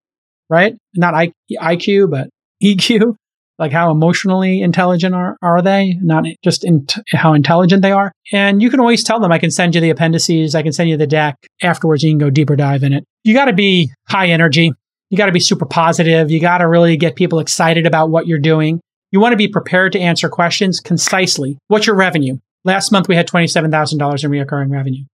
right? 0.49 0.75
Not 0.95 1.13
I, 1.13 1.31
IQ, 1.51 2.09
but 2.09 2.29
EQ. 2.63 3.15
Like 3.59 3.71
how 3.71 3.89
emotionally 3.89 4.61
intelligent 4.61 5.15
are, 5.15 5.35
are 5.41 5.63
they? 5.63 5.97
Not 6.03 6.25
just 6.43 6.63
in 6.63 6.85
t- 6.85 7.01
how 7.13 7.33
intelligent 7.33 7.81
they 7.81 7.91
are. 7.91 8.11
And 8.31 8.61
you 8.61 8.69
can 8.69 8.79
always 8.79 9.03
tell 9.03 9.19
them, 9.19 9.31
I 9.31 9.39
can 9.39 9.49
send 9.49 9.73
you 9.73 9.81
the 9.81 9.89
appendices, 9.89 10.53
I 10.53 10.61
can 10.61 10.73
send 10.73 10.89
you 10.89 10.95
the 10.95 11.07
deck. 11.07 11.37
Afterwards, 11.63 12.03
you 12.03 12.11
can 12.11 12.19
go 12.19 12.29
deeper 12.29 12.55
dive 12.55 12.83
in 12.83 12.93
it. 12.93 13.03
You 13.23 13.33
got 13.33 13.45
to 13.45 13.53
be 13.53 13.89
high 14.07 14.27
energy. 14.27 14.71
You 15.09 15.17
got 15.17 15.25
to 15.25 15.31
be 15.31 15.39
super 15.39 15.65
positive. 15.65 16.29
You 16.29 16.39
got 16.39 16.59
to 16.59 16.67
really 16.67 16.97
get 16.97 17.15
people 17.15 17.39
excited 17.39 17.87
about 17.87 18.11
what 18.11 18.27
you're 18.27 18.37
doing. 18.37 18.79
You 19.11 19.19
want 19.19 19.33
to 19.33 19.37
be 19.37 19.47
prepared 19.47 19.93
to 19.93 19.99
answer 19.99 20.29
questions 20.29 20.79
concisely. 20.79 21.57
What's 21.67 21.87
your 21.87 21.95
revenue? 21.95 22.37
Last 22.63 22.91
month, 22.91 23.07
we 23.07 23.15
had 23.15 23.27
$27,000 23.27 24.23
in 24.23 24.31
recurring 24.31 24.69
revenue. 24.69 25.05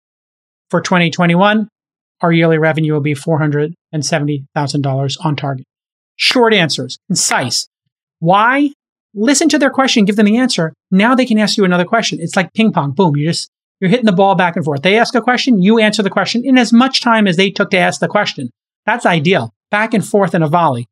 For 0.70 0.80
2021, 0.80 1.68
our 2.23 2.33
yearly 2.33 2.59
revenue 2.59 2.93
will 2.93 3.01
be 3.01 3.14
$470,000 3.14 5.25
on 5.25 5.37
target. 5.37 5.66
Short 6.16 6.55
answers, 6.55 6.99
concise. 7.09 7.68
Why? 8.20 8.70
Listen 9.14 9.49
to 9.51 9.59
their 9.59 9.70
question, 9.70 10.05
give 10.05 10.16
them 10.16 10.27
the 10.27 10.39
answer. 10.39 10.73
Now 10.91 11.14
they 11.14 11.27
can 11.27 11.39
ask 11.39 11.57
you 11.57 11.64
another 11.64 11.85
question. 11.85 12.18
It's 12.20 12.37
like 12.37 12.53
ping 12.55 12.73
pong. 12.73 12.93
Boom. 12.93 13.16
You 13.16 13.29
just, 13.29 13.51
you're 13.81 13.91
hitting 13.91 14.07
the 14.07 14.12
ball 14.12 14.35
back 14.35 14.57
and 14.57 14.64
forth. 14.64 14.83
They 14.83 14.99
ask 14.99 15.14
a 15.14 15.20
question, 15.20 15.61
you 15.61 15.79
answer 15.79 16.03
the 16.03 16.11
question 16.11 16.43
in 16.45 16.57
as 16.57 16.73
much 16.73 17.03
time 17.03 17.27
as 17.27 17.37
they 17.37 17.51
took 17.51 17.70
to 17.70 17.79
ask 17.79 18.01
the 18.01 18.09
question. 18.09 18.51
That's 18.87 19.05
ideal. 19.05 19.53
Back 19.70 19.95
and 19.95 20.07
forth 20.07 20.35
in 20.35 20.43
a 20.43 20.49
volley. 20.49 20.87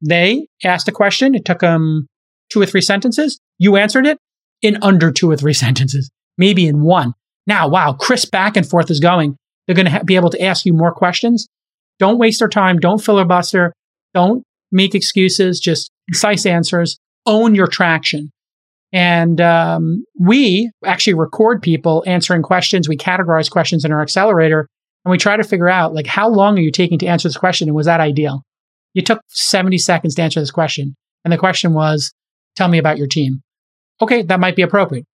They 0.00 0.48
asked 0.64 0.88
a 0.88 0.92
question. 0.92 1.34
It 1.34 1.44
took 1.44 1.60
them 1.60 2.08
two 2.50 2.60
or 2.60 2.66
three 2.66 2.80
sentences. 2.80 3.38
You 3.58 3.76
answered 3.76 4.06
it 4.06 4.18
in 4.62 4.78
under 4.82 5.12
two 5.12 5.30
or 5.30 5.36
three 5.36 5.52
sentences, 5.54 6.10
maybe 6.38 6.66
in 6.66 6.82
one. 6.82 7.14
Now, 7.46 7.68
wow, 7.68 7.92
crisp 7.92 8.32
back 8.32 8.56
and 8.56 8.68
forth 8.68 8.90
is 8.90 9.00
going. 9.00 9.36
They're 9.66 9.76
going 9.76 9.86
to 9.86 9.92
ha- 9.92 10.02
be 10.04 10.16
able 10.16 10.30
to 10.30 10.42
ask 10.42 10.64
you 10.64 10.72
more 10.72 10.92
questions. 10.92 11.48
Don't 11.98 12.18
waste 12.18 12.38
their 12.38 12.48
time. 12.48 12.78
Don't 12.78 13.02
filibuster. 13.02 13.72
Don't 14.14 14.44
make 14.70 14.94
excuses. 14.94 15.60
Just 15.60 15.90
concise 16.10 16.46
answers. 16.46 16.98
Own 17.26 17.54
your 17.54 17.66
traction. 17.66 18.30
And 18.92 19.40
um, 19.40 20.04
we 20.18 20.70
actually 20.84 21.14
record 21.14 21.60
people 21.60 22.04
answering 22.06 22.42
questions. 22.42 22.88
We 22.88 22.96
categorize 22.96 23.50
questions 23.50 23.84
in 23.84 23.92
our 23.92 24.00
accelerator, 24.00 24.68
and 25.04 25.10
we 25.10 25.18
try 25.18 25.36
to 25.36 25.44
figure 25.44 25.68
out 25.68 25.92
like 25.92 26.06
how 26.06 26.28
long 26.28 26.56
are 26.58 26.62
you 26.62 26.70
taking 26.70 26.98
to 27.00 27.06
answer 27.06 27.28
this 27.28 27.36
question, 27.36 27.68
and 27.68 27.76
was 27.76 27.86
that 27.86 28.00
ideal? 28.00 28.42
You 28.94 29.02
took 29.02 29.20
70 29.28 29.76
seconds 29.78 30.14
to 30.14 30.22
answer 30.22 30.40
this 30.40 30.50
question, 30.50 30.94
and 31.24 31.32
the 31.32 31.38
question 31.38 31.74
was, 31.74 32.12
"Tell 32.54 32.68
me 32.68 32.78
about 32.78 32.96
your 32.96 33.08
team." 33.08 33.42
Okay, 34.00 34.22
that 34.22 34.40
might 34.40 34.56
be 34.56 34.62
appropriate. 34.62 35.04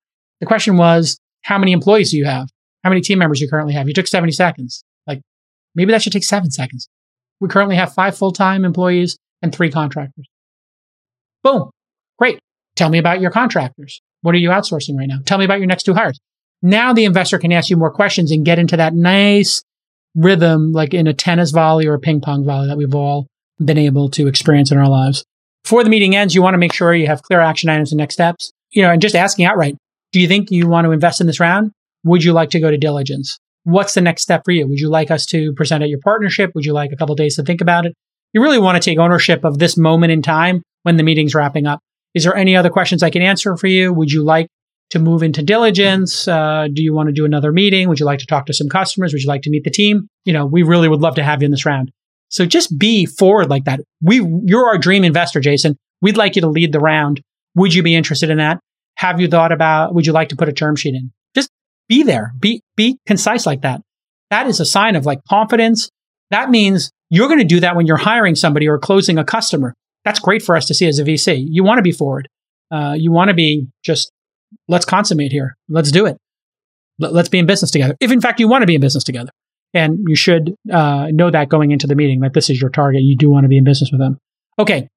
The 0.40 0.46
question 0.46 0.76
was, 0.76 1.18
"How 1.42 1.58
many 1.58 1.72
employees 1.72 2.10
do 2.10 2.18
you 2.18 2.26
have?" 2.26 2.48
How 2.82 2.90
many 2.90 3.00
team 3.00 3.18
members 3.18 3.40
you 3.40 3.48
currently 3.48 3.74
have. 3.74 3.88
You 3.88 3.94
took 3.94 4.06
70 4.06 4.32
seconds. 4.32 4.84
Like 5.06 5.20
maybe 5.74 5.92
that 5.92 6.02
should 6.02 6.12
take 6.12 6.24
seven 6.24 6.50
seconds. 6.50 6.88
We 7.40 7.48
currently 7.48 7.76
have 7.76 7.92
five 7.92 8.16
full 8.16 8.32
time 8.32 8.64
employees 8.64 9.16
and 9.40 9.54
three 9.54 9.70
contractors. 9.70 10.26
Boom. 11.42 11.70
Great. 12.18 12.38
Tell 12.76 12.88
me 12.88 12.98
about 12.98 13.20
your 13.20 13.30
contractors. 13.30 14.00
What 14.22 14.34
are 14.34 14.38
you 14.38 14.50
outsourcing 14.50 14.96
right 14.96 15.08
now? 15.08 15.18
Tell 15.24 15.38
me 15.38 15.44
about 15.44 15.58
your 15.58 15.66
next 15.66 15.82
two 15.82 15.94
hires. 15.94 16.18
Now 16.62 16.92
the 16.92 17.04
investor 17.04 17.38
can 17.38 17.52
ask 17.52 17.68
you 17.70 17.76
more 17.76 17.90
questions 17.90 18.30
and 18.30 18.44
get 18.44 18.58
into 18.58 18.76
that 18.76 18.94
nice 18.94 19.62
rhythm, 20.14 20.72
like 20.72 20.94
in 20.94 21.06
a 21.06 21.14
tennis 21.14 21.50
volley 21.50 21.86
or 21.86 21.94
a 21.94 21.98
ping 21.98 22.20
pong 22.20 22.44
volley 22.44 22.68
that 22.68 22.76
we've 22.76 22.94
all 22.94 23.26
been 23.58 23.78
able 23.78 24.08
to 24.10 24.28
experience 24.28 24.70
in 24.70 24.78
our 24.78 24.88
lives. 24.88 25.24
Before 25.64 25.84
the 25.84 25.90
meeting 25.90 26.14
ends, 26.14 26.34
you 26.34 26.42
want 26.42 26.54
to 26.54 26.58
make 26.58 26.72
sure 26.72 26.94
you 26.94 27.06
have 27.06 27.22
clear 27.22 27.40
action 27.40 27.68
items 27.68 27.92
and 27.92 27.98
next 27.98 28.14
steps. 28.14 28.52
You 28.70 28.82
know, 28.82 28.90
and 28.90 29.02
just 29.02 29.14
asking 29.14 29.44
outright, 29.44 29.76
do 30.12 30.20
you 30.20 30.28
think 30.28 30.50
you 30.50 30.66
want 30.66 30.86
to 30.86 30.92
invest 30.92 31.20
in 31.20 31.26
this 31.26 31.40
round? 31.40 31.72
Would 32.04 32.24
you 32.24 32.32
like 32.32 32.50
to 32.50 32.60
go 32.60 32.70
to 32.70 32.76
diligence? 32.76 33.38
What's 33.64 33.94
the 33.94 34.00
next 34.00 34.22
step 34.22 34.42
for 34.44 34.50
you? 34.50 34.66
Would 34.66 34.80
you 34.80 34.90
like 34.90 35.10
us 35.10 35.24
to 35.26 35.52
present 35.54 35.82
at 35.82 35.88
your 35.88 36.00
partnership? 36.02 36.50
Would 36.54 36.64
you 36.64 36.72
like 36.72 36.90
a 36.92 36.96
couple 36.96 37.14
days 37.14 37.36
to 37.36 37.42
think 37.42 37.60
about 37.60 37.86
it? 37.86 37.94
You 38.32 38.42
really 38.42 38.58
want 38.58 38.82
to 38.82 38.90
take 38.90 38.98
ownership 38.98 39.44
of 39.44 39.58
this 39.58 39.76
moment 39.76 40.12
in 40.12 40.22
time 40.22 40.62
when 40.82 40.96
the 40.96 41.02
meeting's 41.02 41.34
wrapping 41.34 41.66
up. 41.66 41.80
Is 42.14 42.24
there 42.24 42.34
any 42.34 42.56
other 42.56 42.70
questions 42.70 43.02
I 43.02 43.10
can 43.10 43.22
answer 43.22 43.56
for 43.56 43.68
you? 43.68 43.92
Would 43.92 44.10
you 44.10 44.24
like 44.24 44.48
to 44.90 44.98
move 44.98 45.22
into 45.22 45.42
diligence? 45.42 46.26
Uh, 46.26 46.68
do 46.72 46.82
you 46.82 46.92
want 46.92 47.08
to 47.08 47.12
do 47.12 47.24
another 47.24 47.52
meeting? 47.52 47.88
Would 47.88 48.00
you 48.00 48.06
like 48.06 48.18
to 48.18 48.26
talk 48.26 48.46
to 48.46 48.52
some 48.52 48.68
customers? 48.68 49.12
Would 49.12 49.22
you 49.22 49.28
like 49.28 49.42
to 49.42 49.50
meet 49.50 49.64
the 49.64 49.70
team? 49.70 50.08
You 50.24 50.32
know, 50.32 50.44
we 50.44 50.62
really 50.62 50.88
would 50.88 51.00
love 51.00 51.14
to 51.14 51.22
have 51.22 51.40
you 51.40 51.46
in 51.46 51.50
this 51.50 51.64
round. 51.64 51.90
So 52.28 52.46
just 52.46 52.76
be 52.78 53.06
forward 53.06 53.48
like 53.48 53.64
that. 53.64 53.80
We, 54.02 54.26
you're 54.44 54.66
our 54.66 54.78
dream 54.78 55.04
investor, 55.04 55.40
Jason. 55.40 55.76
We'd 56.00 56.16
like 56.16 56.34
you 56.34 56.42
to 56.42 56.48
lead 56.48 56.72
the 56.72 56.80
round. 56.80 57.20
Would 57.54 57.74
you 57.74 57.82
be 57.82 57.94
interested 57.94 58.30
in 58.30 58.38
that? 58.38 58.58
Have 58.96 59.20
you 59.20 59.28
thought 59.28 59.52
about, 59.52 59.94
would 59.94 60.06
you 60.06 60.12
like 60.12 60.30
to 60.30 60.36
put 60.36 60.48
a 60.48 60.52
term 60.52 60.74
sheet 60.76 60.94
in? 60.94 61.12
Be 61.92 62.02
there. 62.02 62.32
Be, 62.40 62.62
be 62.74 62.98
concise 63.06 63.44
like 63.44 63.60
that. 63.60 63.82
That 64.30 64.46
is 64.46 64.60
a 64.60 64.64
sign 64.64 64.96
of 64.96 65.04
like 65.04 65.18
confidence. 65.28 65.90
That 66.30 66.48
means 66.48 66.90
you're 67.10 67.28
going 67.28 67.38
to 67.38 67.44
do 67.44 67.60
that 67.60 67.76
when 67.76 67.86
you're 67.86 67.98
hiring 67.98 68.34
somebody 68.34 68.66
or 68.66 68.78
closing 68.78 69.18
a 69.18 69.24
customer. 69.24 69.74
That's 70.02 70.18
great 70.18 70.42
for 70.42 70.56
us 70.56 70.64
to 70.66 70.74
see 70.74 70.88
as 70.88 70.98
a 70.98 71.04
VC. 71.04 71.44
You 71.46 71.64
want 71.64 71.80
to 71.80 71.82
be 71.82 71.92
forward. 71.92 72.28
Uh, 72.70 72.94
you 72.96 73.12
want 73.12 73.28
to 73.28 73.34
be 73.34 73.66
just, 73.84 74.10
let's 74.68 74.86
consummate 74.86 75.32
here. 75.32 75.54
Let's 75.68 75.90
do 75.90 76.06
it. 76.06 76.16
Let, 76.98 77.14
us 77.14 77.28
be 77.28 77.38
in 77.38 77.44
business 77.44 77.70
together. 77.70 77.94
If 78.00 78.10
in 78.10 78.22
fact 78.22 78.40
you 78.40 78.48
want 78.48 78.62
to 78.62 78.66
be 78.66 78.74
in 78.74 78.80
business 78.80 79.04
together. 79.04 79.30
And 79.74 79.98
you 80.08 80.16
should 80.16 80.54
uh, 80.72 81.08
know 81.10 81.30
that 81.30 81.50
going 81.50 81.72
into 81.72 81.86
the 81.86 81.94
meeting 81.94 82.20
that 82.20 82.32
this 82.32 82.48
is 82.48 82.58
your 82.58 82.70
target. 82.70 83.02
You 83.02 83.16
do 83.16 83.28
want 83.28 83.44
to 83.44 83.48
be 83.48 83.58
in 83.58 83.64
business 83.64 83.90
with 83.92 84.00
them. 84.00 84.16
Okay. 84.58 84.88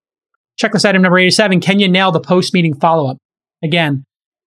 Checklist 0.61 0.85
item 0.85 1.01
number 1.01 1.17
87. 1.17 1.59
Can 1.59 1.79
you 1.79 1.89
nail 1.89 2.13
the 2.13 2.21
post 2.21 2.53
meeting 2.53 2.73
follow 2.73 3.11
up? 3.11 3.17
Again, 3.61 4.05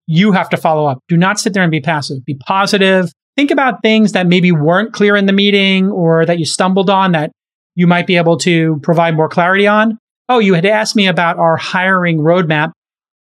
you 0.07 0.31
have 0.31 0.49
to 0.49 0.57
follow 0.57 0.85
up. 0.85 0.99
Do 1.07 1.17
not 1.17 1.39
sit 1.39 1.53
there 1.53 1.63
and 1.63 1.71
be 1.71 1.81
passive. 1.81 2.25
Be 2.25 2.35
positive. 2.35 3.11
Think 3.35 3.51
about 3.51 3.81
things 3.81 4.11
that 4.11 4.27
maybe 4.27 4.51
weren't 4.51 4.93
clear 4.93 5.15
in 5.15 5.25
the 5.25 5.33
meeting 5.33 5.89
or 5.89 6.25
that 6.25 6.39
you 6.39 6.45
stumbled 6.45 6.89
on 6.89 7.13
that 7.13 7.31
you 7.75 7.87
might 7.87 8.05
be 8.05 8.17
able 8.17 8.37
to 8.39 8.79
provide 8.83 9.15
more 9.15 9.29
clarity 9.29 9.65
on. 9.65 9.97
Oh, 10.29 10.39
you 10.39 10.53
had 10.53 10.65
asked 10.65 10.95
me 10.95 11.07
about 11.07 11.37
our 11.37 11.57
hiring 11.57 12.19
roadmap. 12.19 12.71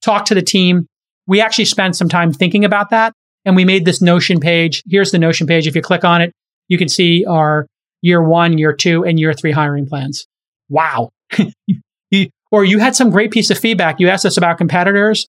Talk 0.02 0.26
to 0.26 0.34
the 0.34 0.42
team. 0.42 0.86
We 1.26 1.40
actually 1.40 1.64
spent 1.64 1.96
some 1.96 2.08
time 2.08 2.32
thinking 2.32 2.64
about 2.64 2.90
that 2.90 3.12
and 3.44 3.56
we 3.56 3.64
made 3.64 3.84
this 3.84 4.02
Notion 4.02 4.40
page. 4.40 4.82
Here's 4.88 5.10
the 5.10 5.18
Notion 5.18 5.46
page. 5.46 5.66
If 5.66 5.74
you 5.74 5.82
click 5.82 6.04
on 6.04 6.20
it, 6.20 6.32
you 6.68 6.78
can 6.78 6.88
see 6.88 7.24
our 7.24 7.66
year 8.02 8.22
one, 8.22 8.58
year 8.58 8.72
two, 8.72 9.04
and 9.04 9.18
year 9.18 9.32
three 9.32 9.52
hiring 9.52 9.86
plans. 9.86 10.26
Wow. 10.68 11.10
or 12.50 12.64
you 12.64 12.78
had 12.78 12.94
some 12.94 13.10
great 13.10 13.30
piece 13.30 13.50
of 13.50 13.58
feedback. 13.58 14.00
You 14.00 14.08
asked 14.08 14.26
us 14.26 14.36
about 14.36 14.58
competitors 14.58 15.26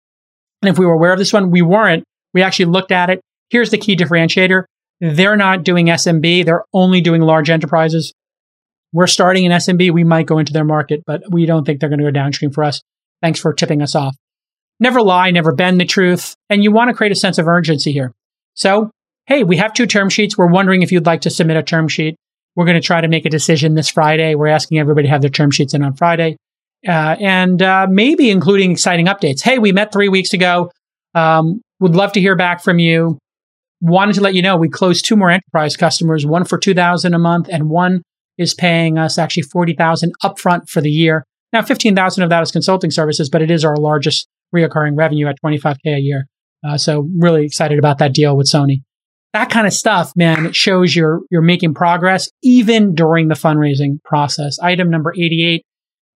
And 0.63 0.69
if 0.69 0.79
we 0.79 0.87
were 0.87 0.95
aware 0.95 1.13
of 1.13 1.19
this 1.19 1.33
one, 1.33 1.51
we 1.51 1.63
weren't. 1.63 2.05
We 2.35 2.43
actually 2.43 2.67
looked 2.67 2.93
at 2.93 3.11
it. 3.11 3.21
Here's 3.51 3.71
the 3.71 3.79
key 3.79 3.97
differentiator. 3.97 4.65
They're 5.01 5.37
not 5.37 5.65
doing 5.65 5.87
SMB. 5.87 6.45
They're 6.45 6.65
only 6.73 7.01
doing 7.01 7.23
large 7.23 7.51
enterprises. 7.51 8.13
We're 8.93 9.07
starting 9.07 9.45
in 9.45 9.53
SMB. 9.53 9.93
We 9.93 10.05
might 10.05 10.27
go 10.27 10.39
into 10.39 10.53
their 10.53 10.65
market, 10.65 11.03
but 11.07 11.23
we 11.31 11.47
don't 11.47 11.65
think 11.65 11.81
they're 11.81 11.89
going 11.89 12.01
to 12.01 12.05
go 12.05 12.11
downstream 12.11 12.51
for 12.51 12.65
us. 12.65 12.83
Thanks 13.23 13.41
for 13.41 13.53
tipping 13.53 13.83
us 13.83 13.95
off. 13.95 14.17
Never 14.81 15.03
lie, 15.03 15.31
never 15.31 15.53
bend 15.53 15.81
the 15.81 15.85
truth. 15.85 16.35
And 16.49 16.63
you 16.63 16.73
want 16.73 16.89
to 16.89 16.95
create 16.95 17.13
a 17.13 17.17
sense 17.17 17.39
of 17.39 17.49
urgency 17.49 17.93
here. 17.93 18.13
So, 18.55 18.91
hey, 19.27 19.45
we 19.45 19.57
have 19.57 19.73
two 19.73 19.87
term 19.87 20.09
sheets. 20.09 20.39
We're 20.39 20.47
wondering 20.47 20.83
if 20.83 20.93
you'd 20.93 21.07
like 21.07 21.23
to 21.23 21.31
submit 21.31 21.57
a 21.57 21.63
term 21.63 21.89
sheet. 21.89 22.17
We're 22.55 22.65
going 22.65 22.81
to 22.81 22.87
try 22.87 23.01
to 23.01 23.09
make 23.09 23.25
a 23.25 23.31
decision 23.31 23.75
this 23.75 23.89
Friday. 23.89 24.35
We're 24.35 24.49
asking 24.49 24.79
everybody 24.79 25.07
to 25.07 25.11
have 25.11 25.21
their 25.21 25.31
term 25.31 25.51
sheets 25.51 25.75
in 25.75 25.83
on 25.83 25.95
Friday. 25.95 26.37
Uh, 26.87 27.17
and 27.19 27.61
uh, 27.61 27.87
maybe 27.91 28.31
including 28.31 28.71
exciting 28.71 29.07
updates. 29.07 29.43
Hey, 29.43 29.59
we 29.59 29.73
met 29.73 29.93
three 29.93 30.09
weeks 30.09 30.33
ago. 30.33 30.71
Um, 31.15 31.61
would 31.81 31.97
love 31.97 32.13
to 32.13 32.21
hear 32.21 32.37
back 32.37 32.63
from 32.63 32.79
you. 32.79 33.19
Wanted 33.81 34.15
to 34.17 34.21
let 34.21 34.35
you 34.35 34.43
know 34.43 34.57
we 34.57 34.69
closed 34.69 35.05
two 35.05 35.17
more 35.17 35.31
enterprise 35.31 35.77
customers, 35.77 36.27
one 36.27 36.45
for 36.45 36.59
2000 36.59 37.15
a 37.15 37.19
month 37.19 37.49
and 37.51 37.71
one 37.71 38.03
is 38.37 38.55
paying 38.55 38.99
us 38.99 39.19
actually 39.19 39.43
40,000 39.43 40.13
upfront 40.23 40.69
for 40.69 40.81
the 40.81 40.91
year. 40.91 41.25
Now 41.53 41.63
15,000 41.63 42.23
of 42.23 42.31
that 42.31 42.43
is 42.43 42.53
consulting 42.53 42.91
services, 42.91 43.29
but 43.29 43.43
it 43.43 43.51
is 43.51 43.65
our 43.65 43.77
largest 43.77 44.29
reoccurring 44.55 44.97
revenue 44.97 45.27
at 45.27 45.37
25k 45.45 45.77
a 45.87 45.99
year. 45.99 46.27
Uh, 46.67 46.77
so 46.77 47.09
really 47.17 47.45
excited 47.45 47.79
about 47.79 47.99
that 47.99 48.13
deal 48.13 48.37
with 48.37 48.49
Sony. 48.49 48.83
That 49.33 49.51
kind 49.51 49.67
of 49.67 49.73
stuff, 49.73 50.13
man, 50.17 50.47
it 50.47 50.57
shows 50.57 50.97
you're 50.97 51.21
you're 51.31 51.43
making 51.43 51.75
progress 51.75 52.31
even 52.43 52.95
during 52.95 53.29
the 53.29 53.35
fundraising 53.35 54.03
process. 54.03 54.59
Item 54.59 54.91
number 54.91 55.13
88. 55.13 55.63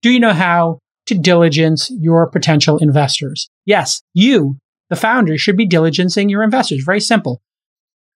Do 0.02 0.10
you 0.10 0.18
know 0.18 0.32
how 0.32 0.80
to 1.06 1.14
diligence 1.14 1.90
your 1.90 2.28
potential 2.28 2.78
investors? 2.78 3.48
Yes, 3.64 4.02
you, 4.14 4.58
the 4.90 4.96
founder, 4.96 5.38
should 5.38 5.56
be 5.56 5.66
diligencing 5.66 6.28
your 6.28 6.42
investors. 6.42 6.82
Very 6.84 7.00
simple. 7.00 7.40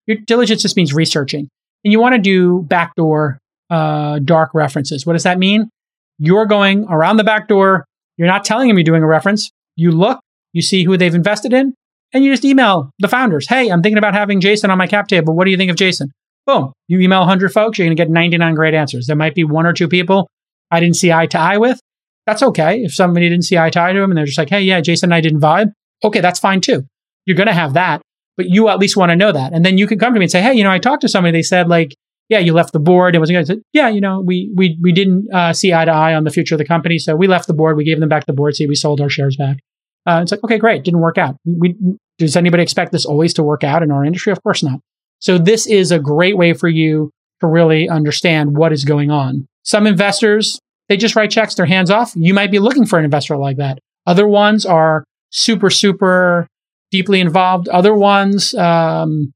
Your 0.06 0.18
diligence 0.26 0.62
just 0.62 0.76
means 0.76 0.92
researching. 0.92 1.48
And 1.84 1.92
you 1.92 2.00
want 2.00 2.16
to 2.16 2.20
do 2.20 2.62
backdoor 2.62 3.38
uh, 3.70 4.18
dark 4.18 4.50
references. 4.52 5.06
What 5.06 5.12
does 5.12 5.22
that 5.22 5.38
mean? 5.38 5.70
You're 6.18 6.46
going 6.46 6.86
around 6.88 7.18
the 7.18 7.24
back 7.24 7.46
door. 7.46 7.84
You're 8.16 8.28
not 8.28 8.44
telling 8.44 8.66
them 8.68 8.76
you're 8.76 8.84
doing 8.84 9.02
a 9.02 9.06
reference. 9.06 9.50
You 9.76 9.92
look, 9.92 10.18
you 10.52 10.62
see 10.62 10.84
who 10.84 10.96
they've 10.96 11.14
invested 11.14 11.52
in, 11.52 11.74
and 12.12 12.24
you 12.24 12.32
just 12.32 12.44
email 12.44 12.90
the 12.98 13.08
founders. 13.08 13.46
Hey, 13.48 13.68
I'm 13.68 13.82
thinking 13.82 13.98
about 13.98 14.14
having 14.14 14.40
Jason 14.40 14.70
on 14.70 14.78
my 14.78 14.86
cap 14.86 15.06
table. 15.06 15.36
What 15.36 15.44
do 15.44 15.50
you 15.50 15.56
think 15.56 15.70
of 15.70 15.76
Jason? 15.76 16.10
Boom. 16.46 16.72
You 16.88 17.00
email 17.00 17.20
100 17.20 17.52
folks, 17.52 17.78
you're 17.78 17.86
going 17.86 17.96
to 17.96 18.00
get 18.00 18.10
99 18.10 18.54
great 18.54 18.74
answers. 18.74 19.06
There 19.06 19.16
might 19.16 19.34
be 19.34 19.44
one 19.44 19.66
or 19.66 19.72
two 19.72 19.88
people 19.88 20.28
I 20.70 20.80
didn't 20.80 20.96
see 20.96 21.12
eye 21.12 21.26
to 21.26 21.38
eye 21.38 21.58
with. 21.58 21.80
That's 22.26 22.42
okay. 22.42 22.82
If 22.82 22.94
somebody 22.94 23.28
didn't 23.28 23.44
see 23.44 23.56
eye 23.56 23.70
to 23.70 23.80
eye 23.80 23.92
to 23.92 24.00
them 24.00 24.10
and 24.10 24.18
they're 24.18 24.26
just 24.26 24.38
like, 24.38 24.50
hey, 24.50 24.62
yeah, 24.62 24.80
Jason 24.80 25.08
and 25.08 25.14
I 25.14 25.20
didn't 25.20 25.40
vibe. 25.40 25.72
Okay, 26.04 26.20
that's 26.20 26.40
fine 26.40 26.60
too. 26.60 26.82
You're 27.24 27.36
going 27.36 27.46
to 27.46 27.54
have 27.54 27.74
that, 27.74 28.02
but 28.36 28.46
you 28.48 28.68
at 28.68 28.78
least 28.78 28.96
want 28.96 29.10
to 29.10 29.16
know 29.16 29.32
that. 29.32 29.52
And 29.52 29.64
then 29.64 29.78
you 29.78 29.86
can 29.86 29.98
come 29.98 30.12
to 30.12 30.18
me 30.18 30.24
and 30.24 30.30
say, 30.30 30.42
hey, 30.42 30.54
you 30.54 30.64
know, 30.64 30.70
I 30.70 30.78
talked 30.78 31.02
to 31.02 31.08
somebody. 31.08 31.38
They 31.38 31.42
said 31.42 31.68
like, 31.68 31.94
yeah, 32.28 32.38
you 32.40 32.52
left 32.52 32.72
the 32.72 32.80
board. 32.80 33.14
It 33.14 33.20
was 33.20 33.30
good. 33.30 33.62
Yeah, 33.72 33.88
you 33.88 34.00
know, 34.00 34.20
we 34.20 34.52
we 34.56 34.76
we 34.82 34.90
didn't 34.92 35.32
uh, 35.32 35.52
see 35.52 35.72
eye 35.72 35.84
to 35.84 35.92
eye 35.92 36.14
on 36.14 36.24
the 36.24 36.30
future 36.30 36.56
of 36.56 36.58
the 36.58 36.64
company, 36.64 36.98
so 36.98 37.14
we 37.14 37.28
left 37.28 37.46
the 37.46 37.54
board. 37.54 37.76
We 37.76 37.84
gave 37.84 38.00
them 38.00 38.08
back 38.08 38.26
the 38.26 38.32
board. 38.32 38.56
See, 38.56 38.66
we 38.66 38.74
sold 38.74 39.00
our 39.00 39.08
shares 39.08 39.36
back. 39.36 39.58
Uh, 40.06 40.20
it's 40.22 40.32
like, 40.32 40.42
okay, 40.42 40.58
great, 40.58 40.82
didn't 40.84 41.00
work 41.00 41.18
out. 41.18 41.36
We, 41.44 41.76
does 42.18 42.36
anybody 42.36 42.62
expect 42.62 42.92
this 42.92 43.04
always 43.04 43.34
to 43.34 43.42
work 43.42 43.64
out 43.64 43.82
in 43.82 43.90
our 43.90 44.04
industry? 44.04 44.32
Of 44.32 44.42
course 44.42 44.62
not. 44.62 44.80
So 45.18 45.38
this 45.38 45.66
is 45.66 45.92
a 45.92 45.98
great 45.98 46.36
way 46.36 46.52
for 46.52 46.68
you 46.68 47.10
to 47.40 47.46
really 47.46 47.88
understand 47.88 48.56
what 48.56 48.72
is 48.72 48.84
going 48.84 49.10
on. 49.10 49.46
Some 49.66 49.86
investors, 49.86 50.60
they 50.88 50.96
just 50.96 51.16
write 51.16 51.30
checks, 51.30 51.56
they're 51.56 51.66
hands 51.66 51.90
off. 51.90 52.12
You 52.14 52.32
might 52.32 52.52
be 52.52 52.60
looking 52.60 52.86
for 52.86 52.98
an 52.98 53.04
investor 53.04 53.36
like 53.36 53.56
that. 53.56 53.80
Other 54.06 54.26
ones 54.28 54.64
are 54.64 55.04
super, 55.30 55.70
super 55.70 56.46
deeply 56.92 57.20
involved. 57.20 57.68
Other 57.68 57.92
ones, 57.92 58.54
um, 58.54 59.32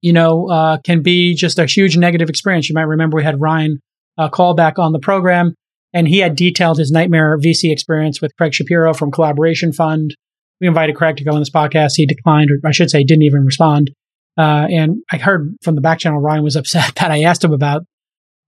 you 0.00 0.14
know, 0.14 0.48
uh, 0.48 0.78
can 0.78 1.02
be 1.02 1.34
just 1.34 1.58
a 1.58 1.66
huge 1.66 1.98
negative 1.98 2.30
experience. 2.30 2.70
You 2.70 2.74
might 2.74 2.86
remember 2.86 3.16
we 3.16 3.22
had 3.22 3.38
Ryan 3.38 3.80
uh, 4.16 4.30
Caldbeck 4.30 4.78
on 4.78 4.92
the 4.92 4.98
program, 4.98 5.54
and 5.92 6.08
he 6.08 6.20
had 6.20 6.36
detailed 6.36 6.78
his 6.78 6.90
nightmare 6.90 7.36
VC 7.38 7.70
experience 7.70 8.22
with 8.22 8.34
Craig 8.38 8.54
Shapiro 8.54 8.94
from 8.94 9.10
Collaboration 9.10 9.74
Fund. 9.74 10.16
We 10.58 10.68
invited 10.68 10.96
Craig 10.96 11.18
to 11.18 11.24
go 11.24 11.32
on 11.32 11.40
this 11.40 11.50
podcast. 11.50 11.92
He 11.96 12.06
declined, 12.06 12.50
or 12.50 12.66
I 12.66 12.72
should 12.72 12.90
say, 12.90 13.04
didn't 13.04 13.24
even 13.24 13.44
respond. 13.44 13.90
Uh, 14.38 14.66
and 14.70 15.02
I 15.12 15.18
heard 15.18 15.54
from 15.62 15.74
the 15.74 15.82
back 15.82 15.98
channel 15.98 16.18
Ryan 16.18 16.44
was 16.44 16.56
upset 16.56 16.94
that 16.96 17.10
I 17.10 17.24
asked 17.24 17.44
him 17.44 17.52
about 17.52 17.82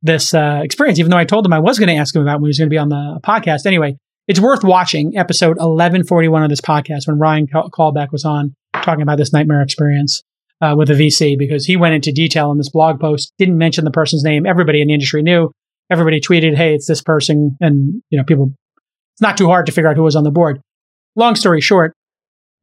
this 0.03 0.35
uh, 0.35 0.61
experience, 0.63 0.99
even 0.99 1.11
though 1.11 1.17
I 1.17 1.25
told 1.25 1.47
him 1.47 1.53
I 1.53 1.59
was 1.59 1.79
going 1.79 1.89
to 1.89 1.95
ask 1.95 2.15
him 2.15 2.23
about 2.23 2.41
when 2.41 2.47
he 2.47 2.51
was 2.51 2.59
going 2.59 2.69
to 2.69 2.75
be 2.75 2.79
on 2.79 2.89
the 2.89 3.21
podcast. 3.25 3.67
Anyway, 3.67 3.97
it's 4.29 4.41
worth 4.41 4.65
watching 4.65 5.17
episode 5.17 5.57
1141 5.57 6.43
of 6.43 6.51
this 6.51 6.61
podcast 6.61 7.07
when 7.07 7.19
Ryan 7.19 7.47
Caldbeck 7.47 8.13
was 8.13 8.25
on 8.25 8.55
talking 8.83 9.03
about 9.03 9.19
this 9.19 9.33
nightmare 9.33 9.63
experience 9.63 10.23
uh, 10.61 10.75
with 10.77 10.91
a 10.91 10.95
VC 10.95 11.39
because 11.39 11.67
he 11.67 11.77
went 11.77 11.95
into 11.95 12.13
detail 12.13 12.51
in 12.53 12.59
this 12.59 12.71
blog 12.71 13.01
post, 13.01 13.33
didn't 13.39 13.59
mention 13.59 13.85
the 13.85 13.91
person's 13.91 14.23
name. 14.23 14.47
Everybody 14.47 14.81
in 14.81 14.89
the 14.89 14.95
industry 14.95 15.23
knew. 15.23 15.51
Everybody 15.91 16.21
tweeted, 16.21 16.57
"Hey, 16.57 16.75
it's 16.75 16.87
this 16.87 17.03
person," 17.03 17.57
and 17.61 18.03
you 18.11 18.19
know, 18.19 18.25
people. 18.25 18.53
It's 19.15 19.21
not 19.21 19.37
too 19.37 19.47
hard 19.47 19.67
to 19.67 19.73
figure 19.73 19.91
out 19.91 19.97
who 19.97 20.05
was 20.05 20.17
on 20.17 20.25
the 20.25 20.31
board. 20.31 20.61
Long 21.17 21.35
story 21.35 21.61
short, 21.61 21.95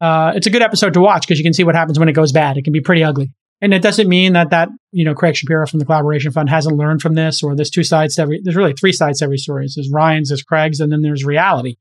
uh, 0.01 0.31
it's 0.35 0.47
a 0.47 0.49
good 0.49 0.61
episode 0.61 0.93
to 0.93 1.01
watch 1.01 1.27
because 1.27 1.37
you 1.37 1.43
can 1.43 1.53
see 1.53 1.63
what 1.63 1.75
happens 1.75 1.99
when 1.99 2.09
it 2.09 2.13
goes 2.13 2.31
bad. 2.31 2.57
It 2.57 2.63
can 2.63 2.73
be 2.73 2.81
pretty 2.81 3.03
ugly, 3.03 3.31
and 3.61 3.73
it 3.73 3.81
doesn't 3.81 4.07
mean 4.07 4.33
that 4.33 4.51
that 4.51 4.69
you 4.91 5.05
know 5.05 5.13
Craig 5.13 5.35
Shapiro 5.35 5.67
from 5.67 5.79
the 5.79 5.85
Collaboration 5.85 6.31
Fund 6.31 6.49
hasn't 6.49 6.77
learned 6.77 7.01
from 7.01 7.15
this, 7.15 7.43
or 7.43 7.55
there's 7.55 7.69
two 7.69 7.83
sides 7.83 8.15
to 8.15 8.23
every. 8.23 8.41
There's 8.43 8.55
really 8.55 8.73
three 8.73 8.93
sides 8.93 9.19
to 9.19 9.25
every 9.25 9.37
story. 9.37 9.67
There's 9.73 9.89
Ryan's, 9.91 10.29
there's 10.29 10.43
Craig's, 10.43 10.79
and 10.79 10.91
then 10.91 11.01
there's 11.01 11.25
reality. 11.25 11.75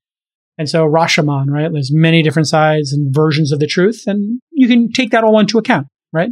And 0.56 0.68
so 0.68 0.84
Rashomon, 0.84 1.46
right? 1.48 1.72
There's 1.72 1.92
many 1.92 2.22
different 2.22 2.48
sides 2.48 2.92
and 2.92 3.14
versions 3.14 3.52
of 3.52 3.60
the 3.60 3.66
truth, 3.66 4.04
and 4.06 4.40
you 4.50 4.66
can 4.66 4.90
take 4.90 5.12
that 5.12 5.22
all 5.22 5.38
into 5.38 5.58
account 5.58 5.86
right? 6.12 6.30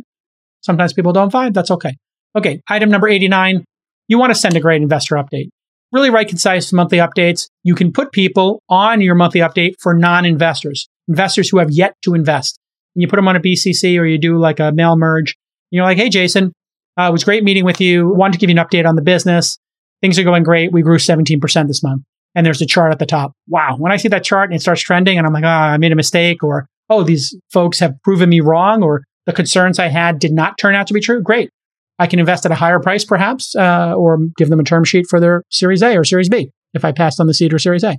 Sometimes 0.61 0.93
people 0.93 1.13
don't 1.13 1.33
vibe. 1.33 1.55
That's 1.55 1.71
okay. 1.71 1.97
Okay. 2.37 2.61
Item 2.69 2.91
number 2.91 3.09
89. 3.09 3.65
You 4.09 4.19
want 4.19 4.31
to 4.31 4.39
send 4.39 4.57
a 4.57 4.61
great 4.61 4.83
investor 4.83 5.17
update. 5.17 5.49
Really 5.93 6.11
write 6.11 6.29
concise 6.29 6.73
monthly 6.73 6.99
updates. 6.99 7.49
You 7.63 7.75
can 7.75 7.93
put 7.93 8.13
people 8.13 8.63
on 8.69 9.01
your 9.01 9.15
monthly 9.15 9.41
update 9.41 9.75
for 9.81 9.95
non-investors, 9.95 10.89
investors 11.09 11.49
who 11.49 11.59
have 11.59 11.71
yet 11.71 11.95
to 12.03 12.15
invest. 12.15 12.59
And 12.97 13.03
you 13.03 13.09
put 13.09 13.17
them 13.17 13.29
on 13.29 13.37
a 13.37 13.41
BCC 13.41 14.01
or 14.01 14.07
you 14.07 14.19
do 14.19 14.39
like 14.39 14.59
a 14.59 14.73
mail 14.73 14.97
merge. 14.97 15.37
You're 15.71 15.85
like, 15.85 15.99
hey, 15.99 16.09
Jason, 16.09 16.53
uh, 16.99 17.09
it 17.11 17.13
was 17.13 17.25
great 17.25 17.45
meeting 17.45 17.65
with 17.65 17.79
you. 17.79 18.09
Wanted 18.09 18.33
to 18.33 18.39
give 18.39 18.49
you 18.49 18.59
an 18.59 18.65
update 18.65 18.89
on 18.89 18.97
the 18.97 19.03
business. 19.03 19.59
Things 20.01 20.19
are 20.19 20.25
going 20.25 20.45
great. 20.45 20.73
We 20.73 20.81
grew 20.81 20.97
17% 20.97 21.67
this 21.67 21.83
month. 21.83 22.03
And 22.35 22.47
there's 22.47 22.63
a 22.63 22.67
chart 22.67 22.93
at 22.93 22.99
the 22.99 23.07
top. 23.07 23.33
Wow. 23.49 23.77
When 23.79 23.93
I 23.93 23.99
see 23.99 24.09
that 24.09 24.25
chart 24.25 24.51
and 24.51 24.57
it 24.57 24.63
starts 24.63 24.81
trending 24.81 25.19
and 25.19 25.27
I'm 25.27 25.33
like, 25.35 25.45
oh, 25.45 25.47
I 25.47 25.77
made 25.77 25.93
a 25.93 25.97
mistake 25.97 26.43
or, 26.43 26.67
oh, 26.89 27.03
these 27.03 27.37
folks 27.53 27.79
have 27.81 27.95
proven 28.03 28.31
me 28.31 28.41
wrong 28.41 28.83
or 28.83 29.03
the 29.27 29.33
concerns 29.33 29.79
I 29.79 29.89
had 29.89 30.19
did 30.19 30.33
not 30.33 30.57
turn 30.59 30.75
out 30.75 30.87
to 30.87 30.95
be 30.95 31.01
true, 31.01 31.23
great. 31.23 31.51
I 31.99 32.07
can 32.07 32.19
invest 32.19 32.45
at 32.45 32.53
a 32.53 32.57
higher 32.57 32.79
price, 32.79 33.05
perhaps, 33.05 33.57
uh, 33.57 33.95
or 33.95 34.19
give 34.37 34.51
them 34.51 34.61
a 34.61 34.65
term 34.65 34.85
sheet 34.85 35.07
for 35.09 35.19
their 35.19 35.43
Series 35.51 35.83
A 35.83 35.97
or 35.97 36.05
Series 36.05 36.29
B 36.29 36.51
if 36.75 36.85
I 36.85 36.93
passed 36.93 37.21
on 37.21 37.27
the 37.27 37.35
seed 37.35 37.55
or 37.55 37.59
Series 37.59 37.85
A. 37.85 37.97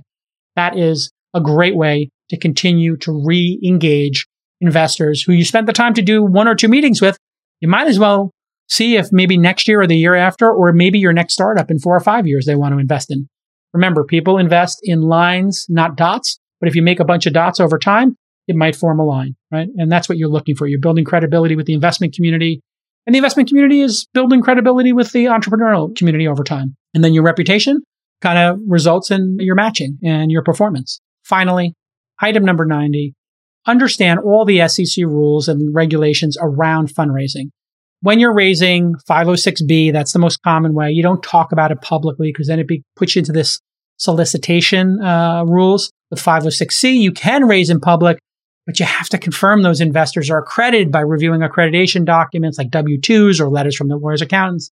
That 0.54 0.78
is 0.78 1.10
a 1.34 1.40
great 1.40 1.76
way 1.76 2.10
to 2.30 2.38
continue 2.38 2.96
to 2.98 3.12
re 3.12 3.60
engage 3.64 4.27
investors 4.60 5.22
who 5.22 5.32
you 5.32 5.44
spent 5.44 5.66
the 5.66 5.72
time 5.72 5.94
to 5.94 6.02
do 6.02 6.22
one 6.22 6.48
or 6.48 6.54
two 6.54 6.68
meetings 6.68 7.00
with. 7.00 7.16
You 7.60 7.68
might 7.68 7.88
as 7.88 7.98
well 7.98 8.30
see 8.68 8.96
if 8.96 9.12
maybe 9.12 9.36
next 9.38 9.66
year 9.66 9.80
or 9.80 9.86
the 9.86 9.96
year 9.96 10.14
after, 10.14 10.50
or 10.50 10.72
maybe 10.72 10.98
your 10.98 11.12
next 11.12 11.34
startup 11.34 11.70
in 11.70 11.78
four 11.78 11.96
or 11.96 12.00
five 12.00 12.26
years 12.26 12.46
they 12.46 12.56
want 12.56 12.74
to 12.74 12.78
invest 12.78 13.10
in. 13.10 13.28
Remember, 13.72 14.04
people 14.04 14.38
invest 14.38 14.80
in 14.82 15.02
lines, 15.02 15.66
not 15.68 15.96
dots. 15.96 16.38
But 16.60 16.68
if 16.68 16.74
you 16.74 16.82
make 16.82 17.00
a 17.00 17.04
bunch 17.04 17.26
of 17.26 17.32
dots 17.32 17.60
over 17.60 17.78
time, 17.78 18.16
it 18.46 18.56
might 18.56 18.76
form 18.76 18.98
a 18.98 19.04
line, 19.04 19.36
right? 19.52 19.68
And 19.76 19.92
that's 19.92 20.08
what 20.08 20.18
you're 20.18 20.28
looking 20.28 20.56
for. 20.56 20.66
You're 20.66 20.80
building 20.80 21.04
credibility 21.04 21.54
with 21.54 21.66
the 21.66 21.74
investment 21.74 22.14
community. 22.14 22.60
And 23.06 23.14
the 23.14 23.18
investment 23.18 23.48
community 23.48 23.80
is 23.80 24.06
building 24.12 24.42
credibility 24.42 24.92
with 24.92 25.12
the 25.12 25.26
entrepreneurial 25.26 25.94
community 25.96 26.26
over 26.26 26.42
time. 26.42 26.76
And 26.94 27.04
then 27.04 27.14
your 27.14 27.22
reputation 27.22 27.82
kind 28.20 28.38
of 28.38 28.58
results 28.66 29.10
in 29.10 29.36
your 29.38 29.54
matching 29.54 29.98
and 30.02 30.30
your 30.30 30.42
performance. 30.42 31.00
Finally, 31.24 31.74
item 32.20 32.44
number 32.44 32.64
90, 32.64 33.14
understand 33.68 34.20
all 34.20 34.44
the 34.44 34.66
SEC 34.68 35.04
rules 35.04 35.46
and 35.46 35.74
regulations 35.74 36.36
around 36.40 36.88
fundraising. 36.88 37.50
When 38.00 38.20
you're 38.20 38.34
raising 38.34 38.94
506B, 39.08 39.92
that's 39.92 40.12
the 40.12 40.18
most 40.18 40.42
common 40.42 40.72
way. 40.72 40.90
You 40.90 41.02
don't 41.02 41.22
talk 41.22 41.52
about 41.52 41.72
it 41.72 41.80
publicly 41.82 42.30
because 42.32 42.46
then 42.46 42.60
it 42.60 42.68
be, 42.68 42.82
puts 42.96 43.14
you 43.14 43.20
into 43.20 43.32
this 43.32 43.60
solicitation 43.98 45.00
uh, 45.02 45.44
rules. 45.44 45.92
With 46.10 46.22
506C, 46.22 46.96
you 46.96 47.12
can 47.12 47.46
raise 47.46 47.68
in 47.68 47.80
public, 47.80 48.18
but 48.66 48.80
you 48.80 48.86
have 48.86 49.08
to 49.10 49.18
confirm 49.18 49.62
those 49.62 49.80
investors 49.80 50.30
are 50.30 50.38
accredited 50.38 50.90
by 50.90 51.00
reviewing 51.00 51.40
accreditation 51.42 52.04
documents 52.04 52.56
like 52.56 52.70
W 52.70 52.98
2s 52.98 53.40
or 53.40 53.50
letters 53.50 53.76
from 53.76 53.88
the 53.88 53.96
lawyer's 53.96 54.22
accountants. 54.22 54.70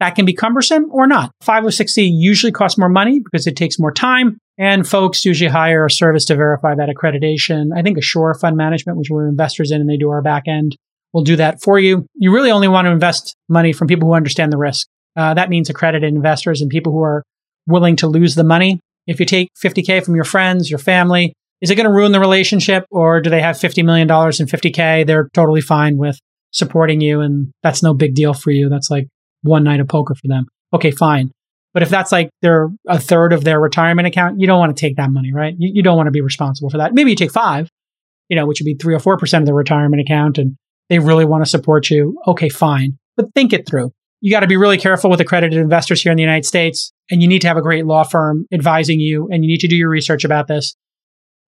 That 0.00 0.14
can 0.14 0.26
be 0.26 0.34
cumbersome 0.34 0.86
or 0.90 1.06
not. 1.06 1.32
506C 1.42 2.08
usually 2.12 2.52
costs 2.52 2.78
more 2.78 2.88
money 2.88 3.20
because 3.20 3.46
it 3.46 3.56
takes 3.56 3.78
more 3.78 3.92
time, 3.92 4.38
and 4.58 4.86
folks 4.86 5.24
usually 5.24 5.50
hire 5.50 5.86
a 5.86 5.90
service 5.90 6.26
to 6.26 6.36
verify 6.36 6.74
that 6.74 6.90
accreditation. 6.90 7.70
I 7.74 7.82
think 7.82 7.96
Assure 7.96 8.34
Fund 8.34 8.56
Management, 8.56 8.98
which 8.98 9.08
we're 9.10 9.28
investors 9.28 9.70
in 9.70 9.80
and 9.80 9.88
they 9.88 9.96
do 9.96 10.10
our 10.10 10.20
back 10.22 10.44
end, 10.48 10.76
will 11.14 11.22
do 11.22 11.36
that 11.36 11.62
for 11.62 11.78
you. 11.78 12.06
You 12.14 12.30
really 12.32 12.50
only 12.50 12.68
want 12.68 12.86
to 12.86 12.90
invest 12.90 13.34
money 13.48 13.72
from 13.72 13.88
people 13.88 14.08
who 14.08 14.14
understand 14.14 14.52
the 14.52 14.58
risk. 14.58 14.86
Uh, 15.16 15.32
that 15.32 15.48
means 15.48 15.70
accredited 15.70 16.12
investors 16.12 16.60
and 16.60 16.68
people 16.68 16.92
who 16.92 17.02
are 17.02 17.22
willing 17.66 17.96
to 17.96 18.06
lose 18.06 18.34
the 18.34 18.44
money. 18.44 18.80
If 19.06 19.18
you 19.18 19.24
take 19.24 19.48
50K 19.64 20.04
from 20.04 20.14
your 20.14 20.24
friends, 20.24 20.68
your 20.68 20.78
family, 20.78 21.32
Is 21.62 21.70
it 21.70 21.76
going 21.76 21.86
to 21.86 21.92
ruin 21.92 22.12
the 22.12 22.20
relationship 22.20 22.84
or 22.90 23.20
do 23.20 23.30
they 23.30 23.40
have 23.40 23.56
$50 23.56 23.82
million 23.84 24.10
and 24.10 24.50
50K? 24.50 25.06
They're 25.06 25.30
totally 25.32 25.62
fine 25.62 25.96
with 25.96 26.18
supporting 26.50 27.00
you 27.00 27.20
and 27.20 27.50
that's 27.62 27.82
no 27.82 27.94
big 27.94 28.14
deal 28.14 28.34
for 28.34 28.50
you. 28.50 28.68
That's 28.68 28.90
like 28.90 29.08
one 29.46 29.64
night 29.64 29.80
of 29.80 29.88
poker 29.88 30.14
for 30.14 30.28
them. 30.28 30.46
Okay, 30.72 30.90
fine. 30.90 31.30
But 31.72 31.82
if 31.82 31.90
that's 31.90 32.10
like 32.10 32.30
their 32.40 32.70
a 32.88 32.98
third 32.98 33.32
of 33.32 33.44
their 33.44 33.60
retirement 33.60 34.08
account, 34.08 34.40
you 34.40 34.46
don't 34.46 34.58
want 34.58 34.74
to 34.74 34.80
take 34.80 34.96
that 34.96 35.10
money, 35.10 35.32
right? 35.32 35.54
You, 35.58 35.72
you 35.74 35.82
don't 35.82 35.96
want 35.96 36.06
to 36.06 36.12
be 36.12 36.22
responsible 36.22 36.70
for 36.70 36.78
that. 36.78 36.94
Maybe 36.94 37.10
you 37.10 37.16
take 37.16 37.30
five, 37.30 37.68
you 38.28 38.36
know, 38.36 38.46
which 38.46 38.60
would 38.60 38.64
be 38.64 38.76
three 38.80 38.94
or 38.94 38.98
four 38.98 39.18
percent 39.18 39.42
of 39.42 39.46
the 39.46 39.54
retirement 39.54 40.00
account, 40.00 40.38
and 40.38 40.56
they 40.88 40.98
really 40.98 41.24
want 41.24 41.44
to 41.44 41.50
support 41.50 41.90
you. 41.90 42.18
Okay, 42.26 42.48
fine. 42.48 42.98
But 43.16 43.26
think 43.34 43.52
it 43.52 43.68
through. 43.68 43.92
You 44.22 44.30
got 44.30 44.40
to 44.40 44.46
be 44.46 44.56
really 44.56 44.78
careful 44.78 45.10
with 45.10 45.20
accredited 45.20 45.58
investors 45.58 46.02
here 46.02 46.10
in 46.10 46.16
the 46.16 46.22
United 46.22 46.46
States, 46.46 46.92
and 47.10 47.20
you 47.20 47.28
need 47.28 47.42
to 47.42 47.48
have 47.48 47.58
a 47.58 47.62
great 47.62 47.84
law 47.84 48.04
firm 48.04 48.46
advising 48.52 48.98
you, 48.98 49.28
and 49.30 49.44
you 49.44 49.48
need 49.48 49.60
to 49.60 49.68
do 49.68 49.76
your 49.76 49.90
research 49.90 50.24
about 50.24 50.48
this. 50.48 50.74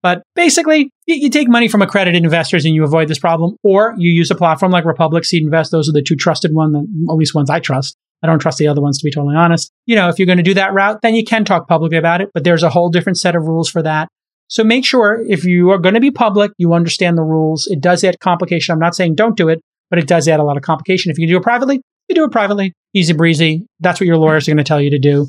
But 0.02 0.22
basically, 0.36 0.90
you 1.06 1.28
take 1.28 1.48
money 1.48 1.66
from 1.66 1.82
accredited 1.82 2.22
investors 2.22 2.64
and 2.64 2.74
you 2.74 2.84
avoid 2.84 3.08
this 3.08 3.18
problem, 3.18 3.56
or 3.64 3.94
you 3.98 4.12
use 4.12 4.30
a 4.30 4.36
platform 4.36 4.70
like 4.70 4.84
Republic 4.84 5.24
Seed 5.24 5.42
Invest. 5.42 5.72
Those 5.72 5.88
are 5.88 5.92
the 5.92 6.02
two 6.02 6.14
trusted 6.14 6.54
ones, 6.54 6.76
at 6.76 7.16
least 7.16 7.34
ones 7.34 7.50
I 7.50 7.58
trust. 7.58 7.96
I 8.22 8.26
don't 8.26 8.38
trust 8.38 8.58
the 8.58 8.68
other 8.68 8.80
ones 8.80 8.98
to 8.98 9.04
be 9.04 9.10
totally 9.10 9.36
honest. 9.36 9.70
You 9.86 9.96
know, 9.96 10.08
if 10.08 10.18
you're 10.18 10.26
going 10.26 10.38
to 10.38 10.44
do 10.44 10.54
that 10.54 10.72
route, 10.72 11.02
then 11.02 11.14
you 11.14 11.24
can 11.24 11.44
talk 11.44 11.68
publicly 11.68 11.98
about 11.98 12.20
it, 12.20 12.30
but 12.34 12.44
there's 12.44 12.62
a 12.62 12.70
whole 12.70 12.90
different 12.90 13.18
set 13.18 13.36
of 13.36 13.46
rules 13.46 13.68
for 13.68 13.82
that. 13.82 14.08
So 14.48 14.64
make 14.64 14.84
sure 14.84 15.24
if 15.28 15.44
you 15.44 15.70
are 15.70 15.78
going 15.78 15.94
to 15.94 16.00
be 16.00 16.10
public, 16.10 16.52
you 16.58 16.72
understand 16.72 17.18
the 17.18 17.22
rules. 17.22 17.66
It 17.66 17.80
does 17.80 18.02
add 18.02 18.18
complication. 18.18 18.72
I'm 18.72 18.78
not 18.78 18.94
saying 18.94 19.14
don't 19.14 19.36
do 19.36 19.48
it, 19.48 19.60
but 19.90 19.98
it 19.98 20.06
does 20.06 20.26
add 20.26 20.40
a 20.40 20.44
lot 20.44 20.56
of 20.56 20.62
complication. 20.62 21.10
If 21.10 21.18
you 21.18 21.26
can 21.26 21.34
do 21.34 21.38
it 21.38 21.42
privately, 21.42 21.82
you 22.08 22.14
do 22.14 22.24
it 22.24 22.32
privately. 22.32 22.72
Easy 22.94 23.12
breezy. 23.12 23.66
That's 23.80 24.00
what 24.00 24.06
your 24.06 24.16
lawyers 24.16 24.48
are 24.48 24.52
going 24.52 24.58
to 24.58 24.64
tell 24.64 24.80
you 24.80 24.90
to 24.90 24.98
do. 24.98 25.28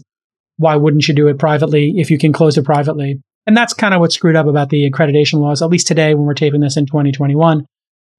Why 0.58 0.76
wouldn't 0.78 1.08
you 1.08 1.14
do 1.14 1.28
it 1.28 1.38
privately 1.38 1.96
if 1.98 2.10
you 2.10 2.18
can 2.18 2.34
close 2.34 2.58
it 2.58 2.66
privately? 2.66 3.20
And 3.48 3.58
that's 3.58 3.74
kind 3.74 3.94
of 3.94 4.00
what's 4.00 4.16
screwed 4.16 4.36
up 4.36 4.48
about 4.48 4.70
the 4.70 4.90
accreditation 4.90 5.40
laws, 5.40 5.62
at 5.62 5.70
least 5.70 5.88
today 5.88 6.14
when 6.14 6.26
we're 6.26 6.34
taping 6.34 6.62
this 6.62 6.78
in 6.78 6.86
2021. 6.86 7.66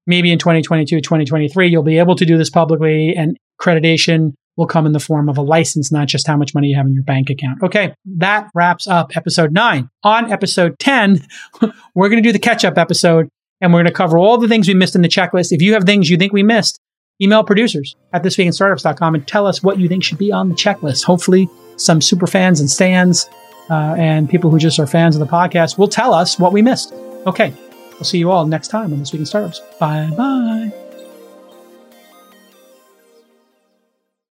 Maybe 0.07 0.31
in 0.31 0.39
2022, 0.39 0.99
2023, 0.99 1.67
you'll 1.69 1.83
be 1.83 1.99
able 1.99 2.15
to 2.15 2.25
do 2.25 2.37
this 2.37 2.49
publicly 2.49 3.15
and 3.15 3.37
accreditation 3.59 4.33
will 4.57 4.67
come 4.67 4.85
in 4.85 4.91
the 4.91 4.99
form 4.99 5.29
of 5.29 5.37
a 5.37 5.41
license, 5.41 5.91
not 5.91 6.07
just 6.07 6.27
how 6.27 6.35
much 6.35 6.53
money 6.53 6.67
you 6.67 6.75
have 6.75 6.85
in 6.85 6.93
your 6.93 7.03
bank 7.03 7.29
account. 7.29 7.63
Okay, 7.63 7.93
that 8.17 8.49
wraps 8.53 8.87
up 8.87 9.15
episode 9.15 9.53
nine. 9.53 9.89
On 10.03 10.31
episode 10.31 10.77
10, 10.79 11.25
we're 11.95 12.09
going 12.09 12.21
to 12.21 12.27
do 12.27 12.33
the 12.33 12.39
catch 12.39 12.65
up 12.65 12.77
episode 12.77 13.29
and 13.61 13.71
we're 13.71 13.79
going 13.79 13.85
to 13.85 13.93
cover 13.93 14.17
all 14.17 14.37
the 14.37 14.47
things 14.47 14.67
we 14.67 14.73
missed 14.73 14.95
in 14.95 15.01
the 15.01 15.07
checklist. 15.07 15.51
If 15.51 15.61
you 15.61 15.73
have 15.73 15.83
things 15.83 16.09
you 16.09 16.17
think 16.17 16.33
we 16.33 16.43
missed, 16.43 16.79
email 17.21 17.43
producers 17.43 17.95
at 18.11 18.23
thisweekinstartups.com 18.23 19.15
and 19.15 19.27
tell 19.27 19.45
us 19.47 19.63
what 19.63 19.79
you 19.79 19.87
think 19.87 20.03
should 20.03 20.17
be 20.17 20.31
on 20.31 20.49
the 20.49 20.55
checklist. 20.55 21.05
Hopefully, 21.05 21.49
some 21.77 22.01
super 22.01 22.27
fans 22.27 22.59
and 22.59 22.69
stands 22.69 23.29
uh, 23.71 23.95
and 23.97 24.29
people 24.29 24.51
who 24.51 24.59
just 24.59 24.77
are 24.79 24.87
fans 24.87 25.15
of 25.15 25.19
the 25.19 25.25
podcast 25.25 25.77
will 25.77 25.87
tell 25.87 26.13
us 26.13 26.37
what 26.37 26.51
we 26.51 26.61
missed. 26.61 26.93
Okay, 27.25 27.53
we'll 27.93 28.03
see 28.03 28.17
you 28.17 28.29
all 28.29 28.45
next 28.45 28.67
time 28.67 28.91
on 28.93 28.99
This 28.99 29.11
Week 29.13 29.21
in 29.21 29.25
Startups. 29.25 29.61
Bye 29.79 30.09
bye. 30.17 30.80